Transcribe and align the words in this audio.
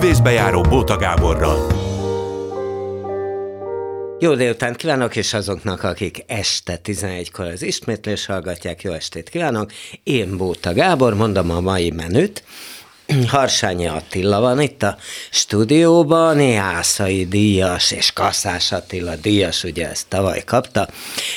Művészbejáró 0.00 0.60
Bóta 0.60 0.96
Gáborral. 0.96 1.66
Jó 4.18 4.34
délután 4.34 4.74
kívánok, 4.74 5.16
és 5.16 5.34
azoknak, 5.34 5.82
akik 5.82 6.24
este 6.26 6.80
11-kor 6.84 7.46
az 7.46 7.62
ismétlés 7.62 8.26
hallgatják, 8.26 8.82
jó 8.82 8.92
estét 8.92 9.28
kívánok. 9.28 9.72
Én 10.02 10.36
Bóta 10.36 10.72
Gábor, 10.72 11.14
mondom 11.14 11.50
a 11.50 11.60
mai 11.60 11.90
menüt. 11.90 12.44
Harsányi 13.26 13.86
Attila 13.86 14.40
van 14.40 14.60
itt 14.60 14.82
a 14.82 14.96
stúdióban, 15.30 16.40
Jászai 16.40 17.24
díjas 17.26 17.90
és 17.90 18.12
Kasszás 18.12 18.72
Attila 18.72 19.16
díjas, 19.16 19.64
ugye 19.64 19.88
ezt 19.90 20.06
tavaly 20.08 20.42
kapta, 20.46 20.88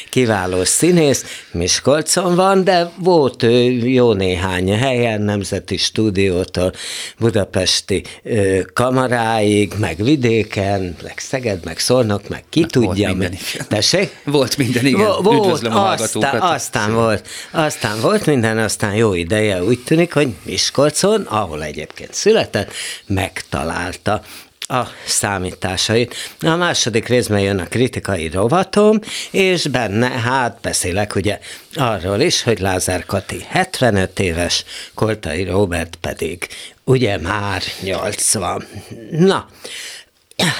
kiváló 0.09 0.63
színész, 0.63 1.25
Miskolcon 1.51 2.35
van, 2.35 2.63
de 2.63 2.91
volt 2.97 3.43
ő 3.43 3.61
jó 3.87 4.13
néhány 4.13 4.77
helyen, 4.77 5.21
Nemzeti 5.21 5.77
Stúdiótól 5.77 6.73
Budapesti 7.19 8.03
ö, 8.23 8.59
kamaráig, 8.73 9.73
meg 9.79 10.03
vidéken, 10.03 10.95
meg 11.03 11.13
Szeged, 11.17 11.63
meg 11.65 11.79
Szolnok, 11.79 12.27
meg 12.29 12.43
ki 12.49 12.59
Volt 12.59 12.71
tudja. 12.71 13.07
minden, 13.09 13.29
mi- 13.29 13.37
igen. 13.53 13.65
Tessék? 13.69 14.17
Volt 14.25 14.57
minden, 14.57 14.85
igen. 14.85 14.99
Vo- 15.05 15.21
Volt, 15.23 15.45
Üdvözlöm 15.45 15.75
a 15.75 15.91
aztán, 15.91 16.41
aztán 16.41 16.93
volt, 16.93 17.27
aztán 17.51 18.01
volt 18.01 18.25
minden, 18.25 18.57
aztán 18.57 18.93
jó 18.95 19.13
ideje 19.13 19.63
úgy 19.63 19.79
tűnik, 19.83 20.13
hogy 20.13 20.33
Miskolcon, 20.43 21.21
ahol 21.21 21.59
egyébként 21.61 22.13
született, 22.13 22.73
megtalálta 23.05 24.23
a 24.71 24.87
számításait. 25.05 26.15
A 26.41 26.55
második 26.55 27.07
részben 27.07 27.39
jön 27.39 27.59
a 27.59 27.67
kritikai 27.67 28.27
rovatom, 28.27 28.99
és 29.31 29.67
benne 29.67 30.07
hát 30.07 30.57
beszélek 30.61 31.15
ugye 31.15 31.39
arról 31.73 32.19
is, 32.19 32.43
hogy 32.43 32.59
Lázár 32.59 33.05
Kati 33.05 33.45
75 33.49 34.19
éves, 34.19 34.63
Koltai 34.93 35.43
Robert 35.43 35.95
pedig 36.01 36.47
ugye 36.83 37.17
már 37.17 37.61
80. 37.81 38.67
Na, 39.09 39.49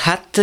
hát 0.04 0.42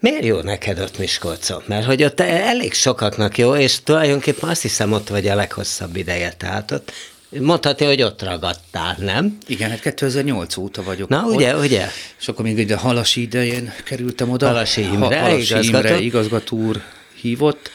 Miért 0.00 0.24
jó 0.24 0.40
neked 0.40 0.80
ott 0.80 0.98
Miskolcon? 0.98 1.62
Mert 1.66 1.86
hogy 1.86 2.04
ott 2.04 2.20
elég 2.20 2.72
sokaknak 2.72 3.38
jó, 3.38 3.56
és 3.56 3.82
tulajdonképpen 3.82 4.48
azt 4.48 4.62
hiszem 4.62 4.92
ott 4.92 5.08
vagy 5.08 5.28
a 5.28 5.34
leghosszabb 5.34 5.96
ideje, 5.96 6.32
tehát 6.32 6.70
ott 6.70 6.92
mondhatja, 7.30 7.86
hogy 7.86 8.02
ott 8.02 8.22
ragadtál, 8.22 8.96
nem? 8.98 9.38
Igen, 9.46 9.70
hát 9.70 9.80
2008 9.80 10.56
óta 10.56 10.82
vagyok 10.82 11.08
Na, 11.08 11.24
ott. 11.24 11.34
ugye, 11.34 11.56
ugye? 11.56 11.86
És 12.20 12.28
akkor 12.28 12.44
még 12.44 12.58
ide 12.58 12.76
Halasi 12.76 13.20
idején 13.20 13.72
kerültem 13.84 14.30
oda. 14.30 14.46
Halasi 14.46 14.80
Imre, 14.80 15.20
Halasi 15.20 15.52
igazgató. 15.52 15.88
Imre 15.88 16.00
igazgató 16.00 16.56
úr 16.56 16.82
hívott, 17.20 17.70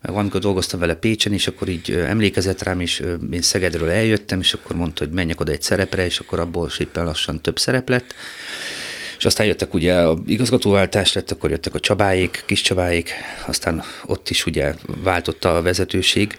meg 0.00 0.12
valamikor 0.12 0.40
dolgoztam 0.40 0.80
vele 0.80 0.94
Pécsen, 0.94 1.32
és 1.32 1.46
akkor 1.46 1.68
így 1.68 1.90
emlékezett 1.90 2.62
rám, 2.62 2.80
és 2.80 3.02
én 3.32 3.42
Szegedről 3.42 3.90
eljöttem, 3.90 4.40
és 4.40 4.52
akkor 4.52 4.76
mondta, 4.76 5.04
hogy 5.04 5.12
menjek 5.12 5.40
oda 5.40 5.52
egy 5.52 5.62
szerepre, 5.62 6.04
és 6.04 6.18
akkor 6.18 6.40
abból 6.40 6.70
szépen 6.70 7.04
lassan 7.04 7.40
több 7.40 7.58
szerep 7.58 7.88
lett. 7.88 8.14
És 9.18 9.24
aztán 9.24 9.46
jöttek 9.46 9.74
ugye 9.74 9.94
a 9.94 10.18
igazgatóváltás 10.26 11.12
lett, 11.12 11.30
akkor 11.30 11.50
jöttek 11.50 11.74
a 11.74 11.80
Csabáék, 11.80 12.42
kis 12.46 12.60
Csabáék, 12.60 13.12
aztán 13.46 13.82
ott 14.06 14.30
is 14.30 14.46
ugye 14.46 14.74
váltotta 15.02 15.56
a 15.56 15.62
vezetőség, 15.62 16.36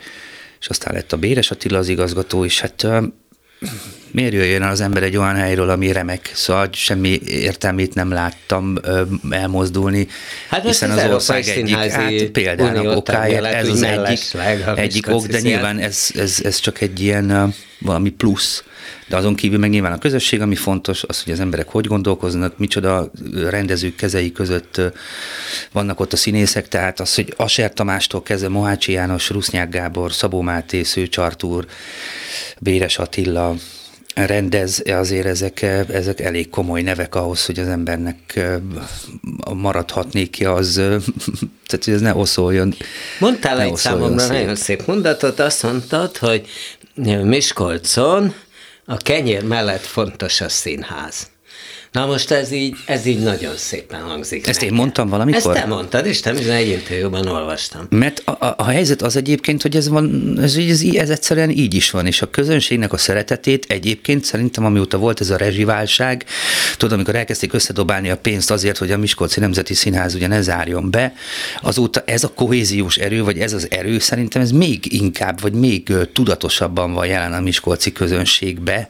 és 0.65 0.71
aztán 0.71 0.93
lett 0.93 1.11
a 1.11 1.17
Béres 1.17 1.51
Attila 1.51 1.77
az 1.77 1.87
igazgató, 1.87 2.45
és 2.45 2.59
hát 2.59 2.87
miért 4.15 4.33
jöjjön 4.33 4.61
el 4.61 4.71
az 4.71 4.81
ember 4.81 5.03
egy 5.03 5.17
olyan 5.17 5.35
helyről, 5.35 5.69
ami 5.69 5.91
remek, 5.91 6.31
szóval 6.33 6.69
semmi 6.71 7.19
értelmét 7.25 7.93
nem 7.93 8.11
láttam 8.11 8.77
elmozdulni, 9.29 10.07
Hát 10.49 10.63
most 10.63 10.81
az 10.81 10.97
Európai 10.97 11.43
Színházi 11.43 12.19
hát 12.19 12.25
példának 12.25 13.07
lett, 13.07 13.53
ez 13.53 13.67
az 13.67 13.81
egyik, 13.81 14.19
egyik 14.75 15.07
ok, 15.09 15.25
de 15.25 15.39
nyilván 15.39 15.79
ez, 15.79 16.09
ez, 16.15 16.39
ez 16.43 16.59
csak 16.59 16.81
egy 16.81 16.99
ilyen 16.99 17.53
valami 17.79 18.09
plusz, 18.09 18.63
de 19.07 19.15
azon 19.15 19.35
kívül 19.35 19.59
meg 19.59 19.69
nyilván 19.69 19.91
a 19.91 19.97
közösség, 19.97 20.41
ami 20.41 20.55
fontos, 20.55 21.03
az, 21.03 21.23
hogy 21.23 21.33
az 21.33 21.39
emberek 21.39 21.67
hogy 21.67 21.85
gondolkoznak, 21.85 22.57
micsoda 22.57 23.11
rendezők 23.49 23.95
kezei 23.95 24.31
között 24.31 24.81
vannak 25.71 25.99
ott 25.99 26.13
a 26.13 26.17
színészek, 26.17 26.67
tehát 26.67 26.99
az, 26.99 27.15
hogy 27.15 27.33
Aser 27.37 27.73
Tamástól 27.73 28.23
kezdve 28.23 28.49
Mohácsi 28.49 28.91
János, 28.91 29.29
Rusznyák 29.29 29.69
Gábor, 29.69 30.13
Szabó 30.13 30.41
Máté, 30.41 30.83
Szőcs 30.83 31.17
Artúr, 31.17 31.65
Béres 32.59 32.97
Attila, 32.97 33.55
rendez, 34.15 34.83
azért 34.85 35.25
ezek, 35.25 35.61
ezek 35.89 36.19
elég 36.19 36.49
komoly 36.49 36.81
nevek 36.81 37.15
ahhoz, 37.15 37.45
hogy 37.45 37.59
az 37.59 37.67
embernek 37.67 38.39
maradhatnék 39.53 40.29
ki 40.29 40.45
az, 40.45 40.73
tehát 41.67 41.83
hogy 41.85 41.93
ez 41.93 42.01
ne 42.01 42.15
oszoljon. 42.15 42.75
Mondtál 43.19 43.57
ne 43.57 43.63
egy 43.63 43.75
számomra 43.75 44.19
szét. 44.19 44.31
nagyon 44.31 44.55
szép 44.55 44.85
mondatot, 44.85 45.39
azt 45.39 45.63
mondtad, 45.63 46.17
hogy 46.17 46.47
Miskolcon 47.23 48.33
a 48.85 48.97
kenyér 48.97 49.43
mellett 49.43 49.85
fontos 49.85 50.41
a 50.41 50.49
színház. 50.49 51.27
Na 51.95 52.05
most 52.05 52.31
ez 52.31 52.51
így, 52.51 52.75
ez 52.85 53.05
így 53.05 53.19
nagyon 53.19 53.57
szépen 53.57 54.01
hangzik. 54.01 54.47
Ezt 54.47 54.61
én 54.61 54.63
nekem. 54.63 54.75
mondtam 54.75 55.09
valamikor? 55.09 55.55
Ezt 55.55 55.63
te 55.63 55.67
mondtad, 55.67 56.05
és 56.05 56.21
nem 56.21 56.35
egy 56.49 56.67
interjúban 56.67 57.27
olvastam. 57.27 57.85
Mert 57.89 58.21
a, 58.25 58.31
a, 58.45 58.53
a 58.57 58.65
helyzet 58.65 59.01
az 59.01 59.15
egyébként, 59.15 59.61
hogy 59.61 59.75
ez, 59.75 59.89
van, 59.89 60.35
ez, 60.41 60.55
ez, 60.55 60.81
ez 60.93 61.09
egyszerűen 61.09 61.49
így 61.49 61.73
is 61.73 61.91
van, 61.91 62.05
és 62.05 62.21
a 62.21 62.29
közönségnek 62.29 62.93
a 62.93 62.97
szeretetét 62.97 63.65
egyébként 63.69 64.23
szerintem, 64.23 64.65
amióta 64.65 64.97
volt 64.97 65.21
ez 65.21 65.29
a 65.29 65.37
rezsiválság, 65.37 66.25
tudod, 66.77 66.93
amikor 66.93 67.15
elkezdték 67.15 67.53
összedobálni 67.53 68.09
a 68.09 68.17
pénzt 68.17 68.51
azért, 68.51 68.77
hogy 68.77 68.91
a 68.91 68.97
Miskolci 68.97 69.39
Nemzeti 69.39 69.73
Színház 69.73 70.15
ugye 70.15 70.27
ne 70.27 70.41
zárjon 70.41 70.91
be, 70.91 71.13
azóta 71.61 72.03
ez 72.05 72.23
a 72.23 72.31
kohéziós 72.33 72.97
erő, 72.97 73.23
vagy 73.23 73.39
ez 73.39 73.53
az 73.53 73.67
erő 73.71 73.99
szerintem 73.99 74.41
ez 74.41 74.51
még 74.51 74.93
inkább, 74.93 75.41
vagy 75.41 75.53
még 75.53 75.91
tudatosabban 76.13 76.93
van 76.93 77.05
jelen 77.05 77.33
a 77.33 77.39
Miskolci 77.39 77.91
közönségbe, 77.91 78.89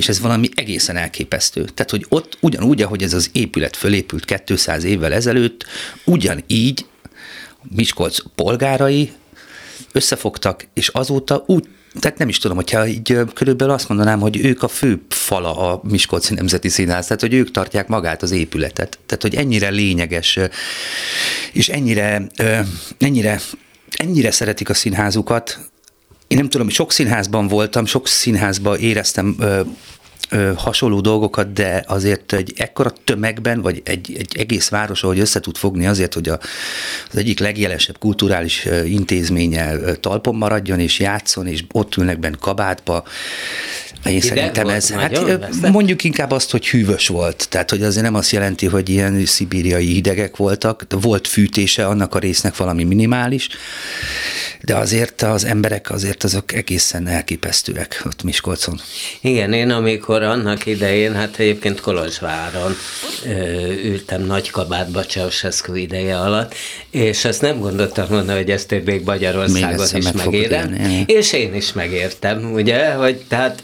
és 0.00 0.08
ez 0.08 0.20
valami 0.20 0.48
egészen 0.54 0.96
elképesztő. 0.96 1.64
Tehát, 1.64 1.90
hogy 1.90 2.06
ott 2.08 2.38
ugyanúgy, 2.40 2.82
ahogy 2.82 3.02
ez 3.02 3.12
az 3.12 3.30
épület 3.32 3.76
fölépült 3.76 4.42
200 4.44 4.84
évvel 4.84 5.12
ezelőtt, 5.12 5.66
ugyanígy 6.04 6.86
Miskolc 7.74 8.18
polgárai 8.34 9.12
összefogtak, 9.92 10.66
és 10.74 10.88
azóta 10.88 11.44
úgy, 11.46 11.68
tehát 11.98 12.18
nem 12.18 12.28
is 12.28 12.38
tudom, 12.38 12.56
hogyha 12.56 12.86
így 12.86 13.18
körülbelül 13.34 13.74
azt 13.74 13.88
mondanám, 13.88 14.20
hogy 14.20 14.44
ők 14.44 14.62
a 14.62 14.68
fő 14.68 15.02
fala 15.08 15.56
a 15.56 15.80
Miskolci 15.84 16.34
Nemzeti 16.34 16.68
Színház, 16.68 17.06
tehát 17.06 17.20
hogy 17.20 17.34
ők 17.34 17.50
tartják 17.50 17.88
magát 17.88 18.22
az 18.22 18.30
épületet. 18.30 18.98
Tehát, 19.06 19.22
hogy 19.22 19.34
ennyire 19.34 19.68
lényeges, 19.68 20.38
és 21.52 21.68
ennyire, 21.68 22.26
ennyire, 22.98 23.40
ennyire 23.96 24.30
szeretik 24.30 24.68
a 24.68 24.74
színházukat. 24.74 25.69
Én 26.30 26.36
nem 26.38 26.48
tudom, 26.48 26.68
sok 26.68 26.92
színházban 26.92 27.48
voltam, 27.48 27.84
sok 27.86 28.06
színházban 28.08 28.78
éreztem 28.78 29.36
ö, 30.30 30.52
hasonló 30.56 31.00
dolgokat, 31.00 31.52
de 31.52 31.84
azért 31.86 32.32
egy 32.32 32.52
ekkora 32.56 32.92
tömegben, 33.04 33.60
vagy 33.60 33.80
egy, 33.84 34.16
egy 34.18 34.36
egész 34.38 34.68
város, 34.68 35.02
ahogy 35.02 35.18
össze 35.18 35.40
tud 35.40 35.56
fogni 35.56 35.86
azért, 35.86 36.14
hogy 36.14 36.28
a, 36.28 36.38
az 37.10 37.16
egyik 37.16 37.38
legjelesebb 37.38 37.98
kulturális 37.98 38.68
intézménye 38.84 39.76
talpon 40.00 40.34
maradjon, 40.34 40.78
és 40.78 40.98
játszon, 40.98 41.46
és 41.46 41.64
ott 41.72 41.96
ülnek 41.96 42.18
benne 42.18 42.36
kabátba, 42.40 43.04
én 44.04 44.12
Hideg 44.20 44.36
szerintem 44.36 44.68
ez, 44.68 44.90
hát 44.90 45.70
mondjuk 45.72 46.04
inkább 46.04 46.30
azt, 46.30 46.50
hogy 46.50 46.68
hűvös 46.68 47.08
volt. 47.08 47.46
Tehát, 47.48 47.70
hogy 47.70 47.82
azért 47.82 48.04
nem 48.04 48.14
azt 48.14 48.30
jelenti, 48.30 48.66
hogy 48.66 48.88
ilyen 48.88 49.26
szibériai 49.26 49.86
hidegek 49.86 50.36
voltak, 50.36 50.82
de 50.88 50.96
volt 50.96 51.28
fűtése 51.28 51.86
annak 51.86 52.14
a 52.14 52.18
résznek 52.18 52.56
valami 52.56 52.84
minimális, 52.84 53.48
de 54.60 54.76
azért 54.76 55.22
az 55.22 55.44
emberek 55.44 55.90
azért 55.90 56.24
azok 56.24 56.52
egészen 56.52 57.06
elképesztőek 57.06 58.02
ott 58.06 58.22
Miskolcon. 58.22 58.80
Igen, 59.20 59.52
én 59.52 59.70
amikor 59.70 60.19
annak 60.22 60.66
idején, 60.66 61.14
hát 61.14 61.38
egyébként 61.38 61.80
Kolozsváron 61.80 62.76
ültem 63.84 64.22
nagy 64.22 64.50
kabátba 64.50 65.02
Ceausescu 65.02 65.74
ideje 65.74 66.18
alatt, 66.18 66.54
és 66.90 67.24
azt 67.24 67.40
nem 67.40 67.58
gondoltam 67.58 68.06
volna, 68.08 68.36
hogy 68.36 68.50
ezt 68.50 68.74
még 68.84 69.02
Magyarországon 69.04 69.86
is 69.94 70.04
meg 70.04 70.14
megérem, 70.14 70.74
élni, 70.74 71.04
és 71.06 71.32
én 71.32 71.54
is 71.54 71.72
megértem, 71.72 72.52
ugye, 72.52 72.92
hogy 72.92 73.16
tehát 73.28 73.62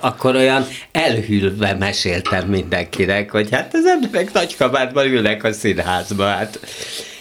akkor 0.00 0.36
olyan 0.36 0.66
elhűlve 0.92 1.74
meséltem 1.74 2.48
mindenkinek, 2.48 3.30
hogy 3.30 3.48
hát 3.50 3.74
az 3.74 3.84
emberek 3.86 4.32
nagy 4.32 4.56
kabátban 4.56 5.06
ülnek 5.06 5.44
a 5.44 5.52
színházba, 5.52 6.24
hát. 6.24 6.60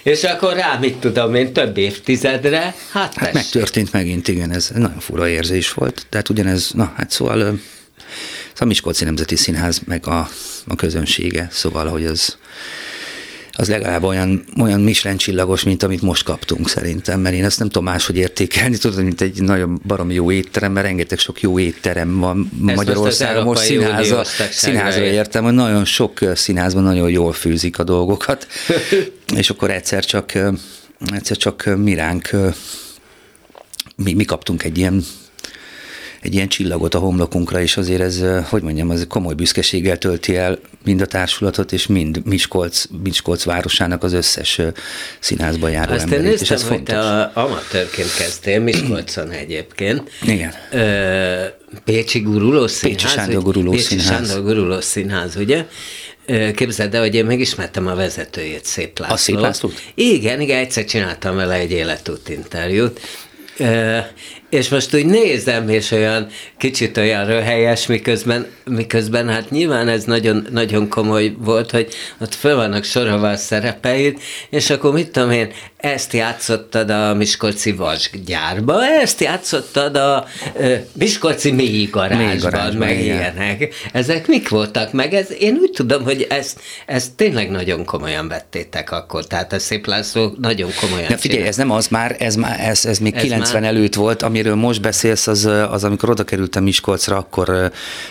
És 0.03 0.23
akkor 0.23 0.53
rá, 0.53 0.77
mit 0.79 0.95
tudom 0.95 1.35
én, 1.35 1.53
több 1.53 1.77
évtizedre, 1.77 2.75
hát, 2.91 3.13
Hát 3.15 3.33
megtörtént 3.33 3.91
megint, 3.91 4.27
igen, 4.27 4.51
ez 4.51 4.69
nagyon 4.75 4.99
fura 4.99 5.27
érzés 5.27 5.73
volt. 5.73 6.05
Tehát 6.09 6.29
ugyanez, 6.29 6.71
na 6.71 6.93
hát 6.95 7.11
szóval 7.11 7.59
a 8.59 8.65
Miskolci 8.65 9.03
Nemzeti 9.03 9.35
Színház 9.35 9.81
meg 9.85 10.07
a, 10.07 10.29
a 10.67 10.75
közönsége, 10.75 11.47
szóval, 11.51 11.87
hogy 11.87 12.05
az, 12.05 12.37
az 13.51 13.69
legalább 13.69 14.03
olyan, 14.03 14.43
olyan 14.59 14.81
Michelin 14.81 15.17
csillagos, 15.17 15.63
mint 15.63 15.83
amit 15.83 16.01
most 16.01 16.23
kaptunk 16.23 16.69
szerintem, 16.69 17.19
mert 17.19 17.35
én 17.35 17.43
ezt 17.43 17.59
nem 17.59 17.67
tudom 17.67 17.83
máshogy 17.83 18.17
értékelni, 18.17 18.77
tudod, 18.77 19.03
mint 19.03 19.21
egy 19.21 19.41
nagyon 19.41 19.81
baromi 19.87 20.13
jó 20.13 20.31
étterem, 20.31 20.71
mert 20.71 20.85
rengeteg 20.85 21.19
sok 21.19 21.41
jó 21.41 21.59
étterem 21.59 22.19
van 22.19 22.51
Magyarországon, 22.59 23.43
most 23.43 23.63
színháza, 23.63 24.23
színházra 24.51 25.03
ért. 25.03 25.13
értem, 25.13 25.43
hogy 25.43 25.53
nagyon 25.53 25.85
sok 25.85 26.19
színházban 26.35 26.83
nagyon 26.83 27.09
jól 27.09 27.33
főzik 27.33 27.79
a 27.79 27.83
dolgokat, 27.83 28.47
és 29.35 29.49
akkor 29.49 29.71
egyszer 29.71 30.05
csak, 30.05 30.31
egyszer 31.13 31.37
csak 31.37 31.65
ö, 31.65 31.75
mi 31.75 31.93
ránk, 31.93 32.31
ö, 32.31 32.49
mi, 33.95 34.13
mi 34.13 34.23
kaptunk 34.23 34.63
egy 34.63 34.77
ilyen 34.77 35.03
egy 36.21 36.33
ilyen 36.33 36.47
csillagot 36.47 36.95
a 36.95 36.99
homlokunkra, 36.99 37.61
és 37.61 37.77
azért 37.77 38.01
ez, 38.01 38.23
hogy 38.49 38.61
mondjam, 38.61 38.89
az 38.89 39.05
komoly 39.09 39.33
büszkeséggel 39.33 39.97
tölti 39.97 40.35
el 40.35 40.59
mind 40.83 41.01
a 41.01 41.05
társulatot, 41.05 41.71
és 41.71 41.87
mind 41.87 42.21
Miskolc, 42.25 42.85
Miskolc 43.03 43.43
városának 43.43 44.03
az 44.03 44.13
összes 44.13 44.61
színházba 45.19 45.67
járó 45.67 45.93
Azt 45.93 46.03
emberét, 46.03 46.25
néztem, 46.25 46.43
és 46.43 46.49
ez 46.49 46.63
fontos. 46.63 46.95
te 46.95 46.99
a, 46.99 47.31
amatőrként 47.33 48.13
kezdtél 48.13 48.59
Miskolcon 48.59 49.31
egyébként. 49.31 50.09
Igen. 50.21 50.53
Ö, 50.71 51.45
Pécsi 51.83 52.19
Guruló 52.19 52.67
Színház. 52.67 53.01
Pécsi 53.01 53.13
Sándor? 53.13 53.43
Guruló 53.43 53.71
Pécsi 53.71 53.83
Színház. 53.83 54.07
Sándor 54.07 54.43
Guruló 54.43 54.81
Színház, 54.81 55.35
ugye? 55.35 55.65
Képzeld 56.55 56.95
el, 56.95 57.01
hogy 57.01 57.15
én 57.15 57.25
megismertem 57.25 57.87
a 57.87 57.95
vezetőjét, 57.95 58.65
Szép 58.65 58.99
Lászlót. 58.99 59.19
Szép 59.19 59.39
Lászlót? 59.39 59.81
Igen, 59.93 60.41
igen, 60.41 60.57
egyszer 60.57 60.85
csináltam 60.85 61.35
vele 61.35 61.53
egy 61.53 61.71
életút 61.71 62.29
interjút. 62.29 62.99
És 64.51 64.69
most 64.69 64.95
úgy 64.95 65.05
nézem, 65.05 65.69
és 65.69 65.91
olyan 65.91 66.27
kicsit 66.57 66.97
olyan 66.97 67.25
röhelyes, 67.25 67.85
miközben, 67.87 68.45
miközben 68.65 69.29
hát 69.29 69.49
nyilván 69.49 69.87
ez 69.87 70.03
nagyon, 70.03 70.47
nagyon 70.51 70.89
komoly 70.89 71.33
volt, 71.37 71.71
hogy 71.71 71.87
ott 72.19 72.33
föl 72.35 72.55
vannak 72.55 72.83
sorolva 72.83 73.29
a 73.29 73.37
szerepeid, 73.37 74.17
és 74.49 74.69
akkor 74.69 74.93
mit 74.93 75.09
tudom 75.11 75.31
én, 75.31 75.51
ezt 75.77 76.13
játszottad 76.13 76.89
a 76.89 77.13
Miskolci 77.13 77.71
vasgyárba, 77.71 78.85
ezt 78.85 79.21
játszottad 79.21 79.95
a 79.95 80.25
ö, 80.57 80.75
Miskolci 80.93 81.51
mélygarázsban, 81.51 82.25
Mélygarázsban, 82.27 82.87
meg 82.87 82.99
igen. 82.99 83.15
ilyenek. 83.15 83.73
Ezek 83.93 84.27
mik 84.27 84.49
voltak 84.49 84.91
meg? 84.93 85.13
Ez, 85.13 85.27
én 85.39 85.57
úgy 85.61 85.71
tudom, 85.71 86.03
hogy 86.03 86.25
ezt, 86.29 86.59
ezt 86.85 87.11
tényleg 87.15 87.49
nagyon 87.51 87.85
komolyan 87.85 88.27
vettétek 88.27 88.91
akkor, 88.91 89.27
tehát 89.27 89.53
a 89.53 89.59
Szép 89.59 89.85
László 89.85 90.35
nagyon 90.41 90.69
komolyan 90.81 91.07
Na 91.09 91.17
figyelj, 91.17 91.29
csinál. 91.37 91.47
ez 91.47 91.55
nem 91.55 91.71
az 91.71 91.87
már, 91.87 92.15
ez, 92.19 92.35
már, 92.35 92.59
ez, 92.59 92.85
ez 92.85 92.97
még 92.97 93.13
Ez 93.15 93.21
ez 93.23 93.27
90 93.29 93.61
már- 93.61 93.71
előtt 93.71 93.95
volt, 93.95 94.21
amiről 94.41 94.67
most 94.67 94.81
beszélsz, 94.81 95.27
az, 95.27 95.45
az 95.45 95.83
amikor 95.83 96.09
oda 96.09 96.23
kerültem 96.23 96.63
Miskolcra, 96.63 97.17
akkor 97.17 97.49
ö, 97.49 97.65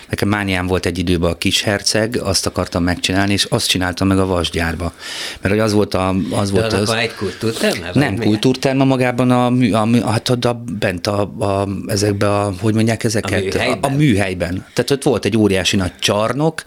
nekem 0.09 0.27
mániám 0.27 0.67
volt 0.67 0.85
egy 0.85 0.97
időben 0.97 1.31
a 1.31 1.37
kisherceg, 1.37 2.19
azt 2.23 2.45
akartam 2.45 2.83
megcsinálni, 2.83 3.33
és 3.33 3.45
azt 3.49 3.67
csináltam 3.67 4.07
meg 4.07 4.19
a 4.19 4.25
vasgyárba. 4.25 4.93
Mert 5.41 5.53
hogy 5.53 5.63
az 5.63 5.73
volt, 5.73 5.93
a, 5.93 6.15
az 6.31 6.51
De 6.51 6.59
volt 6.59 6.73
az 6.73 6.89
egy 6.89 7.15
kultúrterme? 7.15 7.91
Nem 7.93 8.13
mi? 8.13 8.25
kultúrterma 8.25 8.83
magában, 8.83 9.31
a, 9.31 9.45
a, 9.45 9.85
mű, 9.85 10.01
hát 10.01 10.29
oda 10.29 10.63
bent 10.79 11.07
a, 11.07 11.21
a, 11.21 11.67
ezekbe 11.87 12.29
a, 12.29 12.53
hogy 12.59 12.73
mondják 12.73 13.03
ezeket? 13.03 13.39
A 13.39 13.41
műhelyben? 13.41 13.79
A, 13.81 13.87
a 13.87 13.89
műhelyben. 13.89 14.65
Tehát 14.73 14.91
ott 14.91 15.03
volt 15.03 15.25
egy 15.25 15.37
óriási 15.37 15.75
nagy 15.75 15.91
csarnok, 15.99 16.63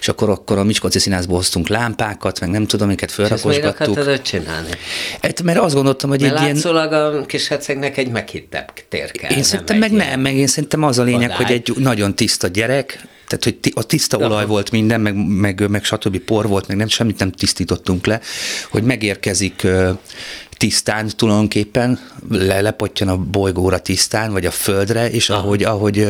és 0.00 0.08
akkor, 0.08 0.30
akkor 0.30 0.58
a 0.58 0.64
Miskolci 0.64 0.98
Színházból 0.98 1.36
hoztunk 1.36 1.68
lámpákat, 1.68 2.40
meg 2.40 2.50
nem 2.50 2.66
tudom, 2.66 2.88
miket 2.88 3.10
És 3.10 3.18
ezt 3.18 3.44
miért 3.44 3.60
felrakosgattuk. 3.62 4.22
csinálni? 4.22 4.70
Hát, 5.22 5.42
mert 5.42 5.58
azt 5.58 5.74
gondoltam, 5.74 6.10
hogy 6.10 6.20
Mert 6.20 6.34
egy 6.34 6.42
ilyen... 6.42 6.76
a 6.76 7.26
kis 7.26 7.48
hercegnek 7.48 7.96
egy 7.96 8.10
meghittebb 8.10 8.70
tér 8.98 9.10
kell. 9.10 9.36
Én 9.36 9.42
szerintem 9.42 9.78
meg 9.78 9.92
nem, 9.92 10.20
meg 10.20 10.34
én 10.34 10.46
szerintem 10.46 10.82
az 10.82 10.98
a 10.98 11.02
lényeg, 11.02 11.30
hogy 11.30 11.50
egy 11.50 11.72
nagyon 11.76 12.14
tiszta 12.14 12.46
gyerek, 12.46 13.06
tehát 13.26 13.44
hogy 13.44 13.72
a 13.74 13.82
tiszta 13.82 14.16
Aha. 14.16 14.26
olaj 14.26 14.46
volt 14.46 14.70
minden, 14.70 15.00
meg, 15.00 15.14
meg, 15.26 15.68
meg 15.68 15.84
stb. 15.84 16.18
por 16.18 16.48
volt, 16.48 16.68
meg 16.68 16.76
nem, 16.76 16.88
semmit 16.88 17.18
nem 17.18 17.30
tisztítottunk 17.30 18.06
le, 18.06 18.20
hogy 18.70 18.82
megérkezik 18.82 19.66
tisztán 20.58 21.08
tulajdonképpen, 21.16 21.98
le, 22.30 22.60
lepottyan 22.60 23.08
a 23.08 23.16
bolygóra 23.16 23.78
tisztán, 23.78 24.32
vagy 24.32 24.46
a 24.46 24.50
földre, 24.50 25.10
és 25.10 25.30
ahogy, 25.30 25.62
ahogy 25.64 26.08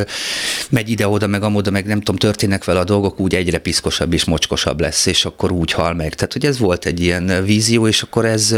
megy 0.71 0.91
ide-oda, 0.91 1.27
meg 1.27 1.43
amoda, 1.43 1.71
meg 1.71 1.87
nem 1.87 1.99
tudom, 1.99 2.17
történnek 2.17 2.65
vele 2.65 2.79
a 2.79 2.85
dolgok, 2.85 3.21
úgy 3.21 3.35
egyre 3.35 3.59
piszkosabb 3.59 4.12
és 4.12 4.25
mocskosabb 4.25 4.81
lesz, 4.81 5.06
és 5.06 5.25
akkor 5.25 5.53
úgy 5.53 5.73
hal 5.73 5.95
meg. 5.95 6.15
Tehát, 6.15 6.33
hogy 6.33 6.45
ez 6.45 6.59
volt 6.59 6.87
egy 6.87 7.00
ilyen 7.00 7.45
vízió, 7.45 7.87
és 7.87 8.03
akkor 8.03 8.25
ez, 8.25 8.53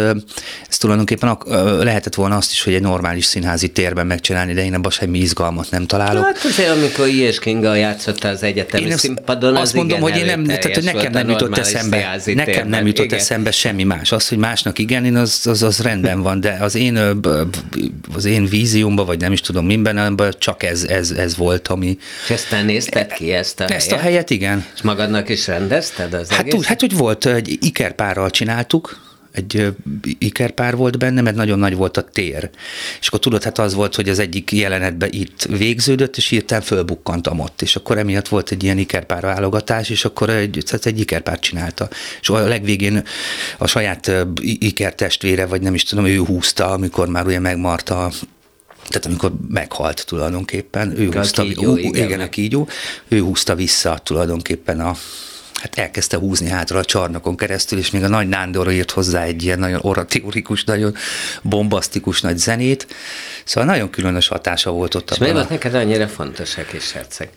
ez 0.68 0.78
tulajdonképpen 0.78 1.38
lehetett 1.80 2.14
volna 2.14 2.36
azt 2.36 2.52
is, 2.52 2.62
hogy 2.62 2.74
egy 2.74 2.82
normális 2.82 3.24
színházi 3.24 3.68
térben 3.68 4.06
megcsinálni, 4.06 4.52
de 4.52 4.64
én 4.64 4.74
abban 4.74 4.90
semmi 4.90 5.18
izgalmat 5.18 5.70
nem 5.70 5.86
találok. 5.86 6.24
Hát 6.24 6.44
azért, 6.44 6.70
amikor 6.70 7.06
Ilyes 7.06 7.38
Kinga 7.38 7.74
játszotta 7.74 8.28
az 8.28 8.42
egyetemi 8.42 8.84
Én 8.84 8.92
azt, 8.92 9.00
színpadon, 9.00 9.56
az 9.56 9.60
azt 9.60 9.74
mondom, 9.74 9.98
igen 9.98 10.10
hogy 10.10 10.20
én 10.20 10.26
nem, 10.26 10.44
tehát, 10.44 10.74
hogy 10.74 10.84
nekem 10.84 11.12
nem 11.12 11.28
jutott 11.28 11.58
eszembe, 11.58 12.20
nekem 12.24 12.68
nem 12.68 12.86
jutott 12.86 13.12
eszembe 13.12 13.50
semmi 13.50 13.84
más. 13.84 14.12
Az, 14.12 14.28
hogy 14.28 14.38
másnak 14.38 14.78
igen, 14.78 15.04
én 15.04 15.16
az, 15.16 15.46
az, 15.46 15.62
az 15.62 15.79
rendben 15.80 16.22
van, 16.22 16.40
de 16.40 16.56
az 16.60 16.74
én, 16.74 17.20
az 18.14 18.24
én 18.24 18.46
víziómban, 18.46 19.06
vagy 19.06 19.20
nem 19.20 19.32
is 19.32 19.40
tudom 19.40 19.66
minden, 19.66 20.16
csak 20.38 20.62
ez, 20.62 20.82
ez, 20.82 21.10
ez 21.10 21.36
volt, 21.36 21.68
ami... 21.68 21.98
És 22.28 22.40
te 22.42 22.62
nézted 22.62 23.12
ki, 23.12 23.32
ezt 23.32 23.60
a 23.60 23.70
Ezt 23.72 23.86
a 23.92 23.96
helyet? 23.96 24.04
helyet, 24.10 24.30
igen. 24.30 24.64
És 24.74 24.82
magadnak 24.82 25.28
is 25.28 25.46
rendezted 25.46 26.14
az 26.14 26.30
Hát 26.30 26.38
egész? 26.40 26.54
úgy, 26.54 26.66
hát 26.66 26.82
úgy 26.82 26.96
volt, 26.96 27.26
egy 27.26 27.58
ikerpárral 27.60 28.30
csináltuk, 28.30 29.09
egy 29.32 29.74
ikerpár 30.18 30.76
volt 30.76 30.98
benne, 30.98 31.20
mert 31.20 31.36
nagyon 31.36 31.58
nagy 31.58 31.74
volt 31.74 31.96
a 31.96 32.02
tér. 32.02 32.50
És 33.00 33.06
akkor 33.06 33.18
tudod, 33.18 33.42
hát 33.42 33.58
az 33.58 33.74
volt, 33.74 33.94
hogy 33.94 34.08
az 34.08 34.18
egyik 34.18 34.52
jelenetben 34.52 35.08
itt 35.12 35.42
végződött, 35.42 36.16
és 36.16 36.28
hirtelen 36.28 36.62
fölbukkantam 36.62 37.38
ott. 37.38 37.62
És 37.62 37.76
akkor 37.76 37.98
emiatt 37.98 38.28
volt 38.28 38.50
egy 38.50 38.62
ilyen 38.64 38.78
ikerpár 38.78 39.22
válogatás, 39.22 39.90
és 39.90 40.04
akkor 40.04 40.30
egy, 40.30 40.62
tehát 40.66 40.86
egy 40.86 41.00
ikerpár 41.00 41.38
csinálta. 41.38 41.88
És 42.20 42.28
a 42.28 42.38
legvégén 42.46 43.04
a 43.58 43.66
saját 43.66 44.12
ikertestvére, 44.42 45.46
vagy 45.46 45.62
nem 45.62 45.74
is 45.74 45.82
tudom, 45.82 46.06
ő 46.06 46.16
húzta, 46.16 46.70
amikor 46.70 47.08
már 47.08 47.26
ugye 47.26 47.38
megmarta 47.38 48.10
tehát 48.88 49.06
amikor 49.06 49.32
meghalt 49.48 50.04
tulajdonképpen, 50.06 50.98
ő 51.00 51.08
A 51.08 51.16
húzta, 51.16 51.42
kígyó, 51.42 51.72
ú- 51.72 51.78
igen. 51.78 52.04
igen, 52.04 52.20
a 52.20 52.28
kígyó, 52.28 52.68
ő 53.08 53.20
húzta 53.20 53.54
vissza 53.54 54.00
tulajdonképpen 54.02 54.80
a, 54.80 54.96
hát 55.60 55.78
elkezdte 55.78 56.16
húzni 56.16 56.48
hátra 56.48 56.78
a 56.78 56.84
csarnokon 56.84 57.36
keresztül, 57.36 57.78
és 57.78 57.90
még 57.90 58.02
a 58.02 58.08
nagy 58.08 58.28
Nándor 58.28 58.70
írt 58.72 58.90
hozzá 58.90 59.22
egy 59.22 59.42
ilyen 59.42 59.58
nagyon 59.58 59.80
oratórikus, 59.82 60.64
nagyon 60.64 60.94
bombasztikus 61.42 62.20
nagy 62.20 62.38
zenét. 62.38 62.86
Szóval 63.44 63.70
nagyon 63.70 63.90
különös 63.90 64.28
hatása 64.28 64.70
volt 64.70 64.94
ott. 64.94 65.10
És 65.10 65.18
miért 65.18 65.34
volt 65.34 65.48
neked 65.48 65.74
annyira 65.74 66.08
fontos 66.08 66.56
a 66.56 66.64
kis 66.64 66.92
herceg? 66.92 67.30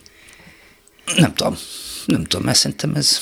nem 1.15 1.33
tudom, 1.33 1.57
nem 2.05 2.23
tudom, 2.23 2.45
mert 2.45 2.57
szerintem 2.57 2.95
ez 2.95 3.21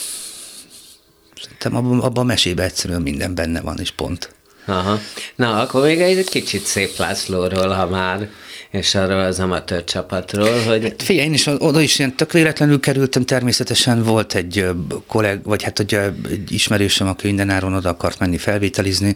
szerintem 1.41 1.75
abban, 1.75 1.99
abban 1.99 2.23
a 2.23 2.27
mesében 2.27 2.65
egyszerűen 2.65 3.01
minden 3.01 3.35
benne 3.35 3.61
van, 3.61 3.79
és 3.79 3.91
pont. 3.91 4.35
Aha. 4.65 4.99
Na, 5.35 5.59
akkor 5.59 5.83
még 5.83 6.01
egy 6.01 6.29
kicsit 6.29 6.65
Szép 6.65 6.97
Lászlóról, 6.97 7.67
ha 7.69 7.87
már, 7.87 8.29
és 8.71 8.95
arról 8.95 9.19
az 9.19 9.39
amatőr 9.39 9.83
csapatról, 9.83 10.59
hogy 10.59 10.95
Figyelj, 10.97 11.27
én 11.27 11.33
is 11.33 11.47
oda 11.57 11.81
is 11.81 11.99
ilyen 11.99 12.15
tök 12.15 12.31
véletlenül 12.31 12.79
kerültem, 12.79 13.25
természetesen 13.25 14.03
volt 14.03 14.35
egy 14.35 14.65
kolleg, 15.07 15.43
vagy 15.43 15.63
hát 15.63 15.79
egy 15.79 15.99
ismerősöm, 16.47 17.07
aki 17.07 17.27
mindenáron 17.27 17.73
oda 17.73 17.89
akart 17.89 18.19
menni 18.19 18.37
felvételizni, 18.37 19.15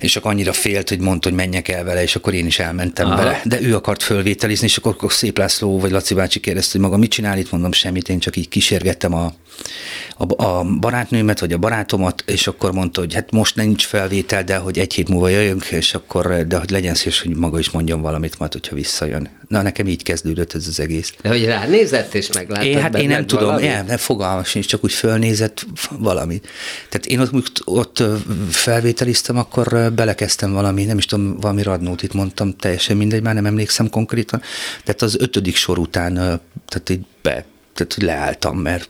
és 0.00 0.12
csak 0.12 0.24
annyira 0.24 0.52
félt, 0.52 0.88
hogy 0.88 1.00
mondta, 1.00 1.28
hogy 1.28 1.38
menjek 1.38 1.68
el 1.68 1.84
vele, 1.84 2.02
és 2.02 2.16
akkor 2.16 2.34
én 2.34 2.46
is 2.46 2.58
elmentem 2.58 3.06
Aha. 3.06 3.16
Vele. 3.16 3.40
De 3.44 3.60
ő 3.60 3.74
akart 3.74 4.02
fölvételizni, 4.02 4.66
és 4.66 4.76
akkor, 4.76 4.92
akkor 4.92 5.12
Szép 5.12 5.38
László 5.38 5.78
vagy 5.78 5.90
Laci 5.90 6.14
bácsi 6.14 6.40
kérdezte, 6.40 6.70
hogy 6.72 6.80
maga 6.80 6.96
mit 6.96 7.10
csinál 7.10 7.38
itt, 7.38 7.50
mondom 7.50 7.72
semmit, 7.72 8.08
én 8.08 8.18
csak 8.18 8.36
így 8.36 8.48
kísérgettem 8.48 9.14
a, 9.14 9.32
a, 10.16 10.44
a 10.44 10.64
barátnőmet, 10.64 11.40
vagy 11.40 11.52
a 11.52 11.58
barátomat, 11.58 12.24
és 12.26 12.46
akkor 12.46 12.72
mondta, 12.72 13.00
hogy 13.00 13.14
hát 13.14 13.30
most 13.30 13.56
nincs 13.56 13.86
felvétel, 13.86 14.44
de 14.44 14.56
hogy 14.56 14.78
egy 14.78 14.94
hét 14.94 15.08
múlva 15.08 15.28
jöjjünk, 15.28 15.64
és 15.64 15.94
akkor, 15.94 16.46
de 16.46 16.56
hogy 16.56 16.70
legyen 16.70 16.94
szíves, 16.94 17.20
hogy 17.20 17.36
maga 17.36 17.58
is 17.58 17.70
mondjon 17.70 18.00
valamit 18.00 18.38
majd, 18.38 18.52
hogyha 18.52 18.74
visszajön. 18.74 19.28
Na, 19.48 19.62
nekem 19.62 19.86
így 19.86 20.02
kezdődött 20.02 20.54
ez 20.54 20.66
az 20.66 20.80
egész. 20.80 21.14
de 21.22 21.28
hogy 21.28 21.44
ránézett 21.44 22.14
és 22.14 22.32
meglátott 22.32 22.66
Én, 22.66 22.80
hát 22.80 22.98
én 22.98 23.08
nem 23.08 23.26
tudom, 23.26 23.44
valamit? 23.44 23.70
én 23.70 23.84
nem 23.86 23.96
fogalmas 23.96 24.48
sincs, 24.48 24.66
csak 24.66 24.84
úgy 24.84 24.92
fölnézett 24.92 25.66
valami. 25.98 26.40
Tehát 26.88 27.06
én 27.06 27.20
ott, 27.20 27.62
ott 27.64 28.02
felvételiztem, 28.50 29.36
akkor 29.36 29.89
belekezdtem 29.94 30.52
valami, 30.52 30.84
nem 30.84 30.98
is 30.98 31.06
tudom, 31.06 31.36
valami 31.40 31.62
radnót 31.62 32.02
itt 32.02 32.12
mondtam, 32.12 32.56
teljesen 32.56 32.96
mindegy, 32.96 33.22
már 33.22 33.34
nem 33.34 33.46
emlékszem 33.46 33.90
konkrétan. 33.90 34.42
Tehát 34.84 35.02
az 35.02 35.16
ötödik 35.20 35.56
sor 35.56 35.78
után, 35.78 36.14
tehát 36.68 36.88
így 36.90 37.06
be, 37.22 37.44
tehát 37.74 37.96
leálltam, 37.96 38.58
mert 38.58 38.88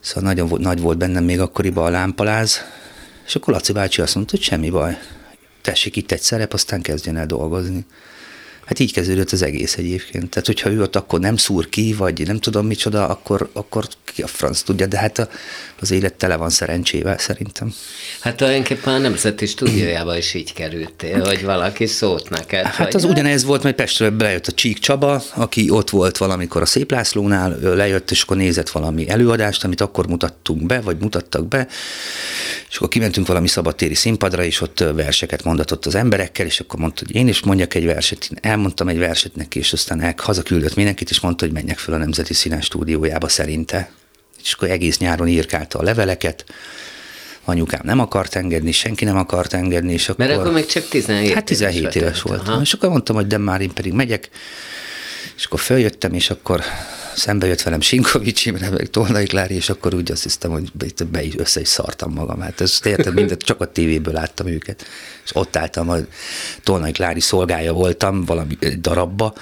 szóval 0.00 0.22
nagyon 0.22 0.48
volt, 0.48 0.62
nagy 0.62 0.80
volt 0.80 0.98
bennem 0.98 1.24
még 1.24 1.40
akkoriban 1.40 1.86
a 1.86 1.90
lámpaláz, 1.90 2.60
és 3.26 3.34
akkor 3.34 3.54
Laci 3.54 3.72
bácsi 3.72 4.00
azt 4.00 4.14
mondta, 4.14 4.36
hogy 4.36 4.44
semmi 4.44 4.70
baj, 4.70 4.98
tessék 5.60 5.96
itt 5.96 6.12
egy 6.12 6.20
szerep, 6.20 6.52
aztán 6.52 6.80
kezdjen 6.80 7.16
el 7.16 7.26
dolgozni. 7.26 7.86
Hát 8.70 8.78
így 8.78 8.92
kezdődött 8.92 9.30
az 9.30 9.42
egész 9.42 9.76
egyébként. 9.76 10.30
Tehát, 10.30 10.46
hogyha 10.46 10.70
ő 10.70 10.82
ott 10.82 10.96
akkor 10.96 11.20
nem 11.20 11.36
szúr 11.36 11.68
ki, 11.68 11.94
vagy 11.98 12.26
nem 12.26 12.38
tudom 12.38 12.66
micsoda, 12.66 13.08
akkor, 13.08 13.50
akkor 13.52 13.88
ki 14.14 14.22
a 14.22 14.26
franc 14.26 14.62
tudja, 14.62 14.86
de 14.86 14.98
hát 14.98 15.18
a, 15.18 15.28
az 15.80 15.90
élet 15.90 16.14
tele 16.14 16.36
van 16.36 16.50
szerencsével 16.50 17.18
szerintem. 17.18 17.74
Hát 18.20 18.36
tulajdonképpen 18.36 18.94
a 18.94 18.98
Nemzeti 18.98 19.46
Stúdiójába 19.46 20.16
is 20.16 20.34
így 20.34 20.52
kerültél, 20.52 21.24
hogy 21.24 21.44
valaki 21.44 21.86
szólt 21.86 22.28
neked. 22.28 22.64
Hát 22.64 22.94
az 22.94 23.04
ugyanez 23.04 23.44
volt, 23.44 23.62
majd 23.62 23.74
Pestről 23.74 24.10
belejött 24.10 24.46
a 24.46 24.52
Csík 24.52 24.78
Csaba, 24.78 25.22
aki 25.34 25.70
ott 25.70 25.90
volt 25.90 26.16
valamikor 26.16 26.62
a 26.62 26.66
Szép 26.66 26.90
Lászlónál, 26.90 27.58
lejött, 27.60 28.10
és 28.10 28.22
akkor 28.22 28.36
nézett 28.36 28.70
valami 28.70 29.08
előadást, 29.08 29.64
amit 29.64 29.80
akkor 29.80 30.06
mutattunk 30.06 30.66
be, 30.66 30.80
vagy 30.80 30.96
mutattak 31.00 31.48
be, 31.48 31.66
és 32.70 32.76
akkor 32.76 32.88
kimentünk 32.88 33.26
valami 33.26 33.48
szabadtéri 33.48 33.94
színpadra, 33.94 34.44
és 34.44 34.60
ott 34.60 34.78
verseket 34.78 35.44
mondatott 35.44 35.86
az 35.86 35.94
emberekkel, 35.94 36.46
és 36.46 36.60
akkor 36.60 36.78
mondta, 36.78 37.02
hogy 37.06 37.14
én 37.14 37.28
is 37.28 37.40
mondjak 37.40 37.74
egy 37.74 37.84
verset, 37.84 38.28
én 38.30 38.38
elmondtam 38.60 38.88
egy 38.88 38.98
verset 38.98 39.34
neki, 39.34 39.58
és 39.58 39.72
aztán 39.72 40.14
hazaküldött 40.16 40.74
mindenkit, 40.74 41.10
és 41.10 41.20
mondta, 41.20 41.44
hogy 41.44 41.54
menjek 41.54 41.78
fel 41.78 41.94
a 41.94 41.96
Nemzeti 41.96 42.34
Színes 42.34 42.64
stúdiójába 42.64 43.28
szerinte. 43.28 43.90
És 44.42 44.52
akkor 44.52 44.70
egész 44.70 44.98
nyáron 44.98 45.28
írkálta 45.28 45.78
a 45.78 45.82
leveleket, 45.82 46.44
anyukám 47.44 47.80
nem 47.84 47.98
akart 47.98 48.34
engedni, 48.34 48.72
senki 48.72 49.04
nem 49.04 49.16
akart 49.16 49.52
engedni, 49.52 49.92
és 49.92 50.08
akkor... 50.08 50.26
Mert 50.26 50.38
akkor 50.38 50.52
még 50.52 50.66
csak 50.66 50.88
17 50.88 51.32
Hát 51.32 51.44
17 51.44 51.94
éves 51.94 52.22
voltál. 52.22 52.22
voltam. 52.22 52.52
Aha. 52.52 52.62
És 52.62 52.72
akkor 52.72 52.88
mondtam, 52.88 53.16
hogy 53.16 53.26
de 53.26 53.38
már 53.38 53.60
én 53.60 53.72
pedig 53.72 53.92
megyek, 53.92 54.28
És 55.36 55.44
akkor 55.44 55.60
följöttem, 55.60 56.12
és 56.12 56.30
akkor 56.30 56.62
szembe 57.14 57.46
jött 57.46 57.62
velem 57.62 57.80
Sinkovics 57.80 58.46
Imre, 58.46 58.70
meg 58.70 58.90
Tolnai 58.90 59.26
Klári, 59.26 59.54
és 59.54 59.68
akkor 59.68 59.94
úgy 59.94 60.10
azt 60.10 60.22
hiszem, 60.22 60.50
hogy 60.50 60.72
be, 61.10 61.22
is, 61.22 61.36
össze 61.36 61.60
is 61.60 61.68
szartam 61.68 62.12
magam. 62.12 62.40
Hát 62.40 62.60
ezt 62.60 62.86
érted, 62.86 63.14
mindent 63.14 63.42
csak 63.42 63.60
a 63.60 63.72
tévéből 63.72 64.14
láttam 64.14 64.46
őket. 64.46 64.86
És 65.24 65.30
ott 65.34 65.56
álltam, 65.56 65.88
a 65.88 65.96
Tolnai 66.62 66.92
Klári 66.92 67.20
szolgája 67.20 67.72
voltam 67.72 68.24
valami 68.24 68.58
darabba, 68.78 69.34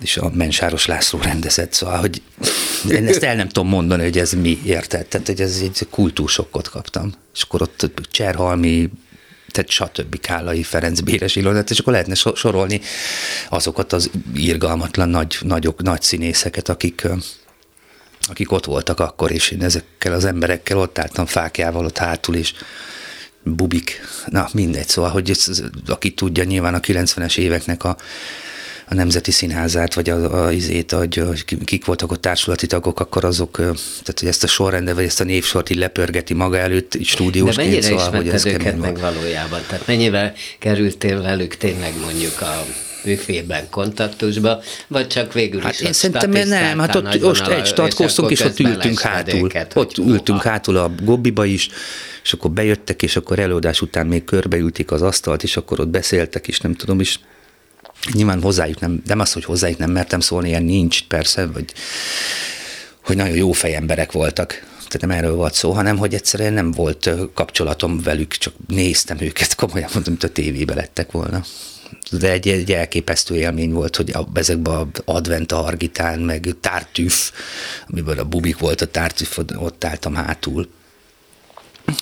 és 0.00 0.16
a 0.16 0.30
Mensáros 0.34 0.86
László 0.86 1.18
rendezett, 1.22 1.72
szóval, 1.72 1.98
hogy 1.98 2.22
én 2.90 3.06
ezt 3.06 3.22
el 3.22 3.34
nem 3.34 3.48
tudom 3.48 3.68
mondani, 3.68 4.02
hogy 4.02 4.18
ez 4.18 4.32
mi, 4.32 4.60
érted? 4.64 5.06
Tehát, 5.06 5.26
hogy 5.26 5.40
ez 5.40 5.58
egy 5.62 5.86
kultúrsokkot 5.90 6.68
kaptam. 6.68 7.12
És 7.34 7.42
akkor 7.42 7.62
ott 7.62 7.90
Cserhalmi, 8.10 8.90
tehát 9.52 9.70
stb. 9.70 10.20
Kálai, 10.20 10.62
Ferenc, 10.62 11.00
Béres 11.00 11.36
Ilonát, 11.36 11.70
és 11.70 11.78
akkor 11.78 11.92
lehetne 11.92 12.14
sorolni 12.14 12.80
azokat 13.48 13.92
az 13.92 14.10
irgalmatlan 14.34 15.08
nagy, 15.08 15.38
nagyok, 15.40 15.82
nagy 15.82 16.02
színészeket, 16.02 16.68
akik, 16.68 17.08
akik 18.28 18.52
ott 18.52 18.64
voltak 18.64 19.00
akkor, 19.00 19.30
és 19.30 19.50
én 19.50 19.62
ezekkel 19.62 20.12
az 20.12 20.24
emberekkel 20.24 20.78
ott 20.78 20.98
álltam 20.98 21.26
fákjával 21.26 21.84
ott 21.84 21.98
hátul, 21.98 22.34
és 22.34 22.52
bubik, 23.42 24.00
na 24.26 24.48
mindegy, 24.52 24.88
szóval, 24.88 25.10
hogy 25.10 25.30
ez, 25.30 25.62
aki 25.86 26.10
tudja, 26.10 26.44
nyilván 26.44 26.74
a 26.74 26.80
90-es 26.80 27.38
éveknek 27.38 27.84
a 27.84 27.96
a 28.88 28.94
Nemzeti 28.94 29.30
Színházát, 29.30 29.94
vagy 29.94 30.10
a, 30.10 30.44
a 30.44 30.52
izét, 30.52 30.92
hogy 30.92 31.22
kik 31.64 31.84
voltak 31.84 32.12
a 32.12 32.16
társulati 32.16 32.66
tagok, 32.66 33.00
akkor 33.00 33.24
azok, 33.24 33.56
tehát 33.56 34.18
hogy 34.18 34.28
ezt 34.28 34.44
a 34.44 34.46
sorrendet, 34.46 34.94
vagy 34.94 35.04
ezt 35.04 35.20
a 35.20 35.24
névsort 35.24 35.70
így 35.70 35.78
lepörgeti 35.78 36.34
maga 36.34 36.58
előtt, 36.58 36.94
így 36.94 37.06
stúdiós. 37.06 37.54
De 37.54 37.62
mennyire 37.62 37.82
szóval, 37.82 38.10
hogy 38.10 38.28
ez 38.28 38.44
őket 38.44 38.78
meg 38.78 38.98
valójában? 38.98 39.60
Tehát 39.68 39.86
mennyivel 39.86 40.32
kerültél 40.58 41.22
velük 41.22 41.56
tényleg 41.56 41.92
mondjuk 42.00 42.40
a 42.40 42.66
büfében 43.04 43.68
kontaktusba, 43.70 44.62
vagy 44.88 45.06
csak 45.06 45.32
végül 45.32 45.60
hát 45.60 45.72
is 45.72 45.80
én 45.80 45.92
szerintem 45.92 46.30
nem, 46.30 46.78
hát 46.78 46.94
ott 46.94 47.20
most 47.20 47.46
egy 47.46 47.66
statkoztunk, 47.66 48.30
és, 48.30 48.40
és 48.40 48.46
ott 48.46 48.58
ültünk 48.58 49.00
hátul. 49.00 49.44
Őket, 49.44 49.76
ott 49.76 49.98
ültünk 49.98 50.42
hátul 50.42 50.76
a 50.76 50.90
gobbiba 51.02 51.44
is, 51.44 51.68
és 52.22 52.32
akkor 52.32 52.50
bejöttek, 52.50 53.02
és 53.02 53.16
akkor 53.16 53.38
előadás 53.38 53.80
után 53.80 54.06
még 54.06 54.24
körbeülték 54.24 54.90
az 54.90 55.02
asztalt, 55.02 55.42
és 55.42 55.56
akkor 55.56 55.80
ott 55.80 55.88
beszéltek, 55.88 56.48
és 56.48 56.60
nem 56.60 56.74
tudom, 56.74 57.00
is 57.00 57.20
Nyilván 58.10 58.42
hozzájuk 58.42 58.80
nem, 58.80 59.02
nem 59.06 59.20
az, 59.20 59.32
hogy 59.32 59.44
hozzájuk 59.44 59.78
nem 59.78 59.90
mertem 59.90 60.20
szólni, 60.20 60.48
ilyen 60.48 60.62
nincs 60.62 61.06
persze, 61.06 61.46
vagy 61.46 61.72
hogy 63.04 63.16
nagyon 63.16 63.36
jó 63.36 63.52
fejemberek 63.52 64.12
voltak, 64.12 64.66
tehát 64.76 65.00
nem 65.00 65.10
erről 65.10 65.34
volt 65.36 65.54
szó, 65.54 65.72
hanem 65.72 65.96
hogy 65.96 66.14
egyszerűen 66.14 66.52
nem 66.52 66.70
volt 66.70 67.10
kapcsolatom 67.34 68.02
velük, 68.02 68.32
csak 68.32 68.54
néztem 68.66 69.20
őket, 69.20 69.54
komolyan 69.54 69.90
mondom, 69.92 70.12
mint 70.12 70.24
a 70.24 70.32
tévébe 70.32 70.74
lettek 70.74 71.10
volna. 71.10 71.42
De 72.10 72.30
egy, 72.30 72.48
egy 72.48 72.72
elképesztő 72.72 73.36
élmény 73.36 73.72
volt, 73.72 73.96
hogy 73.96 74.12
ezekben 74.34 74.74
a 74.74 74.86
advent 75.04 75.52
a 75.52 75.64
argitán, 75.64 76.18
meg 76.18 76.48
tártűf, 76.60 77.32
amiből 77.88 78.18
a 78.18 78.24
bubik 78.24 78.58
volt 78.58 78.80
a 78.80 78.86
tártűf, 78.86 79.38
ott 79.56 79.84
álltam 79.84 80.14
hátul. 80.14 80.68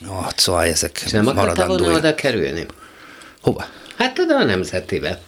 Oh, 0.08 0.28
szóval 0.36 0.64
ezek 0.64 1.02
És 1.04 1.10
nem 1.10 1.26
akartál 1.26 1.66
volna 1.66 1.92
oda 1.92 2.14
kerülni? 2.14 2.66
Hova? 3.40 3.64
Hát 3.96 4.18
oda 4.18 4.36
a 4.36 4.44
nemzetibe. 4.44 5.20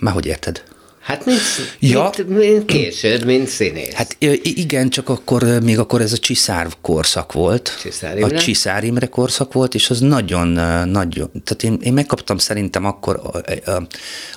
Már 0.00 0.14
hogy 0.14 0.26
érted? 0.26 0.62
Hát 1.00 1.24
mint, 1.24 1.40
ja. 1.78 2.10
mint, 2.16 2.28
mint 2.28 2.64
későd, 2.64 3.24
mint 3.24 3.48
színész. 3.48 3.92
Hát 3.92 4.16
igen, 4.42 4.90
csak 4.90 5.08
akkor 5.08 5.42
még 5.62 5.78
akkor 5.78 6.00
ez 6.00 6.12
a 6.12 6.18
Csiszár 6.18 6.68
korszak 6.80 7.32
volt. 7.32 7.78
Csiszár 7.80 8.18
Imre? 8.18 8.36
A 8.36 8.40
Csiszár 8.40 8.84
Imre 8.84 9.06
korszak 9.06 9.52
volt, 9.52 9.74
és 9.74 9.90
az 9.90 10.00
nagyon, 10.00 10.48
nagyon, 10.88 11.30
tehát 11.44 11.62
én, 11.62 11.78
én 11.82 11.92
megkaptam 11.92 12.38
szerintem 12.38 12.84
akkor 12.84 13.20
a, 13.22 13.70
a, 13.70 13.86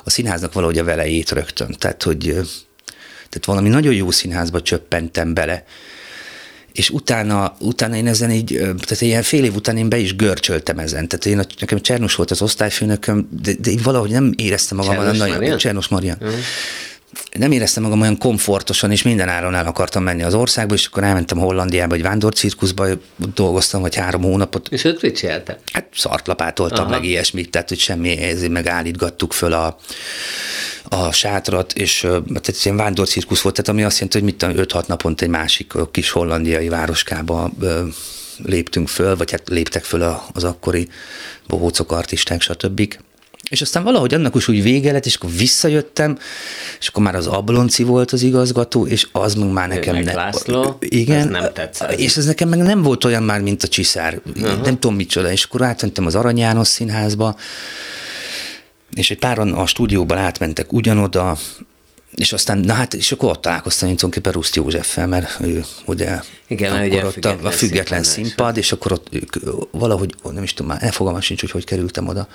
a 0.03 0.09
színháznak 0.09 0.53
valahogy 0.53 0.77
a 0.77 0.83
velejét 0.83 1.31
rögtön. 1.31 1.75
Tehát, 1.79 2.03
hogy 2.03 2.19
tehát 3.29 3.45
valami 3.45 3.69
nagyon 3.69 3.93
jó 3.93 4.11
színházba 4.11 4.61
csöppentem 4.61 5.33
bele, 5.33 5.63
és 6.73 6.89
utána, 6.89 7.55
utána 7.59 7.95
én 7.95 8.07
ezen 8.07 8.31
így, 8.31 8.57
tehát 8.57 9.01
ilyen 9.01 9.23
fél 9.23 9.43
év 9.43 9.55
után 9.55 9.77
én 9.77 9.89
be 9.89 9.97
is 9.97 10.15
görcsöltem 10.15 10.79
ezen. 10.79 11.07
Tehát 11.07 11.25
én, 11.25 11.47
nekem 11.59 11.79
Csernus 11.79 12.15
volt 12.15 12.31
az 12.31 12.41
osztályfőnököm, 12.41 13.29
de, 13.43 13.51
de 13.59 13.71
így 13.71 13.83
valahogy 13.83 14.09
nem 14.09 14.33
éreztem 14.35 14.77
magam 14.77 14.95
Csernus 14.95 15.19
olyan 15.19 15.37
nagyon... 15.37 15.57
Csernus 15.57 15.87
Marian. 15.87 16.17
Uh-huh 16.21 16.35
nem 17.37 17.51
éreztem 17.51 17.83
magam 17.83 18.01
olyan 18.01 18.17
komfortosan, 18.17 18.91
és 18.91 19.01
minden 19.01 19.29
áron 19.29 19.55
el 19.55 19.65
akartam 19.65 20.03
menni 20.03 20.23
az 20.23 20.33
országba, 20.33 20.73
és 20.73 20.85
akkor 20.85 21.03
elmentem 21.03 21.37
Hollandiába, 21.37 21.95
egy 21.95 22.01
vándorcirkuszba, 22.01 22.87
dolgoztam, 23.33 23.81
vagy 23.81 23.95
három 23.95 24.21
hónapot. 24.21 24.67
És 24.69 24.83
ott 24.83 25.01
mit 25.01 25.15
csináltál? 25.17 25.59
Hát 25.73 25.87
szartlapátoltam, 25.95 26.85
Aha. 26.85 26.89
meg 26.89 27.03
ilyesmit, 27.03 27.49
tehát 27.49 27.69
hogy 27.69 27.79
semmi, 27.79 28.17
ezért 28.17 28.51
megállítgattuk 28.51 29.33
föl 29.33 29.53
a, 29.53 29.77
a 30.83 31.11
sátrat, 31.11 31.73
és 31.73 32.01
hát 32.33 32.47
egy 32.47 32.59
ilyen 32.63 32.77
vándorcirkusz 32.77 33.41
volt, 33.41 33.55
tehát 33.55 33.71
ami 33.71 33.83
azt 33.83 33.99
jelenti, 33.99 34.19
hogy 34.19 34.55
mit 34.55 34.71
5-6 34.73 34.87
naponta 34.87 35.23
egy 35.23 35.29
másik 35.31 35.73
kis 35.91 36.09
hollandiai 36.09 36.69
városkába 36.69 37.51
léptünk 38.37 38.87
föl, 38.87 39.15
vagy 39.15 39.31
hát 39.31 39.49
léptek 39.49 39.83
föl 39.83 40.15
az 40.33 40.43
akkori 40.43 40.87
bohócok, 41.47 41.91
artisták, 41.91 42.41
stb. 42.41 42.95
És 43.53 43.61
aztán 43.61 43.83
valahogy 43.83 44.13
annak 44.13 44.35
is 44.35 44.47
úgy 44.47 44.63
vége 44.63 44.91
lett, 44.91 45.05
és 45.05 45.15
akkor 45.15 45.29
visszajöttem, 45.31 46.17
és 46.79 46.87
akkor 46.87 47.03
már 47.03 47.15
az 47.15 47.27
Ablonci 47.27 47.83
volt 47.83 48.11
az 48.11 48.21
igazgató, 48.21 48.87
és 48.87 49.07
az 49.11 49.35
meg 49.35 49.51
már 49.51 49.67
nekem 49.67 49.95
nem. 49.95 50.15
László, 50.15 50.77
igen, 50.79 51.27
nem 51.27 51.53
tetszett. 51.53 51.91
És 51.91 52.17
ez 52.17 52.25
nekem 52.25 52.49
meg 52.49 52.59
nem 52.59 52.81
volt 52.81 53.03
olyan 53.03 53.23
már, 53.23 53.41
mint 53.41 53.63
a 53.63 53.67
Csiszár. 53.67 54.21
Uh-huh. 54.25 54.61
Nem 54.61 54.79
tudom 54.79 54.95
micsoda. 54.95 55.31
És 55.31 55.43
akkor 55.43 55.61
átmentem 55.61 56.05
az 56.05 56.15
Arany 56.15 56.37
János 56.37 56.67
színházba, 56.67 57.35
és 58.93 59.11
egy 59.11 59.19
páran 59.19 59.53
a 59.53 59.65
stúdióban 59.65 60.17
átmentek 60.17 60.73
ugyanoda, 60.73 61.37
és 62.15 62.33
aztán, 62.33 62.57
na 62.57 62.73
hát, 62.73 62.93
és 62.93 63.11
akkor 63.11 63.29
ott 63.29 63.41
találkoztam 63.41 63.89
én 63.89 63.95
tulajdonképpen 63.95 64.41
Ruszt 64.41 64.55
Józseffel, 64.55 65.07
mert 65.07 65.39
ő 65.41 65.63
ugye, 65.85 66.19
Igen, 66.47 66.73
akkor 66.73 66.85
ugye 66.85 67.05
ott 67.05 67.13
független 67.13 67.45
a, 67.45 67.47
a 67.47 67.51
független 67.51 68.03
színpad, 68.03 68.57
és 68.57 68.71
akkor 68.71 68.91
ott 68.91 69.07
ők, 69.11 69.35
valahogy, 69.71 70.15
nem 70.33 70.43
is 70.43 70.53
tudom, 70.53 70.71
már 70.71 70.83
elfogalmam 70.83 71.21
sincs, 71.21 71.41
hogy 71.41 71.51
hogy 71.51 71.65
kerültem 71.65 72.07
oda. 72.07 72.27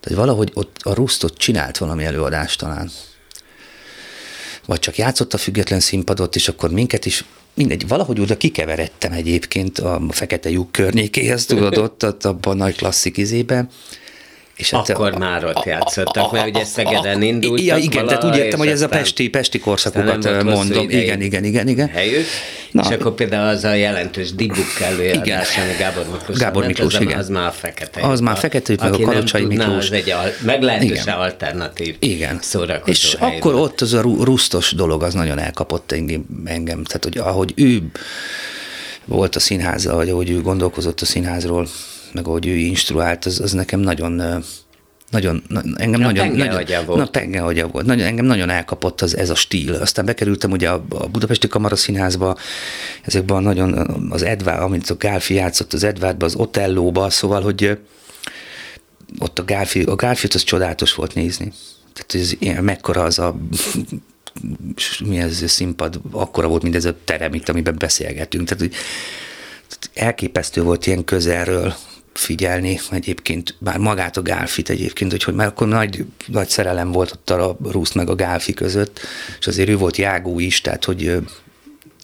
Tehát 0.00 0.18
valahogy 0.18 0.50
ott 0.54 0.76
a 0.82 0.94
Rustot 0.94 1.36
csinált 1.36 1.78
valami 1.78 2.04
előadást 2.04 2.58
talán. 2.58 2.90
Vagy 4.66 4.78
csak 4.78 4.96
játszott 4.96 5.34
a 5.34 5.38
független 5.38 5.80
színpadot, 5.80 6.36
és 6.36 6.48
akkor 6.48 6.70
minket 6.70 7.06
is 7.06 7.24
mindegy, 7.54 7.88
valahogy 7.88 8.20
oda 8.20 8.36
kikeveredtem 8.36 9.12
egyébként 9.12 9.78
a 9.78 10.02
Fekete 10.10 10.50
lyuk 10.50 10.72
környékéhez, 10.72 11.44
tudod, 11.44 11.76
ott, 11.76 12.04
ott 12.04 12.24
abban 12.24 12.60
a 12.60 12.64
nagy 12.64 12.76
klasszik 12.76 13.16
izében, 13.16 13.68
és 14.58 14.70
hát 14.70 14.88
Akkor 14.90 15.12
a, 15.14 15.18
már 15.18 15.44
ott 15.44 15.64
játszottak, 15.64 16.32
mert 16.32 16.46
ugye 16.46 16.64
Szegeden 16.64 17.22
indultak 17.22 17.64
Ja, 17.64 17.76
igen, 17.76 18.06
tehát 18.06 18.24
úgy 18.24 18.36
értem, 18.36 18.58
hogy 18.58 18.68
ez 18.68 18.80
a 18.80 18.88
pesti, 18.88 19.28
pesti 19.28 19.58
korszakokat 19.58 20.44
mondom. 20.44 20.90
Igen, 20.90 21.20
igen, 21.20 21.44
igen, 21.44 21.68
igen. 21.68 21.88
Helyük, 21.88 22.26
Na. 22.70 22.82
És 22.82 22.94
akkor 22.94 23.14
például 23.14 23.48
az 23.48 23.64
a 23.64 23.72
jelentős 23.72 24.32
dibuk 24.32 24.80
előadás, 24.80 25.56
ami 25.56 25.72
Gábor 25.78 26.04
Miklós. 26.12 26.38
Gábor 26.38 26.66
Miklós, 26.66 26.94
az, 26.94 27.00
igen. 27.00 27.18
Az 27.18 27.28
már 27.28 27.46
a 27.46 27.50
fekete. 27.50 28.00
Az 28.00 28.20
már 28.20 28.36
fekete, 28.36 28.74
meg 28.80 28.92
a 28.92 28.98
Kalocsai 28.98 29.44
Miklós. 29.44 29.84
Az 29.84 29.92
egy 29.92 30.14
meglehetősen 30.40 31.14
alternatív 31.14 31.96
igen. 31.98 32.38
szórakozó 32.42 32.90
És 32.90 33.16
akkor 33.18 33.52
volt. 33.52 33.64
ott 33.64 33.80
az 33.80 33.92
a 33.92 34.00
rusztos 34.00 34.72
dolog, 34.72 35.02
az 35.02 35.14
nagyon 35.14 35.38
elkapott 35.38 35.92
engem. 35.92 36.24
engem. 36.44 36.84
Tehát, 36.84 37.04
hogy 37.04 37.18
ahogy 37.18 37.52
ő 37.56 37.82
volt 39.04 39.36
a 39.36 39.40
színháza, 39.40 39.94
vagy 39.94 40.08
ahogy 40.08 40.30
ő 40.30 40.40
gondolkozott 40.40 41.00
a 41.00 41.04
színházról, 41.04 41.68
meg 42.18 42.26
ahogy 42.26 42.46
ő 42.46 42.54
instruált, 42.54 43.24
az, 43.24 43.40
az 43.40 43.52
nekem 43.52 43.80
nagyon 43.80 44.42
nagyon, 45.10 45.42
na, 45.48 45.62
engem 45.76 46.00
na, 46.00 46.06
nagyon, 46.06 46.28
nagyon 46.28 46.84
volt. 46.86 46.98
Na, 46.98 47.06
penge 47.06 47.64
volt. 47.64 47.86
Nagyon, 47.86 48.06
engem 48.06 48.24
nagyon 48.24 48.50
elkapott 48.50 49.00
az, 49.00 49.16
ez 49.16 49.30
a 49.30 49.34
stíl. 49.34 49.74
Aztán 49.74 50.04
bekerültem 50.04 50.50
ugye 50.50 50.68
a, 50.70 50.84
a 50.88 51.06
Budapesti 51.06 51.48
Kamaraszínházba, 51.48 52.36
ezekben 53.02 53.36
a 53.36 53.40
nagyon, 53.40 53.72
az 54.10 54.22
Edvár, 54.22 54.60
amit 54.60 54.90
a 54.90 54.96
Gálfi 54.96 55.34
játszott 55.34 55.72
az 55.72 55.84
Edvárba, 55.84 56.24
az 56.24 56.34
Otellóba, 56.34 57.10
szóval, 57.10 57.42
hogy 57.42 57.78
ott 59.18 59.38
a 59.38 59.44
Gálfi, 59.44 59.82
a 59.82 59.94
Gálfi 59.94 60.26
az 60.34 60.42
csodálatos 60.42 60.94
volt 60.94 61.14
nézni. 61.14 61.52
Tehát 61.92 62.26
ez 62.26 62.34
ilyen, 62.38 62.64
mekkora 62.64 63.02
az 63.02 63.18
a 63.18 63.36
mi 65.04 65.18
ez 65.18 65.50
színpad, 65.50 66.00
akkora 66.10 66.48
volt, 66.48 66.62
mint 66.62 66.74
ez 66.74 66.84
a 66.84 66.96
terem 67.04 67.34
itt, 67.34 67.48
amiben 67.48 67.74
beszélgetünk. 67.78 68.48
Tehát, 68.48 68.62
hogy 68.62 68.74
elképesztő 69.94 70.62
volt 70.62 70.86
ilyen 70.86 71.04
közelről 71.04 71.74
figyelni 72.18 72.80
egyébként, 72.90 73.54
bár 73.58 73.78
magát 73.78 74.16
a 74.16 74.22
Gálfit 74.22 74.70
egyébként, 74.70 75.10
hogy, 75.10 75.22
hogy 75.22 75.34
már 75.34 75.46
akkor 75.46 75.68
nagy, 75.68 76.04
nagy 76.26 76.48
szerelem 76.48 76.92
volt 76.92 77.12
ott 77.12 77.30
a 77.30 77.56
Rusz 77.70 77.92
meg 77.92 78.10
a 78.10 78.14
Gálfi 78.14 78.54
között, 78.54 79.00
és 79.38 79.46
azért 79.46 79.68
ő 79.68 79.76
volt 79.76 79.96
jágó 79.96 80.38
is, 80.38 80.60
tehát 80.60 80.84
hogy 80.84 81.16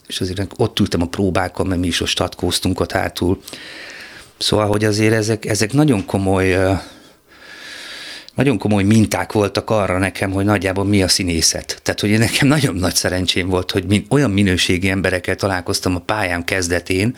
és 0.06 0.20
azért 0.20 0.46
ott 0.56 0.80
ültem 0.80 1.02
a 1.02 1.06
próbákon, 1.06 1.66
mert 1.66 1.80
mi 1.80 1.86
is 1.86 2.00
ott 2.00 2.08
statkóztunk 2.08 2.80
ott 2.80 2.92
hátul. 2.92 3.40
Szóval, 4.38 4.66
hogy 4.66 4.84
azért 4.84 5.14
ezek, 5.14 5.44
ezek 5.44 5.72
nagyon 5.72 6.04
komoly 6.04 6.56
nagyon 8.34 8.58
komoly 8.58 8.82
minták 8.82 9.32
voltak 9.32 9.70
arra 9.70 9.98
nekem, 9.98 10.30
hogy 10.30 10.44
nagyjából 10.44 10.84
mi 10.84 11.02
a 11.02 11.08
színészet. 11.08 11.80
Tehát, 11.82 12.00
hogy 12.00 12.18
nekem 12.18 12.48
nagyon 12.48 12.74
nagy 12.74 12.94
szerencsém 12.94 13.48
volt, 13.48 13.70
hogy 13.70 14.04
olyan 14.08 14.30
minőségi 14.30 14.88
emberekkel 14.88 15.36
találkoztam 15.36 15.94
a 15.94 15.98
pályám 15.98 16.44
kezdetén, 16.44 17.16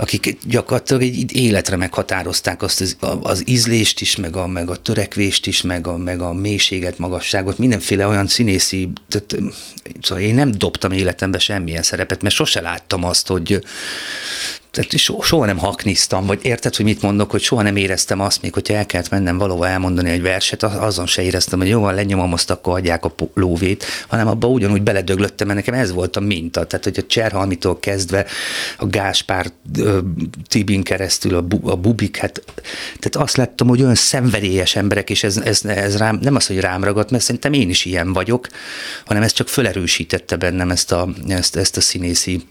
akik 0.00 0.38
gyakorlatilag 0.44 1.02
egy 1.02 1.36
életre 1.36 1.76
meghatározták 1.76 2.62
azt 2.62 2.80
az, 2.80 2.96
az 3.22 3.42
ízlést 3.48 4.00
is, 4.00 4.16
meg 4.16 4.36
a, 4.36 4.46
meg 4.46 4.70
a 4.70 4.76
törekvést 4.76 5.46
is, 5.46 5.62
meg 5.62 5.86
a, 5.86 5.96
meg 5.96 6.20
a 6.20 6.32
mélységet, 6.32 6.98
magasságot, 6.98 7.58
mindenféle 7.58 8.06
olyan 8.06 8.26
színészi, 8.26 8.88
tehát, 9.08 9.36
szóval 10.02 10.24
én 10.24 10.34
nem 10.34 10.50
dobtam 10.50 10.92
életembe 10.92 11.38
semmilyen 11.38 11.82
szerepet, 11.82 12.22
mert 12.22 12.34
sose 12.34 12.60
láttam 12.60 13.04
azt, 13.04 13.26
hogy 13.26 13.64
tehát 14.70 14.96
so, 14.96 15.22
soha 15.22 15.44
nem 15.44 15.58
hakniztam, 15.58 16.26
vagy 16.26 16.38
érted, 16.42 16.76
hogy 16.76 16.84
mit 16.84 17.02
mondok, 17.02 17.30
hogy 17.30 17.42
soha 17.42 17.62
nem 17.62 17.76
éreztem 17.76 18.20
azt, 18.20 18.42
még 18.42 18.52
hogyha 18.52 18.74
el 18.74 18.86
kellett 18.86 19.10
mennem 19.10 19.38
valahol 19.38 19.66
elmondani 19.66 20.10
egy 20.10 20.22
verset, 20.22 20.62
azon 20.62 21.06
se 21.06 21.22
éreztem, 21.22 21.58
hogy 21.58 21.68
jó, 21.68 21.80
van, 21.80 21.94
lenyomom 21.94 22.32
azt, 22.32 22.50
akkor 22.50 22.76
adják 22.76 23.04
a 23.04 23.14
lóvét, 23.34 23.84
hanem 24.08 24.28
abba 24.28 24.46
ugyanúgy 24.46 24.82
beledöglöttem, 24.82 25.46
mert 25.46 25.58
nekem 25.58 25.80
ez 25.80 25.92
volt 25.92 26.16
a 26.16 26.20
minta. 26.20 26.66
Tehát, 26.66 26.84
hogy 26.84 26.98
a 26.98 27.06
Cserhalmitól 27.06 27.78
kezdve 27.78 28.26
a 28.78 28.86
Gáspár 28.86 29.46
Tibin 30.46 30.82
keresztül 30.82 31.34
a, 31.34 31.42
bu, 31.42 31.68
a 31.68 31.76
Bubik, 31.76 32.16
hát, 32.16 32.42
tehát 32.98 33.28
azt 33.28 33.36
láttam, 33.36 33.68
hogy 33.68 33.82
olyan 33.82 33.94
szenvedélyes 33.94 34.76
emberek, 34.76 35.10
és 35.10 35.24
ez, 35.24 35.36
ez, 35.36 35.64
ez 35.64 35.96
rám, 35.96 36.18
nem 36.22 36.34
az, 36.34 36.46
hogy 36.46 36.60
rám 36.60 36.84
ragadt, 36.84 37.10
mert 37.10 37.22
szerintem 37.22 37.52
én 37.52 37.68
is 37.68 37.84
ilyen 37.84 38.12
vagyok, 38.12 38.48
hanem 39.04 39.22
ez 39.22 39.32
csak 39.32 39.48
felerősítette 39.48 40.36
bennem 40.36 40.70
ezt 40.70 40.92
a, 40.92 41.08
ezt, 41.28 41.56
ezt 41.56 41.76
a 41.76 41.80
színészi 41.80 42.42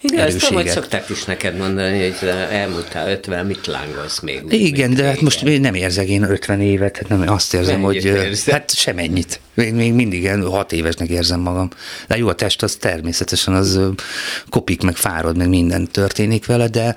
igen, 0.00 0.26
ezt 0.26 0.38
tudom, 0.38 0.54
hogy 0.54 0.68
szokták 0.68 1.08
is 1.08 1.24
neked 1.24 1.56
mondani, 1.56 2.02
hogy 2.02 2.28
elmúltál 2.50 3.10
50, 3.10 3.46
mit 3.46 3.66
lángolsz 3.66 4.20
még? 4.20 4.42
Igen, 4.48 4.94
de 4.94 5.04
hát 5.04 5.20
most 5.20 5.60
nem 5.60 5.74
érzek 5.74 6.08
én 6.08 6.22
50 6.22 6.60
évet, 6.60 6.96
hát 6.96 7.08
nem, 7.08 7.28
azt 7.28 7.54
érzem, 7.54 7.80
Mennyit 7.80 8.02
hogy 8.02 8.12
érzed? 8.12 8.52
hát 8.52 8.74
semennyit. 8.74 9.40
Még, 9.54 9.74
még 9.74 9.92
mindig 9.92 10.30
6 10.30 10.72
évesnek 10.72 11.08
érzem 11.08 11.40
magam. 11.40 11.68
De 12.08 12.16
jó, 12.16 12.28
a 12.28 12.34
test 12.34 12.62
az 12.62 12.74
természetesen 12.74 13.54
az 13.54 13.80
kopik, 14.50 14.82
meg 14.82 14.96
fárad, 14.96 15.36
meg 15.36 15.48
minden 15.48 15.88
történik 15.88 16.46
vele, 16.46 16.68
de 16.68 16.96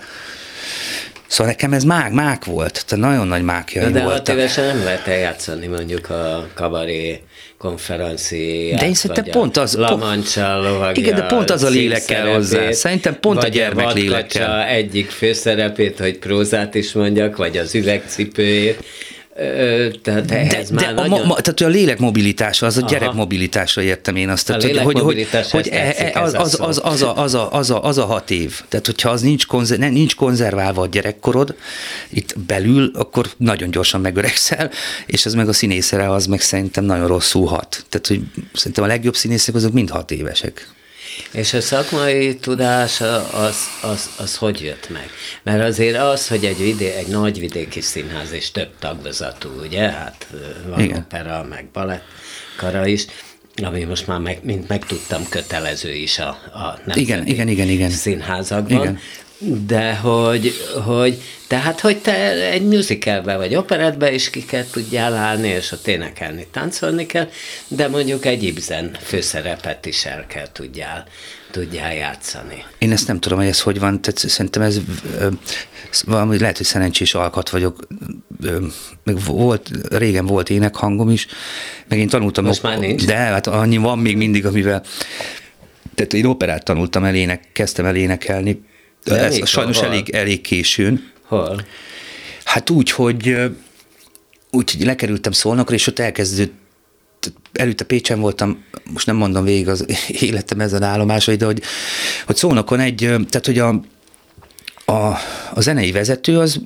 Szóval 1.28 1.48
nekem 1.54 1.74
ez 1.74 1.84
mák, 1.84 2.12
mák 2.12 2.46
volt, 2.46 2.86
tehát 2.88 3.06
nagyon 3.06 3.28
nagy 3.28 3.44
mákjaim 3.44 3.92
De 3.92 4.02
voltak. 4.02 4.28
hat 4.28 4.36
évesen 4.36 4.66
nem 4.66 4.84
lehet 4.84 5.08
eljátszani 5.08 5.68
mondjuk 5.68 6.10
a 6.10 6.48
kabaré 6.54 7.22
konferenciát. 7.60 8.80
De 8.80 8.86
én 8.86 8.94
szerintem 8.94 9.32
pont 9.32 9.58
az... 9.58 9.76
Lamancsal 9.76 10.92
Igen, 10.96 11.16
de 11.16 11.22
pont 11.22 11.50
az 11.50 11.64
a 11.64 11.70
lélek 11.70 12.06
kell 12.06 12.28
hozzá. 12.28 12.72
Szerintem 12.72 13.20
pont 13.20 13.44
a 13.44 13.48
gyermek 13.48 13.94
lélek 13.94 14.28
kell. 14.28 14.62
egyik 14.62 15.10
főszerepét, 15.10 16.00
hogy 16.00 16.18
prózát 16.18 16.76
is 16.76 16.92
mondjak, 16.92 17.38
vagy 17.38 17.58
az 17.58 17.76
üvegcipőjét 17.76 18.84
tehát 20.02 20.32
ehhez 20.32 20.70
de, 20.70 20.74
már 20.76 20.96
de 20.96 21.02
nagyon... 21.02 21.22
a, 21.22 21.26
ma, 21.26 21.36
tehát 21.36 21.62
a 21.62 21.68
lélek 21.68 22.00
mobilitása, 22.00 22.66
az 22.66 22.78
a 22.78 22.80
Aha. 22.80 22.90
gyerek 22.90 23.14
mobilitásra 23.14 23.82
értem 23.82 24.16
én 24.16 24.30
azt. 24.30 24.46
Tehát, 24.46 24.64
a 24.64 24.82
hogy, 24.82 25.00
hogy, 25.00 25.28
hogy 25.52 25.68
e- 25.68 25.94
e- 25.98 26.22
az, 26.22 26.34
az, 26.34 26.60
az, 26.60 26.82
az, 26.84 27.02
a, 27.02 27.18
az, 27.18 27.34
a, 27.34 27.52
az, 27.52 27.70
a, 27.70 27.84
az 27.84 27.98
a 27.98 28.06
hat 28.06 28.32
év. 28.32 28.62
Tehát, 28.68 28.86
hogyha 28.86 29.10
az 29.10 29.22
nincs, 29.22 29.46
konzer, 29.46 29.78
ne, 29.78 29.90
nincs 29.90 30.16
konzerválva 30.16 30.82
a 30.82 30.88
gyerekkorod 30.88 31.56
itt 32.10 32.40
belül, 32.40 32.92
akkor 32.94 33.30
nagyon 33.38 33.72
gyorsan 33.72 34.02
megöregszel, 34.02 34.72
és 35.06 35.26
ez 35.26 35.34
meg 35.34 35.48
a 35.48 35.54
színészre 35.54 36.12
az 36.12 36.26
meg 36.26 36.42
szerintem 36.42 36.84
nagyon 36.84 37.08
rosszul 37.08 37.48
hat. 37.48 37.86
Tehát, 37.90 38.08
hogy 38.08 38.22
szerintem 38.54 38.84
a 38.84 38.88
legjobb 38.88 39.16
színészek 39.16 39.56
azok 39.56 39.74
mind 39.74 39.90
hat 39.90 40.12
évesek. 40.12 40.68
És 41.32 41.54
a 41.54 41.62
szakmai 41.62 42.36
tudás 42.36 43.02
az, 43.32 43.58
az, 43.82 44.10
az 44.18 44.36
hogy 44.36 44.62
jött 44.62 44.90
meg? 44.90 45.10
Mert 45.44 45.64
azért 45.64 45.98
az, 45.98 46.28
hogy 46.28 46.46
egy, 46.46 46.58
vidé, 46.58 46.88
egy 46.92 47.08
nagy 47.08 47.40
vidéki 47.40 47.82
színház 47.82 48.32
és 48.32 48.52
több 48.52 48.70
tagozatú, 48.80 49.50
ugye? 49.62 49.90
Hát 49.90 50.28
van 50.68 50.80
Igen. 50.80 50.98
opera, 50.98 51.46
meg 51.50 51.66
balett, 51.74 52.04
kara 52.58 52.86
is, 52.86 53.06
ami 53.64 53.84
most 53.84 54.08
már 54.08 54.20
meg, 54.20 54.40
mint 54.44 54.68
megtudtam, 54.68 55.30
kötelező 55.30 55.94
is 55.94 56.20
a, 56.20 56.28
a 56.28 56.80
igen, 56.94 57.28
igen, 57.28 57.48
igen, 57.48 57.68
igen. 57.68 57.90
színházakban. 57.90 58.82
Igen 58.82 59.00
de 59.40 59.96
hogy, 59.96 60.54
hogy 60.86 61.22
tehát, 61.48 61.80
hogy 61.80 61.98
te 61.98 62.52
egy 62.52 62.64
musicalbe 62.66 63.38
vagy 63.38 63.56
operetbe 63.56 64.14
is 64.14 64.30
ki 64.30 64.46
kell 64.46 64.66
tudjál 64.72 65.14
állni, 65.14 65.48
és 65.48 65.72
ott 65.72 65.88
énekelni, 65.88 66.48
táncolni 66.52 67.06
kell, 67.06 67.30
de 67.68 67.88
mondjuk 67.88 68.26
egy 68.26 68.44
Ibsen 68.44 68.98
főszerepet 69.02 69.86
is 69.86 70.06
el 70.06 70.26
kell 70.28 70.52
tudjál, 70.52 71.06
tudjál 71.52 71.94
játszani. 71.94 72.64
Én 72.78 72.92
ezt 72.92 73.08
nem 73.08 73.20
tudom, 73.20 73.38
hogy 73.38 73.48
ez 73.48 73.62
hogy 73.62 73.80
van, 73.80 74.02
tehát 74.02 74.18
szerintem 74.18 74.62
ez 74.62 74.80
valami 76.06 76.40
lehet, 76.40 76.58
hogy 76.58 76.66
szerencsés 76.66 77.14
alkat 77.14 77.50
vagyok, 77.50 77.88
meg 79.04 79.24
volt, 79.26 79.70
régen 79.90 80.26
volt 80.26 80.50
énekhangom 80.50 81.10
is, 81.10 81.28
meg 81.88 82.00
én 82.00 82.08
tanultam. 82.08 82.46
Most 82.46 82.64
már 82.64 82.80
nincs? 82.80 83.06
De 83.06 83.16
hát 83.16 83.48
annyi 83.48 83.78
van 83.78 84.00
még 84.00 84.18
mindig, 84.18 84.46
amivel 84.46 84.84
tehát 85.96 86.14
én 86.14 86.26
operát 86.26 86.64
tanultam 86.64 87.04
el, 87.04 87.16
ének, 87.16 87.44
kezdtem 87.54 87.86
el 87.86 87.96
énekelni, 87.96 88.62
de 89.04 89.24
ez 89.24 89.48
sajnos 89.48 89.78
hol? 89.78 89.88
elég, 89.88 90.10
elég 90.10 90.42
későn. 90.42 91.12
Hol? 91.22 91.66
Hát 92.44 92.70
úgy, 92.70 92.92
hogy 92.92 93.36
úgy, 94.52 94.72
hogy 94.72 94.86
lekerültem 94.86 95.32
Szolnokra, 95.32 95.76
és 95.76 95.88
ott 95.88 96.00
elkezdődött 96.00 96.58
előtte 97.54 97.84
Pécsen 97.84 98.20
voltam, 98.20 98.64
most 98.92 99.06
nem 99.06 99.16
mondom 99.16 99.44
végig 99.44 99.68
az 99.68 99.86
életem 100.28 100.60
ezen 100.60 100.84
állomásai, 100.84 101.36
de 101.36 101.46
hogy, 101.46 101.62
hogy 102.26 102.36
Szolnokon 102.36 102.80
egy, 102.80 102.96
tehát 102.96 103.46
hogy 103.46 103.60
a, 103.60 103.82
a, 104.90 105.18
a 105.54 105.62
zenei 105.62 105.92
vezető 105.92 106.40
az, 106.40 106.60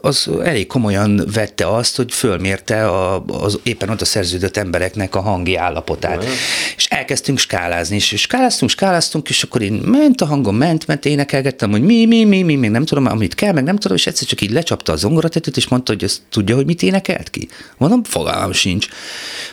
az 0.00 0.30
elég 0.44 0.66
komolyan 0.66 1.24
vette 1.34 1.74
azt, 1.74 1.96
hogy 1.96 2.12
fölmérte 2.12 2.86
a, 2.88 3.24
az 3.26 3.58
éppen 3.62 3.88
ott 3.88 4.00
a 4.00 4.04
szerződött 4.04 4.56
embereknek 4.56 5.14
a 5.14 5.20
hangi 5.20 5.56
állapotát. 5.56 6.16
Uh-huh. 6.16 6.32
És 6.76 6.86
elkezdtünk 6.86 7.38
skálázni, 7.38 7.96
és 7.96 8.14
skáláztunk, 8.16 8.70
skáláztunk, 8.70 9.28
és 9.28 9.42
akkor 9.42 9.62
én 9.62 9.72
ment 9.72 10.20
a 10.20 10.26
hangom, 10.26 10.56
ment, 10.56 10.86
ment, 10.86 11.04
énekelgettem, 11.04 11.70
hogy 11.70 11.82
mi, 11.82 12.04
mi, 12.04 12.24
mi, 12.24 12.42
mi, 12.42 12.54
még 12.54 12.70
nem 12.70 12.84
tudom, 12.84 13.06
amit 13.06 13.34
kell, 13.34 13.52
meg 13.52 13.64
nem 13.64 13.76
tudom, 13.76 13.96
és 13.96 14.06
egyszer 14.06 14.26
csak 14.26 14.40
így 14.40 14.50
lecsapta 14.50 14.92
a 14.92 14.96
zongoratetőt, 14.96 15.56
és 15.56 15.68
mondta, 15.68 15.92
hogy 15.92 16.04
ezt 16.04 16.20
tudja, 16.30 16.54
hogy 16.54 16.66
mit 16.66 16.82
énekelt 16.82 17.30
ki. 17.30 17.48
Mondom, 17.76 18.04
fogalmam 18.04 18.52
sincs. 18.52 18.88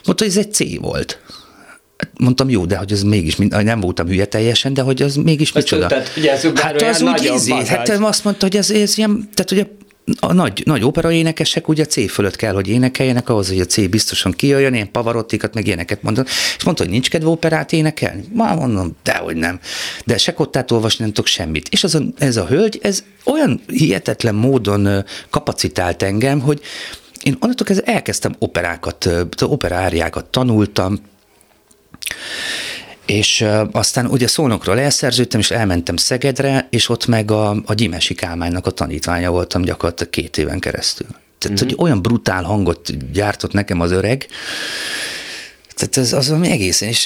Mondta, 0.06 0.24
hogy 0.24 0.34
ez 0.34 0.46
egy 0.46 0.54
C 0.54 0.80
volt. 0.80 1.20
Mondtam, 2.14 2.50
jó, 2.50 2.66
de 2.66 2.78
hogy 2.78 2.94
az 2.94 3.04
mégis, 3.04 3.36
nem 3.50 3.80
voltam 3.80 4.08
hülye 4.08 4.26
teljesen, 4.26 4.74
de 4.74 4.82
hogy 4.82 5.02
az 5.02 5.16
mégis 5.16 5.52
Azt 5.52 5.56
micsoda. 5.56 5.88
Tudtad, 5.88 6.08
hogy 6.08 6.26
ez 6.26 6.44
hát 6.56 6.82
az 6.82 7.02
úgy 7.02 7.32
ízé, 7.36 7.54
hát 7.66 7.90
azt 7.90 8.24
mondta, 8.24 8.46
hogy 8.46 8.56
ez, 8.56 8.70
ez 8.70 8.98
ilyen, 8.98 9.30
tehát 9.34 9.52
ugye 9.52 9.66
a 10.20 10.34
nagy, 10.34 10.62
nagy 10.66 10.84
operaénekesek 10.84 11.68
ugye 11.68 11.84
a 11.84 11.86
C 11.86 12.12
fölött 12.12 12.36
kell, 12.36 12.54
hogy 12.54 12.68
énekeljenek, 12.68 13.30
ahhoz, 13.30 13.48
hogy 13.48 13.60
a 13.60 13.66
C 13.66 13.90
biztosan 13.90 14.32
kijöjjön, 14.32 14.74
ilyen 14.74 14.92
pavarottikat, 14.92 15.54
meg 15.54 15.66
ilyeneket 15.68 16.02
mondom. 16.02 16.24
És 16.58 16.64
mondta, 16.64 16.84
hogy 16.84 16.92
nincs 16.92 17.10
kedve 17.10 17.30
operát 17.30 17.74
énekelni? 17.74 18.24
Már 18.34 18.56
mondom, 18.56 18.96
dehogy 19.04 19.36
nem. 19.36 19.60
De 20.06 20.18
se 20.18 20.34
kottát 20.34 20.72
olvasni 20.72 21.04
nem 21.04 21.14
tudok 21.14 21.28
semmit. 21.28 21.68
És 21.70 21.84
az 21.84 21.96
a, 21.96 22.02
ez 22.18 22.38
a 22.38 22.46
hölgy, 22.46 22.80
ez 22.82 23.04
olyan 23.24 23.62
hihetetlen 23.68 24.36
módon 24.36 25.06
kapacitált 25.30 26.04
engem, 26.04 26.40
hogy 26.40 26.62
én 27.24 27.38
onnantól 27.40 27.66
kezdve 27.66 27.92
elkezdtem 27.92 28.36
operákat, 28.40 29.10
operáriákat 29.42 30.26
tanultam, 30.26 31.00
és 33.06 33.46
aztán 33.72 34.06
ugye 34.06 34.28
Szolnokról 34.28 34.80
elszerződtem, 34.80 35.40
és 35.40 35.52
elmentem 35.52 35.96
Szegedre, 35.96 36.68
és 36.70 36.90
ott 36.90 37.06
meg 37.06 37.32
a, 37.32 37.56
a 37.66 37.74
Gyimesi 37.74 38.14
Kálmánynak 38.14 38.66
a 38.66 38.72
tanítványa 38.72 39.32
voltam 39.32 39.62
gyakorlatilag 39.62 40.12
két 40.12 40.38
éven 40.38 40.60
keresztül. 40.60 41.08
Tehát, 41.38 41.58
mm-hmm. 41.58 41.76
hogy 41.76 41.86
olyan 41.86 42.02
brutál 42.02 42.44
hangot 42.44 43.12
gyártott 43.12 43.54
nekem 43.54 43.82
az 43.82 43.92
öreg, 43.92 44.28
tehát 45.76 45.98
ez 45.98 46.14
az 46.14 46.30
ami 46.30 46.52
egészen, 46.52 46.90
és 46.90 47.02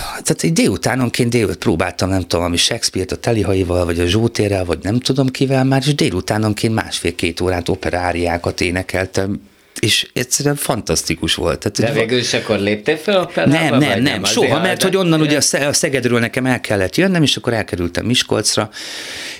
tehát 0.00 0.42
egy 0.42 0.52
délutánonként 0.52 1.30
délut 1.30 1.56
próbáltam, 1.56 2.08
nem 2.08 2.20
tudom, 2.20 2.44
ami 2.44 2.56
Shakespeare-t 2.56 3.12
a 3.12 3.16
Telihaival, 3.16 3.84
vagy 3.84 4.00
a 4.00 4.06
Zsótérrel, 4.06 4.64
vagy 4.64 4.78
nem 4.82 5.00
tudom 5.00 5.26
kivel 5.26 5.64
már, 5.64 5.82
és 5.86 5.94
délutánonként 5.94 6.74
másfél-két 6.74 7.40
órát 7.40 7.68
operáriákat 7.68 8.60
énekeltem, 8.60 9.40
és 9.84 10.08
egyszerűen 10.12 10.54
fantasztikus 10.54 11.34
volt. 11.34 11.58
Tehát, 11.58 11.94
De 11.94 12.00
végül 12.00 12.18
is 12.18 12.34
akkor 12.34 12.58
léptél 12.58 12.96
fel 12.96 13.16
a 13.16 13.30
Nem, 13.34 13.46
nem, 13.46 13.78
nem, 13.78 14.02
nem 14.02 14.24
soha, 14.24 14.60
mert 14.60 14.82
hogy 14.82 14.96
onnan 14.96 15.20
ugye 15.20 15.36
a 15.52 15.72
Szegedről 15.72 16.20
nekem 16.20 16.46
el 16.46 16.60
kellett 16.60 16.96
jönnöm, 16.96 17.22
és 17.22 17.36
akkor 17.36 17.52
elkerültem 17.52 18.06
Miskolcra. 18.06 18.70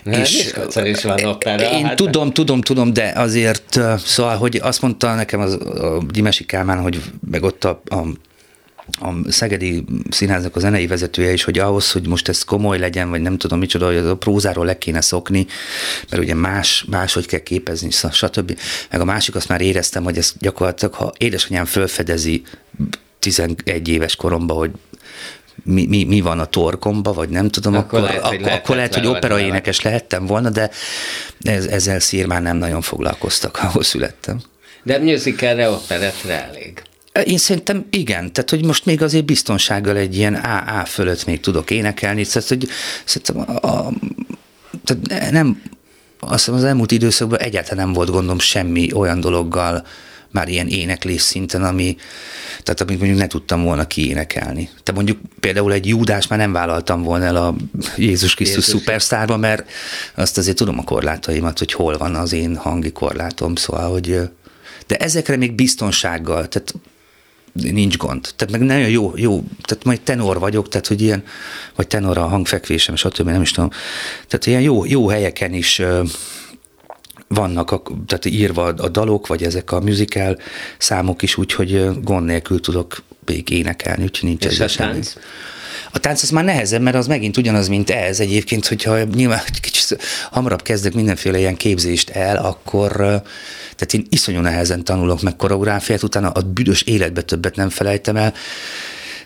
Ne, 0.03 0.21
és 0.21 0.37
Miskolcra 0.37 0.87
is 0.87 1.03
van 1.03 1.25
opera. 1.25 1.71
Én 1.71 1.85
hát 1.85 1.97
tudom, 1.97 2.33
tudom, 2.33 2.61
tudom, 2.61 2.93
de 2.93 3.13
azért, 3.17 3.81
szóval, 3.97 4.37
hogy 4.37 4.61
azt 4.63 4.83
mondta 4.83 5.15
nekem 5.15 5.41
az, 5.41 5.53
a 5.53 6.03
Gyimesi 6.11 6.45
Kálmán, 6.45 6.81
hogy 6.81 7.01
meg 7.31 7.43
ott 7.43 7.65
a, 7.65 7.83
a 7.85 8.03
a 8.93 9.31
Szegedi 9.31 9.85
Színháznak 10.11 10.57
a 10.57 10.61
zenei 10.61 10.87
vezetője 10.87 11.33
is, 11.33 11.45
hogy 11.45 11.59
ahhoz, 11.59 11.93
hogy 11.93 12.09
most 12.09 12.29
ez 12.29 12.43
komoly 12.43 12.79
legyen, 12.79 13.11
vagy 13.11 13.21
nem 13.21 13.39
tudom 13.39 13.59
micsoda, 13.59 13.87
hogy 13.87 13.97
a 13.97 14.17
prózáról 14.17 14.65
le 14.65 14.79
kéne 14.79 15.01
szokni, 15.01 15.47
mert 16.11 16.23
ugye 16.23 16.35
más, 16.35 16.85
máshogy 16.89 17.27
kell 17.27 17.41
képezni, 17.41 17.91
stb. 17.91 18.59
Meg 18.91 19.01
a 19.01 19.05
másik 19.05 19.35
azt 19.35 19.49
már 19.49 19.61
éreztem, 19.61 20.05
hogy 20.05 20.19
ez 20.19 20.33
gyakorlatilag, 20.39 20.95
ha 20.95 21.13
édesanyám 21.19 21.65
fölfedezi 21.65 22.43
11 23.19 23.89
éves 23.89 24.17
koromban, 24.17 24.57
hogy 24.57 24.71
mi, 25.63 25.87
mi, 25.87 26.05
mi 26.05 26.21
van 26.21 26.39
a 26.39 26.45
torkomba, 26.45 27.13
vagy 27.13 27.29
nem 27.29 27.49
tudom, 27.49 27.75
akkor, 27.75 27.99
akkor 27.99 28.09
lehet, 28.09 28.27
hogy, 28.27 28.43
akkor 28.43 28.77
lehet, 28.77 28.95
hogy 28.95 29.07
operaénekes 29.07 29.81
lehettem 29.81 30.27
volna, 30.27 30.51
de 30.51 30.71
ez, 31.41 31.67
ezzel 31.67 32.01
szírmán 32.01 32.43
nem 32.43 32.57
nagyon 32.57 32.81
foglalkoztak, 32.81 33.59
ahol 33.63 33.83
születtem. 33.83 34.41
De 34.83 34.99
musicalre, 34.99 35.71
operetre 35.71 36.45
elég. 36.45 36.83
Én 37.25 37.39
szerintem 37.39 37.87
igen, 37.91 38.33
tehát 38.33 38.51
hogy 38.51 38.65
most 38.65 38.85
még 38.85 39.03
azért 39.03 39.25
biztonsággal 39.25 39.97
egy 39.97 40.17
ilyen 40.17 40.35
AA 40.35 40.85
fölött 40.85 41.27
még 41.27 41.41
tudok 41.41 41.71
énekelni, 41.71 42.27
tehát 42.27 42.49
hogy 42.49 42.69
szerintem 43.05 43.57
a, 43.57 43.69
a, 43.69 43.93
tehát 44.85 45.31
nem 45.31 45.63
azt 46.19 46.45
hiszem 46.45 46.55
az 46.55 46.65
elmúlt 46.65 46.91
időszakban 46.91 47.39
egyáltalán 47.39 47.85
nem 47.85 47.95
volt 47.95 48.11
gondom 48.11 48.39
semmi 48.39 48.93
olyan 48.93 49.21
dologgal, 49.21 49.87
már 50.31 50.49
ilyen 50.49 50.69
éneklés 50.69 51.21
szinten, 51.21 51.63
ami, 51.63 51.97
tehát 52.63 52.81
amit 52.81 52.99
mondjuk 52.99 53.19
ne 53.19 53.27
tudtam 53.27 53.63
volna 53.63 53.87
kiénekelni. 53.87 54.69
Te 54.83 54.93
mondjuk 54.93 55.19
például 55.41 55.73
egy 55.73 55.87
Júdás 55.87 56.27
már 56.27 56.39
nem 56.39 56.53
vállaltam 56.53 57.03
volna 57.03 57.25
el 57.25 57.37
a 57.37 57.55
Jézus 57.97 58.35
Krisztus 58.35 58.65
szupersztárba, 58.65 59.37
mert 59.37 59.71
azt 60.15 60.39
azért 60.39 60.57
tudom 60.57 60.79
a 60.79 60.85
korlátaimat, 60.85 61.59
hogy 61.59 61.73
hol 61.73 61.97
van 61.97 62.15
az 62.15 62.33
én 62.33 62.57
hangi 62.57 62.93
korlátom, 62.93 63.55
szóval, 63.55 63.91
hogy 63.91 64.21
de 64.87 64.97
ezekre 64.97 65.37
még 65.37 65.53
biztonsággal, 65.53 66.49
tehát 66.49 66.75
nincs 67.63 67.97
gond. 67.97 68.29
Tehát 68.37 68.59
meg 68.59 68.67
nagyon 68.67 68.89
jó, 68.89 69.13
jó, 69.17 69.45
tehát 69.63 69.85
majd 69.85 70.01
tenor 70.01 70.39
vagyok, 70.39 70.69
tehát 70.69 70.87
hogy 70.87 71.01
ilyen, 71.01 71.25
vagy 71.75 71.87
tenor 71.87 72.19
a 72.19 72.27
hangfekvésem, 72.27 72.97
stb. 72.97 73.29
nem 73.29 73.43
is 73.43 73.51
tudom. 73.51 73.71
Tehát 74.29 74.47
ilyen 74.47 74.61
jó, 74.61 74.85
jó 74.85 75.09
helyeken 75.09 75.53
is 75.53 75.83
vannak 77.29 77.71
a, 77.71 77.83
tehát 78.07 78.25
írva 78.25 78.65
a 78.65 78.89
dalok, 78.89 79.27
vagy 79.27 79.43
ezek 79.43 79.73
a 79.73 79.81
musical 79.81 80.39
számok 80.79 81.23
is, 81.23 81.37
úgyhogy 81.37 82.03
gond 82.03 82.27
nélkül 82.27 82.61
tudok 82.61 83.03
még 83.27 83.51
énekelni, 83.51 84.03
úgyhogy 84.03 84.29
nincs 84.29 84.45
És 84.45 84.53
ez 84.53 84.61
a 84.61 84.69
semmi. 84.69 85.01
A 85.95 85.99
tánc 85.99 86.23
az 86.23 86.31
már 86.31 86.45
nehezebb, 86.45 86.83
mert 86.83 86.97
az 86.97 87.07
megint 87.07 87.37
ugyanaz, 87.37 87.69
mint 87.69 87.91
ez. 87.91 88.21
Egyébként, 88.21 88.67
hogyha 88.67 89.03
nyilván 89.03 89.41
kicsit 89.61 89.99
hamarabb 90.31 90.63
kezdek 90.63 90.95
mindenféle 90.95 91.39
ilyen 91.39 91.57
képzést 91.57 92.11
el, 92.11 92.37
akkor 92.37 92.93
tehát 93.77 93.93
én 93.93 94.07
iszonyú 94.09 94.41
nehezen 94.41 94.85
tanulok 94.85 95.23
meg 95.23 95.37
koreográfiát, 95.37 96.03
utána 96.03 96.31
a 96.31 96.41
büdös 96.41 96.83
életbe 96.83 97.23
többet 97.23 97.57
nem 97.57 97.71
felejtem 97.71 98.17
el, 98.17 98.35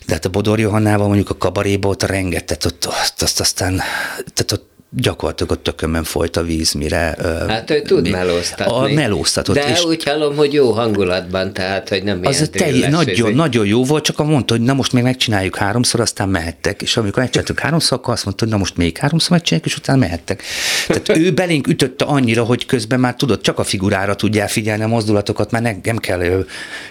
de 0.06 0.12
hát 0.12 0.24
a 0.24 0.28
Bodor 0.28 0.58
Johannával 0.58 1.06
mondjuk 1.06 1.30
a 1.30 1.36
kabaréba 1.36 1.88
ott 1.88 2.02
rengeteg, 2.02 2.58
ott, 2.64 2.86
ott 2.86 3.22
azt 3.22 3.40
aztán, 3.40 3.76
tehát 4.34 4.52
ott 4.52 4.77
gyakorlatilag 4.90 5.52
a 5.52 5.62
tökömben 5.62 6.04
folyt 6.04 6.36
a 6.36 6.42
víz, 6.42 6.72
mire... 6.72 7.16
Hát 7.48 7.70
ő 7.70 7.82
tud 7.82 8.10
melóztatni. 8.10 8.92
A 8.92 8.94
melóztatott. 8.94 9.54
De 9.54 9.70
és 9.70 9.84
úgy 9.84 10.04
hallom, 10.04 10.36
hogy 10.36 10.52
jó 10.52 10.70
hangulatban, 10.70 11.52
tehát, 11.52 11.88
hogy 11.88 12.02
nem 12.02 12.20
az 12.22 12.40
a 12.40 12.46
tényleg 12.46 12.90
nagyon, 12.90 13.34
nagyon 13.34 13.66
jó 13.66 13.84
volt, 13.84 14.04
csak 14.04 14.16
mondta, 14.16 14.54
hogy 14.54 14.62
na 14.62 14.72
most 14.74 14.92
még 14.92 15.02
megcsináljuk 15.02 15.56
háromszor, 15.56 16.00
aztán 16.00 16.28
mehettek. 16.28 16.82
És 16.82 16.96
amikor 16.96 17.22
megcsináltuk 17.22 17.58
háromszor, 17.58 17.98
akkor 17.98 18.12
azt 18.12 18.24
mondta, 18.24 18.44
hogy 18.44 18.52
na 18.52 18.58
most 18.58 18.76
még 18.76 18.98
háromszor 18.98 19.30
megcsináljuk, 19.30 19.70
és 19.70 19.76
utána 19.76 19.98
mehettek. 19.98 20.42
Tehát 20.86 21.16
ő 21.16 21.32
belénk 21.32 21.66
ütötte 21.66 22.04
annyira, 22.04 22.44
hogy 22.44 22.66
közben 22.66 23.00
már 23.00 23.14
tudod, 23.14 23.40
csak 23.40 23.58
a 23.58 23.64
figurára 23.64 24.14
tudjál 24.14 24.48
figyelni 24.48 24.82
a 24.82 24.88
mozdulatokat, 24.88 25.50
már 25.50 25.62
nem 25.82 25.96
kell 25.96 26.46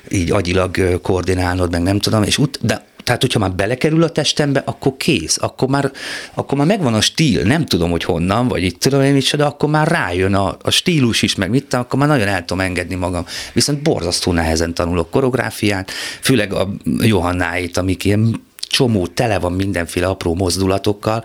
így 0.09 0.31
agyilag 0.31 1.01
koordinálnod, 1.01 1.71
meg 1.71 1.81
nem 1.81 1.99
tudom, 1.99 2.23
és 2.23 2.37
ut- 2.37 2.59
de 2.61 2.85
tehát, 3.07 3.21
hogyha 3.21 3.39
már 3.39 3.51
belekerül 3.51 4.03
a 4.03 4.09
testembe, 4.09 4.61
akkor 4.65 4.97
kész, 4.97 5.37
akkor 5.41 5.67
már, 5.67 5.91
akkor 6.33 6.57
már 6.57 6.67
megvan 6.67 6.93
a 6.93 7.01
stíl, 7.01 7.43
nem 7.43 7.65
tudom, 7.65 7.91
hogy 7.91 8.03
honnan, 8.03 8.47
vagy 8.47 8.63
itt 8.63 8.79
tudom 8.79 9.01
én 9.01 9.13
micsoda, 9.13 9.45
akkor 9.45 9.69
már 9.69 9.87
rájön 9.87 10.33
a, 10.33 10.57
a 10.61 10.69
stílus 10.69 11.21
is, 11.21 11.35
meg 11.35 11.49
mit, 11.49 11.73
akkor 11.73 11.99
már 11.99 12.07
nagyon 12.07 12.27
el 12.27 12.45
tudom 12.45 12.59
engedni 12.59 12.95
magam. 12.95 13.25
Viszont 13.53 13.81
borzasztó 13.81 14.31
nehezen 14.31 14.73
tanulok 14.73 15.09
koreográfiát, 15.09 15.91
főleg 16.21 16.53
a 16.53 16.69
Johannáit, 16.99 17.77
amik 17.77 18.03
ilyen 18.03 18.41
csomó, 18.67 19.07
tele 19.07 19.39
van 19.39 19.53
mindenféle 19.53 20.07
apró 20.07 20.35
mozdulatokkal, 20.35 21.23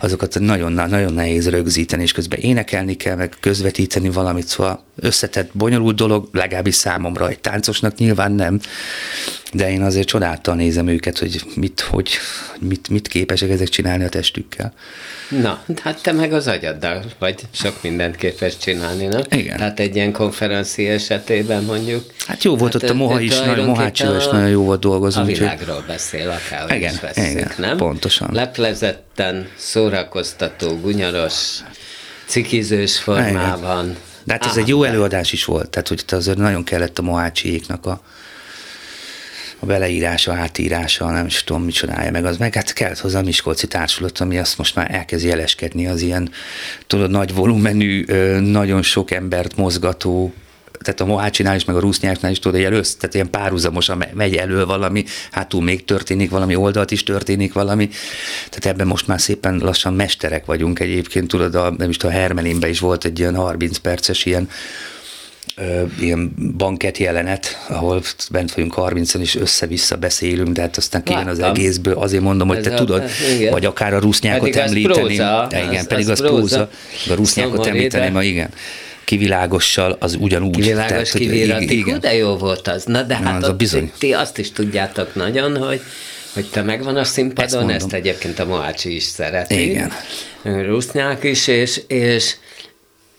azokat 0.00 0.38
nagyon, 0.40 0.72
nagyon 0.72 1.12
nehéz 1.12 1.48
rögzíteni, 1.48 2.02
és 2.02 2.12
közben 2.12 2.38
énekelni 2.38 2.94
kell, 2.94 3.16
meg 3.16 3.36
közvetíteni 3.40 4.10
valamit, 4.10 4.46
szóval 4.46 4.84
összetett, 4.96 5.50
bonyolult 5.52 5.96
dolog, 5.96 6.28
legalábbis 6.32 6.74
számomra 6.74 7.28
egy 7.28 7.38
táncosnak 7.38 7.96
nyilván 7.96 8.32
nem, 8.32 8.60
de 9.52 9.70
én 9.70 9.82
azért 9.82 10.06
csodáltal 10.06 10.54
nézem 10.54 10.88
őket, 10.88 11.18
hogy 11.18 11.42
mit, 11.54 11.80
hogy, 11.80 12.10
mit, 12.60 12.88
mit 12.88 13.08
képesek 13.08 13.50
ezek 13.50 13.68
csinálni 13.68 14.04
a 14.04 14.08
testükkel. 14.08 14.72
Na, 15.28 15.62
hát 15.82 16.02
te 16.02 16.12
meg 16.12 16.32
az 16.32 16.46
agyaddal 16.46 17.04
vagy 17.18 17.40
sok 17.50 17.82
mindent 17.82 18.16
képes 18.16 18.56
csinálni, 18.56 19.06
nem? 19.06 19.22
Igen. 19.30 19.56
Tehát 19.56 19.80
egy 19.80 19.96
ilyen 19.96 20.12
konferencia 20.12 20.92
esetében 20.92 21.64
mondjuk. 21.64 22.04
Hát 22.26 22.44
jó 22.44 22.56
volt 22.56 22.74
ott 22.74 22.88
a 22.88 22.94
Moha 22.94 23.20
ő 23.20 23.24
is, 23.24 23.40
nagyon 23.40 23.64
Mohácsival 23.64 24.16
is 24.16 24.26
nagyon 24.26 24.48
jó 24.48 24.64
volt 24.64 24.80
dolgozni. 24.80 25.20
A 25.20 25.24
világról 25.24 25.84
beszél, 25.86 26.30
akárhogy 26.30 26.76
Igen, 26.76 26.94
is 26.94 27.00
vesszük, 27.00 27.30
igen, 27.30 27.52
nem? 27.58 27.76
pontosan. 27.76 28.30
Leplezetten, 28.32 29.48
szórakoztató, 29.56 30.80
gunyaros, 30.80 31.58
cikizős 32.26 32.98
formában. 32.98 33.96
De 34.24 34.32
hát 34.32 34.46
ez 34.46 34.56
egy 34.56 34.68
jó 34.68 34.82
előadás 34.82 35.32
is 35.32 35.44
volt, 35.44 35.70
tehát 35.70 35.88
hogy 35.88 36.04
azért 36.08 36.38
nagyon 36.38 36.64
kellett 36.64 36.98
a 36.98 37.02
Mohácsiéknak 37.02 37.86
a, 37.86 38.02
a 39.58 39.66
beleírása, 39.66 40.32
átírása, 40.32 41.10
nem 41.10 41.26
is 41.26 41.44
tudom, 41.44 41.62
mit 41.62 41.74
csinálja 41.74 42.10
meg, 42.10 42.24
az 42.24 42.36
meg 42.36 42.54
hát 42.54 42.72
kellett 42.72 42.98
hozzá 42.98 43.18
a 43.18 43.22
Miskolci 43.22 43.66
Társulat, 43.66 44.18
ami 44.18 44.38
azt 44.38 44.58
most 44.58 44.74
már 44.74 44.94
elkezd 44.94 45.24
jeleskedni, 45.24 45.86
az 45.86 46.00
ilyen, 46.00 46.30
tudod, 46.86 47.10
nagy 47.10 47.34
volumenű, 47.34 48.04
nagyon 48.40 48.82
sok 48.82 49.10
embert 49.10 49.56
mozgató, 49.56 50.32
tehát 50.82 51.00
a 51.00 51.04
Mohácsinál 51.04 51.56
is, 51.56 51.64
meg 51.64 51.76
a 51.76 51.80
Rusznyáknál 51.80 52.30
is 52.30 52.38
tudod, 52.38 52.58
ilyen 52.60 52.72
össz, 52.72 52.94
tehát 52.94 53.14
ilyen 53.14 53.30
párhuzamosan 53.30 53.96
me- 53.96 54.14
megy 54.14 54.34
elő 54.34 54.64
valami, 54.64 55.04
hátul 55.30 55.62
még 55.62 55.84
történik 55.84 56.30
valami, 56.30 56.54
oldalt 56.56 56.90
is 56.90 57.02
történik 57.02 57.52
valami, 57.52 57.88
tehát 58.48 58.66
ebben 58.66 58.86
most 58.86 59.06
már 59.06 59.20
szépen 59.20 59.58
lassan 59.62 59.94
mesterek 59.94 60.44
vagyunk 60.44 60.80
egyébként, 60.80 61.28
tudod, 61.28 61.54
a, 61.54 61.74
nem 61.78 61.88
is 61.90 61.96
tudom, 61.96 62.14
a 62.16 62.18
Hermelinben 62.18 62.70
is 62.70 62.78
volt 62.78 63.04
egy 63.04 63.18
ilyen 63.18 63.34
30 63.34 63.76
perces 63.78 64.24
ilyen 64.24 64.48
ö, 65.56 65.82
ilyen 66.00 66.34
banket 66.56 66.98
jelenet, 66.98 67.64
ahol 67.68 68.02
bent 68.30 68.52
vagyunk 68.54 68.72
30 68.74 69.14
és 69.14 69.34
össze-vissza 69.36 69.96
beszélünk, 69.96 70.48
de 70.48 70.60
hát 70.60 70.76
aztán 70.76 71.02
kijön 71.02 71.26
az 71.28 71.38
egészből. 71.38 71.94
Azért 71.94 72.22
mondom, 72.22 72.48
hogy 72.48 72.56
Ez 72.56 72.64
te 72.64 72.72
a- 72.74 72.76
tudod, 72.76 73.02
igen. 73.38 73.52
vagy 73.52 73.64
akár 73.64 73.94
a 73.94 73.98
rusznyákot 73.98 74.50
Pedig 74.50 74.86
próza, 74.86 75.46
de 75.50 75.58
igen, 75.64 75.74
az- 75.74 75.86
pedig 75.86 76.04
az 76.10 76.20
az, 76.20 76.26
próza. 76.28 76.56
próza. 76.56 77.12
A 77.12 77.14
rusznyákot 77.14 77.88
de- 77.88 78.10
ma 78.10 78.22
igen. 78.22 78.48
Kivilágossal 79.04 79.96
az 80.00 80.16
ugyanúgy. 80.20 80.54
Kivilágos, 80.54 81.14
igen. 81.14 81.82
Hú, 81.94 81.98
de 81.98 82.14
jó 82.14 82.36
volt 82.36 82.68
az. 82.68 82.84
Na, 82.84 83.02
de 83.02 83.18
Na, 83.18 83.28
hát 83.28 83.42
az 83.42 83.48
a 83.48 83.54
bizony. 83.54 83.92
ti 83.98 84.12
azt 84.12 84.38
is 84.38 84.52
tudjátok 84.52 85.14
nagyon, 85.14 85.56
hogy 85.56 85.80
hogy 86.34 86.46
te 86.50 86.62
megvan 86.62 86.96
a 86.96 87.00
Ezt 87.00 87.12
színpadon, 87.12 87.58
mondom. 87.58 87.76
ezt, 87.76 87.92
egyébként 87.92 88.38
a 88.38 88.44
Moácsi 88.44 88.94
is 88.94 89.02
szereti. 89.02 89.70
Igen. 89.70 89.92
Rusznyák 90.42 91.24
is, 91.24 91.46
és, 91.46 91.80
és 91.86 92.34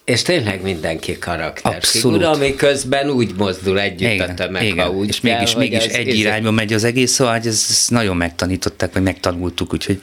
és 0.05 0.21
tényleg 0.21 0.61
mindenki 0.61 1.17
karakter. 1.19 1.75
Abszolút. 1.75 2.17
Figura, 2.17 2.31
ami 2.35 2.55
közben 2.55 3.09
úgy 3.09 3.31
mozdul 3.37 3.79
együtt 3.79 4.19
a 4.19 4.33
tömeg, 4.33 4.79
ha 4.79 4.89
úgy 4.89 5.07
és 5.07 5.19
kell, 5.19 5.35
mégis, 5.37 5.53
hogy 5.53 5.61
mégis 5.69 5.83
ez- 5.85 5.93
egy 5.93 6.07
ez- 6.07 6.15
irányba 6.15 6.51
megy 6.51 6.73
az 6.73 6.83
egész, 6.83 7.11
szóval 7.11 7.35
ezt, 7.35 7.45
ezt 7.69 7.89
nagyon 7.91 8.17
megtanították, 8.17 8.93
vagy 8.93 9.01
megtanultuk, 9.03 9.73
úgyhogy 9.73 9.99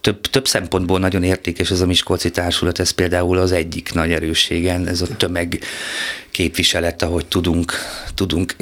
több, 0.00 0.20
több 0.20 0.46
szempontból 0.46 0.98
nagyon 0.98 1.22
értékes 1.22 1.70
ez 1.70 1.80
a 1.80 1.86
Miskolci 1.86 2.30
Társulat, 2.30 2.78
ez 2.78 2.90
például 2.90 3.38
az 3.38 3.52
egyik 3.52 3.92
nagy 3.92 4.12
erősségen, 4.12 4.86
ez 4.86 5.00
a 5.00 5.16
tömeg 5.16 5.62
képviselet, 6.30 7.02
ahogy 7.02 7.26
tudunk, 7.26 7.72
tudunk, 8.14 8.56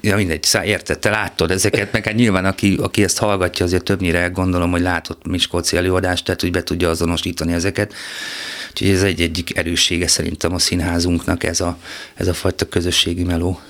ja 0.00 0.16
mindegy, 0.16 0.46
érted, 0.64 0.98
te 0.98 1.10
láttad 1.10 1.50
ezeket, 1.50 1.92
meg 1.92 2.04
hát 2.04 2.14
nyilván 2.14 2.44
aki, 2.44 2.78
aki 2.80 3.02
ezt 3.02 3.18
hallgatja, 3.18 3.64
azért 3.64 3.84
többnyire 3.84 4.26
gondolom, 4.26 4.70
hogy 4.70 4.80
látott 4.80 5.26
Miskolci 5.26 5.76
előadást, 5.76 6.24
tehát 6.24 6.40
hogy 6.40 6.50
be 6.50 6.62
tudja 6.62 6.88
azonosítani 6.88 7.52
ezeket. 7.52 7.94
Úgyhogy 8.70 8.88
ez 8.88 9.02
egy 9.02 9.20
egyik 9.20 9.56
erőssége 9.56 10.08
szerintem 10.08 10.54
a 10.54 10.58
színházunknak, 10.58 11.44
ez 11.44 11.60
a, 11.60 11.78
ez 12.14 12.28
a 12.28 12.34
fajta 12.34 12.68
közösségi 12.68 13.24
meló. 13.24 13.60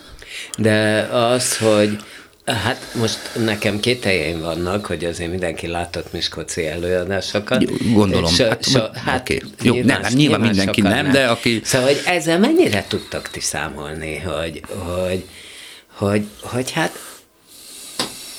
De 0.58 1.08
az, 1.12 1.58
hogy 1.58 1.98
Hát 2.44 2.94
most 2.94 3.18
nekem 3.44 3.80
két 3.80 4.04
helyeim 4.04 4.40
vannak, 4.40 4.86
hogy 4.86 5.04
azért 5.04 5.30
mindenki 5.30 5.66
látott 5.66 6.12
Miskolci 6.12 6.66
előadásokat. 6.66 7.92
Gondolom. 7.92 8.30
So, 8.32 8.44
Hát, 8.44 8.64
so, 8.68 8.80
hát 9.04 9.32
Jó, 9.62 9.74
nem, 9.74 10.00
nem, 10.00 10.12
nyilván 10.12 10.40
mindenki 10.40 10.80
sokan 10.80 10.96
nem, 10.96 11.12
de 11.12 11.26
aki- 11.26 11.60
Szóval, 11.64 11.86
hogy 11.88 12.02
ezzel 12.06 12.38
mennyire 12.38 12.84
tudtok 12.88 13.28
ti 13.28 13.40
számolni, 13.40 14.18
hogy, 14.18 14.60
hogy, 14.68 15.24
hogy, 15.92 16.22
hogy 16.42 16.70
hát 16.70 16.98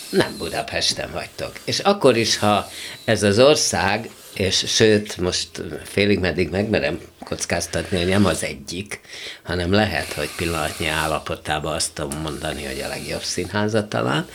nem 0.10 0.36
Budapesten 0.38 1.10
vagytok. 1.14 1.52
És 1.64 1.80
akkor 1.80 2.18
is, 2.18 2.38
ha 2.38 2.70
ez 3.06 3.24
az 3.24 3.40
ország, 3.40 4.10
és 4.34 4.64
sőt, 4.68 5.18
most 5.18 5.50
félig 5.84 6.20
meddig 6.20 6.50
megmerem 6.50 7.00
kockáztatni, 7.26 7.98
hogy 7.98 8.08
nem 8.08 8.26
az 8.26 8.44
egyik, 8.44 9.00
hanem 9.44 9.72
lehet, 9.72 10.14
hogy 10.14 10.30
pillanatnyi 10.38 10.88
állapotában 10.88 11.74
azt 11.74 11.94
tudom 11.94 12.20
mondani, 12.22 12.66
hogy 12.66 12.82
a 12.86 12.88
legjobb 12.88 13.24
színházat 13.24 13.90
talán, 13.90 14.28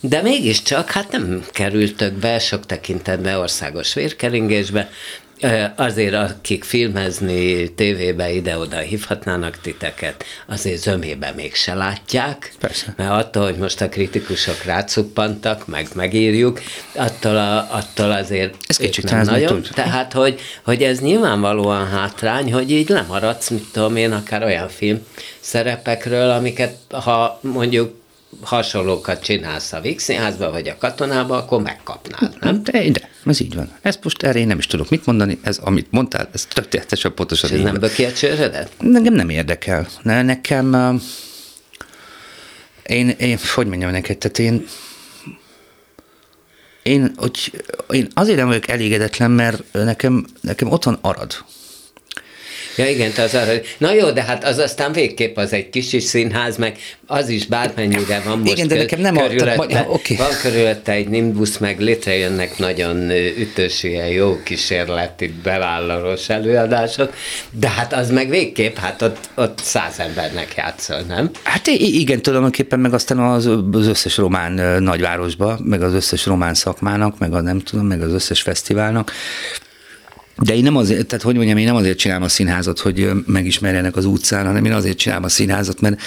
de 0.00 0.22
mégiscsak 0.22 0.90
hát 0.90 1.12
nem 1.12 1.44
kerültök 1.50 2.12
be 2.12 2.38
sok 2.38 2.66
tekintetben 2.66 3.38
országos 3.38 3.94
vérkeringésbe, 3.94 4.90
Azért, 5.76 6.14
akik 6.14 6.64
filmezni, 6.64 7.74
tévébe 7.74 8.32
ide-oda 8.32 8.78
hívhatnának 8.78 9.60
titeket, 9.60 10.24
azért 10.46 10.80
zömébe 10.80 11.32
még 11.36 11.54
se 11.54 11.74
látják. 11.74 12.52
Persze. 12.60 12.94
Mert 12.96 13.10
attól, 13.10 13.44
hogy 13.44 13.56
most 13.56 13.80
a 13.80 13.88
kritikusok 13.88 14.64
rácuppantak, 14.64 15.66
meg 15.66 15.86
megírjuk, 15.94 16.60
attól, 16.94 17.36
a, 17.36 17.68
attól 17.70 18.10
azért 18.10 18.54
Ez 18.66 18.76
kicsit 18.76 19.10
nem 19.10 19.24
nagyon. 19.24 19.62
tud. 19.62 19.68
Tehát, 19.74 20.12
hogy, 20.12 20.40
hogy 20.62 20.82
ez 20.82 21.00
nyilvánvalóan 21.00 21.88
hátrány, 21.88 22.52
hogy 22.52 22.70
így 22.70 22.88
lemaradsz, 22.88 23.48
mit 23.48 23.64
tudom 23.72 23.96
én, 23.96 24.12
akár 24.12 24.42
olyan 24.44 24.68
film 24.68 25.06
szerepekről, 25.40 26.30
amiket 26.30 26.76
ha 26.90 27.38
mondjuk 27.42 28.01
hasonlókat 28.40 29.22
csinálsz 29.22 29.72
a 29.72 29.80
Víg 29.80 29.98
Színházba, 29.98 30.50
vagy 30.50 30.68
a 30.68 30.76
katonába, 30.78 31.36
akkor 31.36 31.62
megkapnád, 31.62 32.36
nem? 32.40 32.62
De, 32.62 32.90
de, 32.90 33.10
ez 33.26 33.40
így 33.40 33.54
van. 33.54 33.70
Ez 33.82 33.98
most 34.02 34.22
erre 34.22 34.38
én 34.38 34.46
nem 34.46 34.58
is 34.58 34.66
tudok 34.66 34.90
mit 34.90 35.06
mondani, 35.06 35.38
ez 35.42 35.58
amit 35.58 35.90
mondtál, 35.90 36.28
ez 36.32 36.44
tökéletesen 36.44 37.14
pontosan 37.14 37.50
És 37.50 37.56
ez 37.56 37.62
nem 37.62 37.78
böki 37.78 38.04
a 38.04 38.12
csőrödet? 38.12 38.72
Nekem 38.78 39.14
nem 39.14 39.28
érdekel. 39.28 39.88
Ne, 40.02 40.22
nekem, 40.22 40.72
uh, 40.72 41.00
én, 42.82 43.08
én, 43.08 43.38
hogy 43.54 43.66
mondjam 43.66 43.90
neked, 43.90 44.18
tehát 44.18 44.38
én, 44.38 44.66
én, 46.82 47.12
hogy, 47.16 47.64
én 47.90 48.08
azért 48.14 48.38
nem 48.38 48.46
vagyok 48.46 48.68
elégedetlen, 48.68 49.30
mert 49.30 49.62
nekem, 49.72 50.26
nekem 50.40 50.70
ott 50.70 50.84
van 50.84 50.98
arad. 51.00 51.34
Ja 52.76 52.88
igen, 52.88 53.12
az 53.16 53.34
arra, 53.34 53.52
na 53.78 53.92
jó, 53.92 54.10
de 54.10 54.22
hát 54.22 54.44
az 54.44 54.58
aztán 54.58 54.92
végképp 54.92 55.36
az 55.36 55.52
egy 55.52 55.70
kis 55.70 55.92
is 55.92 56.02
színház, 56.02 56.56
meg 56.56 56.78
az 57.06 57.28
is 57.28 57.46
bármennyire 57.46 58.22
van 58.24 58.38
most 58.38 58.52
Igen, 58.52 58.68
de 58.68 58.76
nekem 58.76 59.00
nem 59.00 59.16
körülötte, 59.16 59.66
tehát 59.66 59.86
ma- 59.86 59.94
oké. 59.94 60.14
van 60.16 60.30
körülötte 60.42 60.92
egy 60.92 61.08
Nimbus, 61.08 61.58
meg 61.58 61.80
létrejönnek 61.80 62.58
nagyon 62.58 63.10
ö, 63.10 63.26
ütős 63.38 63.82
ilyen 63.82 64.08
jó 64.08 64.42
kísérleti 64.42 65.34
bevállalos 65.42 66.28
előadások, 66.28 67.14
de 67.50 67.68
hát 67.68 67.92
az 67.92 68.10
meg 68.10 68.28
végképp, 68.28 68.76
hát 68.76 69.02
ott, 69.02 69.28
ott 69.34 69.58
száz 69.62 69.98
embernek 69.98 70.54
játszol, 70.56 71.00
nem? 71.00 71.30
Hát 71.42 71.66
igen, 71.66 72.22
tulajdonképpen 72.22 72.80
meg 72.80 72.94
aztán 72.94 73.18
az, 73.18 73.46
az 73.72 73.86
összes 73.86 74.16
román 74.16 74.82
nagyvárosba, 74.82 75.58
meg 75.64 75.82
az 75.82 75.94
összes 75.94 76.26
román 76.26 76.54
szakmának, 76.54 77.18
meg 77.18 77.34
a 77.34 77.40
nem 77.40 77.60
tudom, 77.60 77.86
meg 77.86 78.02
az 78.02 78.12
összes 78.12 78.42
fesztiválnak. 78.42 79.12
De 80.42 80.54
én 80.54 80.62
nem 80.62 80.76
azért, 80.76 81.06
tehát 81.06 81.24
hogy 81.24 81.34
mondjam, 81.34 81.56
én 81.56 81.64
nem 81.64 81.74
azért 81.74 81.98
csinálom 81.98 82.22
a 82.22 82.28
színházat, 82.28 82.78
hogy 82.78 83.10
megismerjenek 83.26 83.96
az 83.96 84.04
utcán, 84.04 84.46
hanem 84.46 84.64
én 84.64 84.72
azért 84.72 84.98
csinálom 84.98 85.24
a 85.24 85.28
színházat, 85.28 85.80
mert 85.80 86.00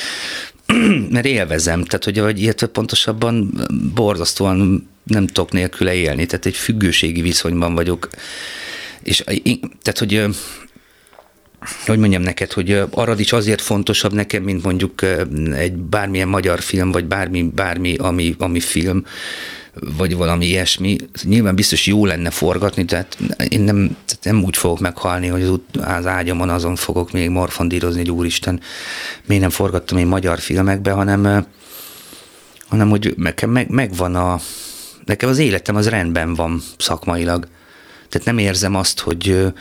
mert 1.10 1.26
élvezem, 1.26 1.84
tehát 1.84 2.04
hogy 2.04 2.20
vagy 2.20 2.42
illetve 2.42 2.68
pontosabban 2.68 3.54
borzasztóan 3.94 4.90
nem 5.04 5.28
tudok 5.28 5.52
nélküle 5.52 5.94
élni, 5.94 6.26
tehát 6.26 6.46
egy 6.46 6.56
függőségi 6.56 7.22
viszonyban 7.22 7.76
vagyok, 7.76 8.10
és 9.04 9.24
én, 9.44 9.60
tehát 9.82 10.00
hogy 10.00 10.36
hogy 11.86 12.00
mondjam 12.00 12.22
neked, 12.22 12.52
hogy 12.52 12.72
ö, 12.72 12.84
Arad 12.92 13.20
is 13.20 13.34
azért 13.34 13.62
fontosabb 13.62 14.14
nekem, 14.14 14.44
mint 14.44 14.64
mondjuk 14.64 15.02
egy 15.54 15.74
bármilyen 15.74 16.28
magyar 16.28 16.62
film, 16.62 16.92
vagy 16.92 17.06
bármi, 17.06 17.44
bármi 17.44 17.96
ami, 17.96 18.36
ami 18.38 18.60
film, 18.60 19.06
vagy 19.98 20.16
valami 20.16 20.46
ilyesmi. 20.46 20.98
Nyilván 21.24 21.56
biztos 21.56 21.88
jó 21.88 22.06
lenne 22.06 22.30
forgatni, 22.30 22.86
tehát 22.86 23.18
én 23.50 23.60
nem, 23.60 23.98
tehát 24.06 24.24
nem 24.24 24.44
úgy 24.44 24.58
fogok 24.58 24.80
meghalni, 24.80 25.28
hogy 25.28 25.42
az, 25.42 25.50
út- 25.50 25.78
az 25.78 26.06
ágyamon 26.06 26.50
azon 26.50 26.76
fogok 26.76 27.12
még 27.12 27.30
morfondírozni, 27.30 28.00
hogy 28.00 28.12
úristen, 28.12 28.60
miért 29.26 29.42
nem 29.42 29.52
forgattam 29.52 29.98
én 29.98 30.08
magyar 30.08 30.40
filmekbe, 30.40 30.92
hanem, 30.92 31.46
hanem 32.68 32.90
hogy 32.90 33.14
nekem 33.18 33.50
meg, 33.50 33.70
megvan 33.70 34.16
a, 34.16 34.40
nekem 35.06 35.30
az 35.30 35.38
életem 35.38 35.76
az 35.76 35.90
rendben 35.90 36.34
van 36.34 36.62
szakmailag. 36.78 37.48
Tehát 38.10 38.28
nem 38.28 38.38
érzem 38.38 38.76
azt, 38.76 39.00
hogy 39.00 39.54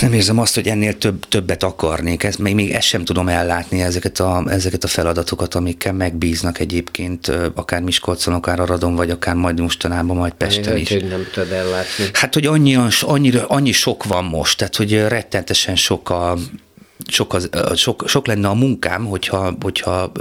nem 0.00 0.12
érzem 0.12 0.38
azt, 0.38 0.54
hogy 0.54 0.68
ennél 0.68 0.98
több, 0.98 1.24
többet 1.28 1.62
akarnék. 1.62 2.22
Ez, 2.22 2.36
még, 2.36 2.54
még 2.54 2.70
ezt 2.70 2.86
sem 2.86 3.04
tudom 3.04 3.28
ellátni, 3.28 3.82
ezeket 3.82 4.20
a, 4.20 4.44
ezeket 4.48 4.84
a 4.84 4.86
feladatokat, 4.86 5.54
amikkel 5.54 5.92
megbíznak 5.92 6.58
egyébként, 6.58 7.32
akár 7.54 7.80
Miskolcon, 7.80 8.34
akár 8.34 8.60
Aradon, 8.60 8.94
vagy 8.94 9.10
akár 9.10 9.34
majd 9.34 9.60
mostanában, 9.60 10.16
majd 10.16 10.32
Pesten 10.32 10.76
is. 10.76 10.88
hogy 10.88 11.08
nem 11.08 11.26
tudod 11.32 11.52
ellátni. 11.52 12.04
Hát, 12.12 12.34
hogy 12.34 12.46
annyian, 12.46 12.88
annyira, 13.00 13.46
annyi 13.46 13.72
sok 13.72 14.04
van 14.04 14.24
most, 14.24 14.58
tehát, 14.58 14.76
hogy 14.76 15.06
rettentesen 15.08 15.76
sok 15.76 16.10
a, 16.10 16.36
sok, 17.06 17.34
az, 17.34 17.48
sok, 17.74 18.04
sok 18.06 18.26
lenne 18.26 18.48
a 18.48 18.54
munkám, 18.54 19.04
hogyha, 19.04 19.56
hogyha 19.60 20.12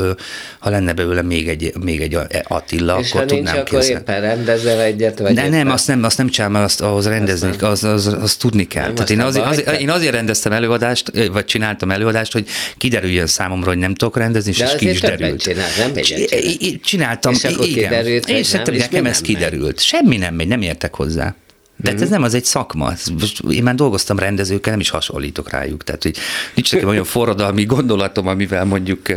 ha 0.60 0.70
lenne 0.70 0.94
belőle 0.94 1.22
még 1.22 1.48
egy, 1.50 1.74
még 1.84 2.02
egy 2.02 2.18
Attila, 2.48 3.00
És 3.00 3.10
akkor 3.12 3.20
ha 3.20 3.26
nincs, 3.26 3.46
tudnám 3.48 3.64
akkor 3.66 3.84
éppen 3.84 4.22
rendezel 4.22 4.82
egyet, 4.82 5.20
vagy 5.20 5.34
De 5.34 5.50
nem, 5.50 5.70
azt 5.72 5.88
nem, 5.88 6.04
azt 6.04 6.18
nem 6.18 6.30
csinálom, 6.30 6.56
azt 6.56 6.82
ahhoz 6.82 7.08
rendezni, 7.08 7.50
Azt 7.50 7.62
az, 7.62 7.84
az, 7.84 8.06
az, 8.08 8.14
az 8.22 8.36
tudni 8.36 8.68
kell. 8.68 8.86
Nem, 8.86 8.94
Tehát 8.96 9.10
én 9.10 9.20
azért, 9.20 9.64
te- 9.64 9.80
én 9.80 9.90
azért 9.90 10.14
rendeztem 10.14 10.52
előadást, 10.52 11.12
vagy 11.32 11.46
csináltam 11.46 11.92
előadást, 11.92 12.34
hogy 12.34 12.48
kiderüljön 12.78 13.28
számomra, 13.28 13.68
hogy 13.68 13.78
nem 13.78 13.94
tudok 13.96 14.18
rendezni, 14.18 14.52
és 14.52 14.60
ez 14.60 14.76
ki 14.76 14.90
is 14.90 15.00
derült. 15.00 15.42
csinálsz, 15.42 15.78
nem 15.78 15.90
egyet 15.90 16.04
Csi- 16.04 16.28
csinálsz. 16.28 16.46
i- 16.46 16.68
i- 16.68 16.80
Csináltam, 16.80 17.34
És 17.34 17.44
akkor 17.44 17.66
igen. 17.66 17.90
kiderült, 17.90 18.24
szerintem 18.24 18.64
nem? 18.64 18.74
És 18.74 18.82
nekem 18.82 19.06
ez 19.06 19.22
kiderült. 19.22 19.80
Semmi 19.82 20.18
nem 20.18 20.36
megy, 20.36 20.48
nem 20.48 20.62
értek 20.62 20.96
hozzá. 20.96 21.36
De 21.76 21.90
hát 21.92 22.02
ez 22.02 22.10
nem 22.10 22.24
az 22.24 22.34
egy 22.34 22.46
szakma. 22.46 22.94
Most 23.20 23.42
én 23.50 23.64
már 23.64 23.76
dolgoztam 23.76 24.20
rendezőkkel, 24.20 24.72
nem 24.72 24.80
is 24.80 24.90
hasonlítok 24.90 25.50
rájuk. 25.50 25.84
Tehát, 25.84 26.04
hogy 26.04 26.18
nincs 26.54 26.72
nekem 26.72 26.88
olyan 26.88 27.04
forradalmi 27.04 27.66
gondolatom, 27.66 28.28
amivel 28.28 28.66
mondjuk 28.66 29.08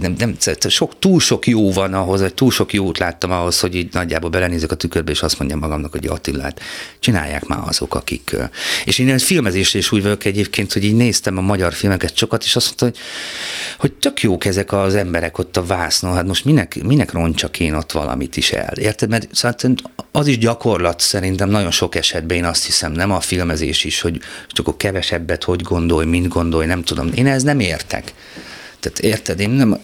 nem, 0.00 0.14
nem, 0.18 0.34
sok, 0.68 0.98
túl 0.98 1.20
sok 1.20 1.46
jó 1.46 1.72
van 1.72 1.94
ahhoz, 1.94 2.20
vagy 2.20 2.34
túl 2.34 2.50
sok 2.50 2.72
jót 2.72 2.98
láttam 2.98 3.30
ahhoz, 3.30 3.60
hogy 3.60 3.74
így 3.74 3.92
nagyjából 3.92 4.30
belenézek 4.30 4.70
a 4.70 4.74
tükörbe, 4.74 5.10
és 5.10 5.22
azt 5.22 5.38
mondjam 5.38 5.60
magamnak, 5.60 5.92
hogy 5.92 6.06
Attilát 6.06 6.60
csinálják 6.98 7.46
már 7.46 7.60
azok, 7.66 7.94
akik... 7.94 8.36
És 8.84 8.98
én 8.98 9.08
egy 9.08 9.22
filmezésre 9.22 9.78
is 9.78 9.92
úgy 9.92 10.02
vagyok 10.02 10.24
egyébként, 10.24 10.72
hogy 10.72 10.84
így 10.84 10.94
néztem 10.94 11.38
a 11.38 11.40
magyar 11.40 11.72
filmeket 11.72 12.16
sokat, 12.16 12.44
és 12.44 12.56
azt 12.56 12.66
mondtam, 12.66 12.88
hogy, 12.88 12.98
hogy 13.78 13.92
tök 13.92 14.20
jók 14.20 14.44
ezek 14.44 14.72
az 14.72 14.94
emberek 14.94 15.38
ott 15.38 15.56
a 15.56 15.64
vásznon, 15.64 16.14
hát 16.14 16.26
most 16.26 16.44
minek, 16.44 16.82
minek 16.82 17.12
roncsak 17.12 17.60
én 17.60 17.74
ott 17.74 17.92
valamit 17.92 18.36
is 18.36 18.52
el, 18.52 18.74
érted? 18.76 19.08
Mert 19.08 19.28
szerintem 19.32 19.74
az 20.12 20.26
is 20.26 20.38
gyakorlat 20.38 21.00
szerintem 21.22 21.50
nagyon 21.50 21.70
sok 21.70 21.94
esetben, 21.94 22.36
én 22.36 22.44
azt 22.44 22.64
hiszem, 22.64 22.92
nem 22.92 23.10
a 23.10 23.20
filmezés 23.20 23.84
is, 23.84 24.00
hogy 24.00 24.20
csak 24.48 24.66
akkor 24.66 24.78
kevesebbet 24.78 25.44
hogy 25.44 25.62
gondolj, 25.62 26.06
mint 26.06 26.28
gondolj, 26.28 26.66
nem 26.66 26.82
tudom. 26.82 27.10
Én 27.14 27.26
ez 27.26 27.42
nem 27.42 27.60
értek. 27.60 28.12
Tehát 28.80 28.98
érted, 28.98 29.40
én 29.40 29.50
nem... 29.50 29.80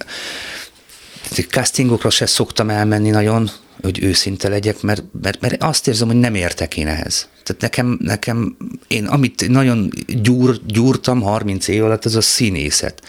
Castingokra 1.48 2.10
se 2.10 2.26
szoktam 2.26 2.70
elmenni 2.70 3.10
nagyon, 3.10 3.50
hogy 3.82 4.02
őszinte 4.02 4.48
legyek, 4.48 4.80
mert, 4.80 5.02
mert, 5.22 5.40
mert 5.40 5.62
azt 5.62 5.88
érzem, 5.88 6.06
hogy 6.06 6.16
nem 6.16 6.34
értek 6.34 6.76
én 6.76 6.86
ehhez. 6.86 7.28
Tehát 7.42 7.62
nekem, 7.62 7.98
nekem 8.02 8.56
én 8.88 9.06
amit 9.06 9.48
nagyon 9.48 9.90
gyúr, 10.06 10.60
gyúrtam 10.66 11.20
30 11.20 11.68
év 11.68 11.84
alatt, 11.84 12.04
az 12.04 12.16
a 12.16 12.20
színészet. 12.20 13.02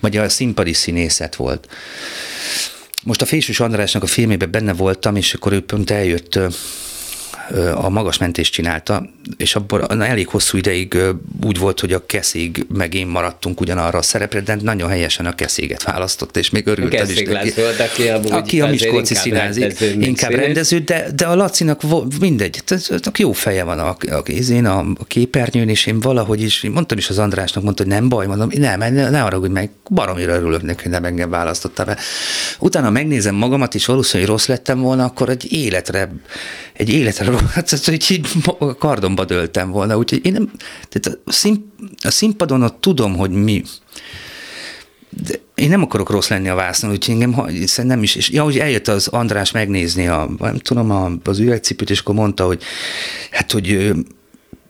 Vagy 0.00 0.16
a 0.16 0.28
színpadi 0.28 0.72
színészet 0.72 1.36
volt. 1.36 1.68
Most 3.02 3.22
a 3.22 3.26
Fésűs 3.26 3.60
Andrásnak 3.60 4.02
a 4.02 4.06
filmében 4.06 4.50
benne 4.50 4.72
voltam, 4.72 5.16
és 5.16 5.34
akkor 5.34 5.52
ő 5.52 5.60
pont 5.60 5.90
eljött 5.90 6.38
a 7.74 7.88
magas 7.88 8.18
mentést 8.18 8.52
csinálta, 8.52 9.10
és 9.36 9.54
abban 9.54 10.02
elég 10.02 10.28
hosszú 10.28 10.58
ideig 10.58 10.96
úgy 11.44 11.58
volt, 11.58 11.80
hogy 11.80 11.92
a 11.92 12.06
keszég 12.06 12.66
meg 12.74 12.94
én 12.94 13.06
maradtunk 13.06 13.60
ugyanarra 13.60 13.98
a 13.98 14.02
szerepre, 14.02 14.40
de 14.40 14.56
nagyon 14.62 14.88
helyesen 14.88 15.26
a 15.26 15.34
keszéget 15.34 15.82
választott, 15.82 16.36
és 16.36 16.50
még 16.50 16.66
örült 16.66 16.92
is 16.92 16.98
Keszig 16.98 17.28
neki. 17.28 17.52
László 17.56 17.84
aki 17.86 18.08
amúgy 18.08 18.30
Aki 18.30 18.60
a 18.60 18.66
Miskolci 18.66 19.14
inkább 19.14 19.24
színház, 19.24 19.58
rendező, 19.58 19.90
mint 19.90 20.06
inkább 20.06 20.30
rendező, 20.30 20.78
de, 20.78 21.06
de 21.14 21.26
a 21.26 21.34
Lacinak 21.34 21.82
mindegy, 22.20 22.62
tehát 22.64 23.18
jó 23.18 23.32
feje 23.32 23.64
van 23.64 23.78
a, 23.78 23.88
a, 23.88 24.22
én 24.50 24.66
a, 24.66 24.78
a 24.78 25.04
képernyőn, 25.06 25.68
és 25.68 25.86
én 25.86 26.00
valahogy 26.00 26.42
is, 26.42 26.62
én 26.62 26.70
mondtam 26.70 26.98
is 26.98 27.08
az 27.08 27.18
Andrásnak, 27.18 27.64
mondta, 27.64 27.82
hogy 27.82 27.92
nem 27.92 28.08
baj, 28.08 28.26
mondom, 28.26 28.50
nem, 28.54 28.78
ne, 28.78 29.10
ne 29.10 29.18
haragudj 29.18 29.52
meg, 29.52 29.70
baromira 29.90 30.34
örülök 30.34 30.62
neki, 30.62 30.82
hogy 30.82 30.92
nem 30.92 31.04
engem 31.04 31.30
választottál 31.30 31.86
be. 31.86 31.98
Utána 32.58 32.90
megnézem 32.90 33.34
magamat, 33.34 33.74
és 33.74 33.86
valószínűleg 33.86 34.30
rossz 34.30 34.46
lettem 34.46 34.80
volna, 34.80 35.04
akkor 35.04 35.28
egy 35.28 35.52
életre, 35.52 36.12
egy 36.72 36.90
életre, 36.90 37.30
hát 37.54 37.72
ez, 37.72 37.84
hogy 37.84 38.06
így 38.10 38.26
a 38.58 38.76
kardomba 38.76 39.24
döltem 39.24 39.70
volna, 39.70 39.96
úgyhogy 39.96 40.26
én 40.26 40.32
nem, 40.32 40.50
tehát 40.88 41.18
a, 41.24 41.32
szín, 41.32 41.72
a 42.02 42.10
színpadon 42.10 42.62
ott 42.62 42.80
tudom, 42.80 43.16
hogy 43.16 43.30
mi, 43.30 43.62
de 45.24 45.34
én 45.54 45.68
nem 45.68 45.82
akarok 45.82 46.10
rossz 46.10 46.28
lenni 46.28 46.48
a 46.48 46.54
vásznon, 46.54 46.90
úgyhogy 46.90 47.14
engem 47.14 47.46
nem 47.76 48.02
is. 48.02 48.14
És 48.14 48.30
ja, 48.30 48.42
hogy 48.42 48.58
eljött 48.58 48.88
az 48.88 49.06
András 49.06 49.50
megnézni 49.50 50.08
a, 50.08 50.28
nem 50.38 50.58
tudom, 50.58 50.90
a, 50.90 51.10
az 51.24 51.38
üvegcipőt, 51.38 51.90
és 51.90 51.98
akkor 51.98 52.14
mondta, 52.14 52.46
hogy 52.46 52.62
hát, 53.30 53.52
hogy 53.52 53.70
ő, 53.70 53.94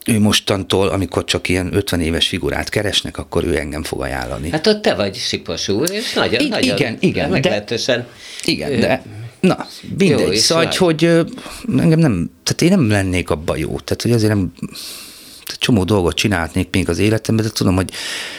ő 0.06 0.20
mostantól, 0.20 0.88
amikor 0.88 1.24
csak 1.24 1.48
ilyen 1.48 1.74
50 1.74 2.00
éves 2.00 2.28
figurát 2.28 2.68
keresnek, 2.68 3.18
akkor 3.18 3.44
ő 3.44 3.56
engem 3.58 3.82
fog 3.82 4.00
ajánlani. 4.00 4.50
Hát 4.50 4.66
ott 4.66 4.82
te 4.82 4.94
vagy 4.94 5.16
Sipos 5.16 5.68
úr, 5.68 5.90
és 5.90 6.12
nagyon, 6.12 6.40
I- 6.40 6.48
nagyon 6.48 6.76
igen, 6.76 6.96
igen, 7.00 7.24
de- 7.24 7.30
meglehetősen. 7.30 8.06
Igen, 8.44 8.80
de 8.80 9.02
na, 9.46 9.66
mindegy. 9.98 10.32
is 10.32 10.40
Szóval, 10.40 10.64
vagy. 10.64 10.76
hogy, 10.76 11.04
engem 11.78 11.98
nem, 11.98 12.30
tehát 12.42 12.62
én 12.62 12.68
nem 12.68 12.90
lennék 12.90 13.30
abban 13.30 13.58
jó. 13.58 13.78
Tehát, 13.78 14.02
hogy 14.02 14.12
azért 14.12 14.34
nem, 14.34 14.52
tehát 15.46 15.60
csomó 15.60 15.84
dolgot 15.84 16.14
csinálnék 16.14 16.68
még 16.70 16.88
az 16.88 16.98
életemben, 16.98 17.44
de 17.44 17.50
tudom, 17.50 17.74
hogy 17.74 17.90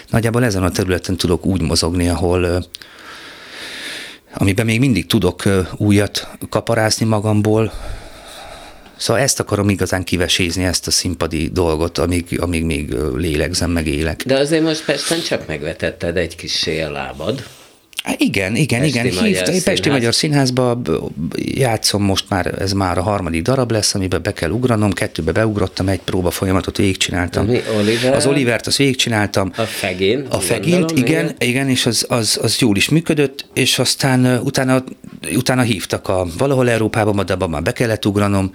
nagyjából 0.10 0.44
ezen 0.44 0.64
a 0.64 0.72
területen 0.72 1.18
tudok 1.18 1.46
úgy 1.46 1.62
mozogni, 1.62 2.08
ahol 2.08 2.66
amiben 4.34 4.66
még 4.66 4.80
mindig 4.80 5.06
tudok 5.06 5.44
újat 5.78 6.28
kaparászni 6.50 7.06
magamból, 7.06 7.72
Szóval 8.98 9.22
ezt 9.22 9.40
akarom 9.40 9.70
igazán 9.70 10.04
kivesézni, 10.04 10.64
ezt 10.64 10.88
a 10.88 10.92
színpadi 10.92 11.50
dolgot, 11.50 11.98
amíg, 11.98 12.40
amíg 12.42 12.64
még 12.64 12.96
lélegzem, 13.16 13.72
meg 13.72 13.88
élek. 13.88 14.24
De 14.26 14.38
azért 14.38 14.64
most 14.64 14.86
Pesten 14.86 15.22
csak 15.22 15.48
megvetetted 15.48 16.18
egy 16.18 16.36
kis 16.36 16.68
a 16.68 16.92
lábad. 16.92 17.44
Hát 18.08 18.22
igen, 18.22 18.56
igen, 18.56 18.82
Pesti 18.82 18.98
igen. 18.98 19.14
Magyar 19.14 19.28
Hívta, 19.28 19.52
Pesti 19.52 19.76
Színház. 19.76 19.92
Magyar 19.94 20.14
Színházba 20.14 20.82
játszom 21.36 22.04
most 22.04 22.26
már, 22.30 22.62
ez 22.62 22.72
már 22.72 22.98
a 22.98 23.02
harmadik 23.02 23.42
darab 23.42 23.72
lesz, 23.72 23.96
amiben 23.96 24.22
be 24.22 24.34
kell 24.34 24.50
ugranom, 24.50 24.92
kettőbe 24.94 25.32
beugrottam, 25.32 25.88
egy 25.88 26.00
próba 26.00 26.32
folyamatot 26.32 26.78
végigcsináltam. 26.78 27.46
Mi, 27.46 27.62
Oliver? 27.78 28.14
Az 28.14 28.26
Olivert, 28.26 28.68
azt 28.68 28.78
végigcsináltam. 28.78 29.52
A 29.56 29.62
Fegin, 29.62 30.26
A 30.30 30.40
Fegint, 30.40 30.80
gondolom, 30.80 31.04
igen, 31.04 31.26
igen. 31.26 31.36
igen, 31.50 31.70
és 31.70 31.86
az, 31.86 32.06
az, 32.10 32.40
az 32.42 32.58
jól 32.60 32.76
is 32.76 32.90
működött, 32.90 33.46
és 33.54 33.80
aztán 33.80 34.40
utána, 34.44 34.84
utána 35.36 35.62
hívtak 35.62 36.08
a 36.08 36.28
valahol 36.38 36.70
Európában, 36.70 37.26
de 37.26 37.34
abban 37.34 37.50
már 37.50 37.62
be 37.62 37.72
kellett 37.72 38.06
ugranom, 38.06 38.52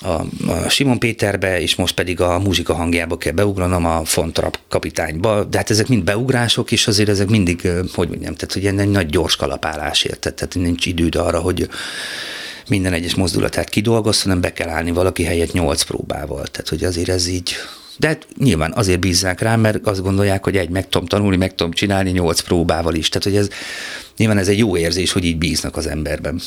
a, 0.00 0.24
a 0.50 0.68
Simon 0.68 0.98
Péterbe, 0.98 1.60
és 1.60 1.74
most 1.74 1.94
pedig 1.94 2.20
a 2.20 2.38
muzsika 2.38 2.74
hangjába 2.74 3.18
kell 3.18 3.32
beugranom 3.32 3.84
a 3.84 4.04
Fontrap 4.04 4.58
kapitányba, 4.68 5.44
de 5.44 5.56
hát 5.56 5.70
ezek 5.70 5.88
mind 5.88 6.04
beugrások, 6.04 6.72
és 6.72 6.86
azért 6.86 7.08
ezek 7.08 7.28
mindig, 7.28 7.68
hogy 7.94 8.08
mondjam, 8.08 8.34
tehát 8.34 8.52
hogy 8.52 8.66
egy 8.66 8.88
nagy 8.88 9.06
gyors 9.06 9.36
kalapálás 9.36 10.02
érted, 10.02 10.34
tehát 10.34 10.54
nincs 10.54 10.86
időd 10.86 11.14
arra, 11.14 11.40
hogy 11.40 11.68
minden 12.68 12.92
egyes 12.92 13.14
mozdulatát 13.14 13.68
kidolgoz, 13.68 14.22
hanem 14.22 14.40
be 14.40 14.52
kell 14.52 14.68
állni 14.68 14.90
valaki 14.90 15.24
helyett 15.24 15.52
nyolc 15.52 15.82
próbával. 15.82 16.46
Tehát, 16.46 16.68
hogy 16.68 16.84
azért 16.84 17.08
ez 17.08 17.26
így... 17.26 17.52
De 17.96 18.06
hát 18.06 18.26
nyilván 18.38 18.72
azért 18.74 19.00
bízzák 19.00 19.40
rám, 19.40 19.60
mert 19.60 19.86
azt 19.86 20.02
gondolják, 20.02 20.44
hogy 20.44 20.56
egy 20.56 20.68
meg 20.68 20.88
tudom 20.88 21.08
tanulni, 21.08 21.36
meg 21.36 21.54
tudom 21.54 21.72
csinálni 21.72 22.10
nyolc 22.10 22.40
próbával 22.40 22.94
is. 22.94 23.08
Tehát, 23.08 23.24
hogy 23.24 23.36
ez 23.36 23.48
nyilván 24.16 24.38
ez 24.38 24.48
egy 24.48 24.58
jó 24.58 24.76
érzés, 24.76 25.12
hogy 25.12 25.24
így 25.24 25.38
bíznak 25.38 25.76
az 25.76 25.86
emberben. 25.86 26.40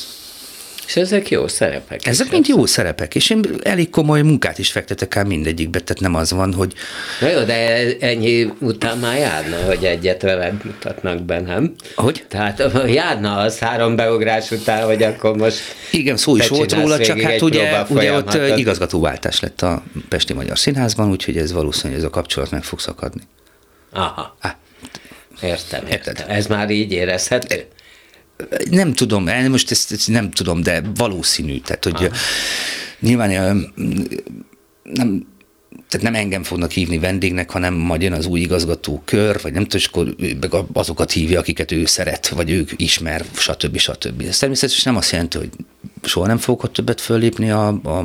És 0.86 0.96
ezek 0.96 1.30
jó 1.30 1.48
szerepek. 1.48 2.06
Ezek 2.06 2.30
mind 2.30 2.46
jó 2.46 2.66
szerepek, 2.66 3.14
és 3.14 3.30
én 3.30 3.44
elég 3.62 3.90
komoly 3.90 4.22
munkát 4.22 4.58
is 4.58 4.70
fektetek 4.70 5.14
el 5.14 5.24
mindegyikbe, 5.24 5.80
tehát 5.80 6.02
nem 6.02 6.14
az 6.14 6.30
van, 6.30 6.52
hogy 6.52 6.72
Na 7.20 7.28
jó, 7.28 7.40
de 7.40 7.86
ennyi 8.00 8.52
után 8.60 8.98
már 8.98 9.18
járna, 9.18 9.56
hogy 9.56 9.84
egyet 9.84 10.22
veled 10.22 10.64
mutatnak 10.64 11.22
be, 11.22 11.40
nem? 11.40 11.74
Hogy? 11.94 12.24
Tehát 12.28 12.62
járna 12.86 13.36
az 13.36 13.58
három 13.58 13.96
beugrás 13.96 14.50
után, 14.50 14.84
hogy 14.84 15.02
akkor 15.02 15.36
most... 15.36 15.58
Igen, 15.90 16.16
szó 16.16 16.36
is 16.36 16.48
volt 16.48 16.72
róla, 16.72 16.98
csak 16.98 17.20
hát 17.20 17.42
ugye, 17.42 17.84
ugye 17.88 18.12
ott 18.12 18.34
igazgatóváltás 18.56 19.40
lett 19.40 19.62
a 19.62 19.82
Pesti 20.08 20.32
Magyar 20.32 20.58
Színházban, 20.58 21.10
úgyhogy 21.10 21.36
ez 21.36 21.52
valószínűleg 21.52 21.98
ez 22.02 22.06
a 22.06 22.10
kapcsolat 22.10 22.50
meg 22.50 22.62
fog 22.62 22.80
szakadni. 22.80 23.22
Aha, 23.92 24.36
Á, 24.40 24.56
értem, 25.42 25.86
Érted? 25.86 26.16
értem. 26.18 26.36
Ez 26.36 26.46
már 26.46 26.70
így 26.70 26.92
érezhető? 26.92 27.64
Nem 28.70 28.92
tudom, 28.92 29.28
el- 29.28 29.48
most 29.48 29.70
ezt, 29.70 29.92
ezt 29.92 30.08
nem 30.08 30.30
tudom, 30.30 30.62
de 30.62 30.82
valószínű. 30.94 31.60
Tehát, 31.60 31.84
hogy 31.84 32.10
nyilván 33.00 33.30
ö, 33.30 33.60
nem, 34.82 35.26
tehát 35.88 36.12
nem 36.12 36.14
engem 36.14 36.42
fognak 36.42 36.70
hívni 36.70 36.98
vendégnek, 36.98 37.50
hanem 37.50 37.74
majd 37.74 38.02
jön 38.02 38.12
az 38.12 38.26
új 38.26 38.40
igazgató 38.40 39.02
kör, 39.04 39.40
vagy 39.42 39.52
nem 39.52 39.62
tudom, 39.62 39.80
és 39.80 39.86
akkor 39.86 40.14
azokat 40.72 41.12
hívja, 41.12 41.38
akiket 41.38 41.72
ő 41.72 41.84
szeret, 41.84 42.28
vagy 42.28 42.50
ők 42.50 42.70
ismer, 42.76 43.24
stb. 43.36 43.78
stb. 43.78 44.22
Ez 44.28 44.38
természetesen 44.38 44.92
nem 44.92 44.96
azt 44.96 45.10
jelenti, 45.10 45.38
hogy 45.38 45.50
soha 46.02 46.26
nem 46.26 46.38
fogok 46.38 46.62
ott 46.62 46.72
többet 46.72 47.00
föllépni 47.00 47.50
a, 47.50 47.66
a 47.68 48.04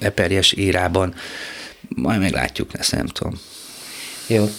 eperjes 0.00 0.52
érában, 0.52 1.14
majd 1.88 2.20
meglátjuk, 2.20 2.70
ezt 2.78 2.92
nem 2.92 3.06
tudom. 3.06 3.40
Jó, 4.26 4.50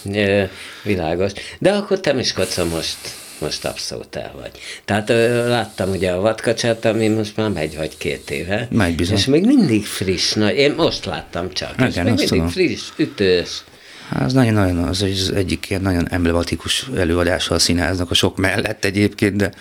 világos. 0.84 1.32
De 1.60 1.72
akkor 1.72 2.00
te 2.00 2.14
Miskolcon 2.14 2.68
most, 2.68 2.98
most 3.40 3.66
abszolút 3.66 4.16
el 4.16 4.32
vagy. 4.42 4.52
Tehát 4.86 5.10
láttam 5.48 5.90
ugye 5.90 6.12
a 6.12 6.20
vadkacsát, 6.20 6.86
ami 6.86 7.08
most 7.08 7.36
már 7.38 7.50
megy 7.50 7.76
vagy 7.76 7.98
két 7.98 8.32
éve. 8.32 8.68
Megy 8.72 8.96
bizony. 8.96 9.18
És 9.18 9.26
még 9.26 9.46
mindig 9.46 9.86
friss. 9.86 10.34
Na, 10.34 10.54
én 10.54 10.74
most 10.78 11.06
láttam 11.06 11.52
csak. 11.54 11.74
és 11.78 11.86
Igen, 11.88 12.04
még 12.04 12.14
azt 12.14 12.22
mindig 12.22 12.28
tudom. 12.28 12.48
friss, 12.48 12.82
ütős. 12.98 13.64
Hát 14.10 14.22
Az 14.22 14.34
nagyon-nagyon, 14.34 14.78
az 14.84 15.02
az 15.02 15.32
egyik 15.36 15.70
ilyen 15.70 15.82
nagyon 15.82 16.10
emblematikus 16.10 16.86
előadása 16.98 17.56
a 17.56 17.60
színháznak 17.60 18.12
a 18.12 18.14
sok 18.14 18.38
mellett 18.38 18.86
egyébként, 18.86 19.36
de, 19.36 19.52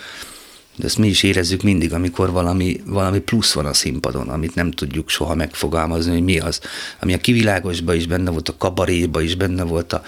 de 0.76 0.86
ezt 0.86 0.98
mi 0.98 1.08
is 1.08 1.22
érezzük 1.22 1.62
mindig, 1.62 1.92
amikor 1.92 2.30
valami, 2.30 2.80
valami 2.86 3.18
plusz 3.18 3.52
van 3.52 3.66
a 3.66 3.72
színpadon, 3.72 4.28
amit 4.28 4.54
nem 4.54 4.70
tudjuk 4.70 5.08
soha 5.08 5.34
megfogalmazni, 5.34 6.12
hogy 6.12 6.22
mi 6.22 6.38
az. 6.38 6.60
Ami 7.00 7.12
a 7.12 7.18
kivilágosban 7.18 7.94
is 7.94 8.06
benne 8.06 8.30
volt, 8.30 8.48
a 8.48 8.56
kabaréba 8.58 9.20
is 9.20 9.34
benne 9.34 9.62
volt, 9.62 9.92
a 9.92 10.02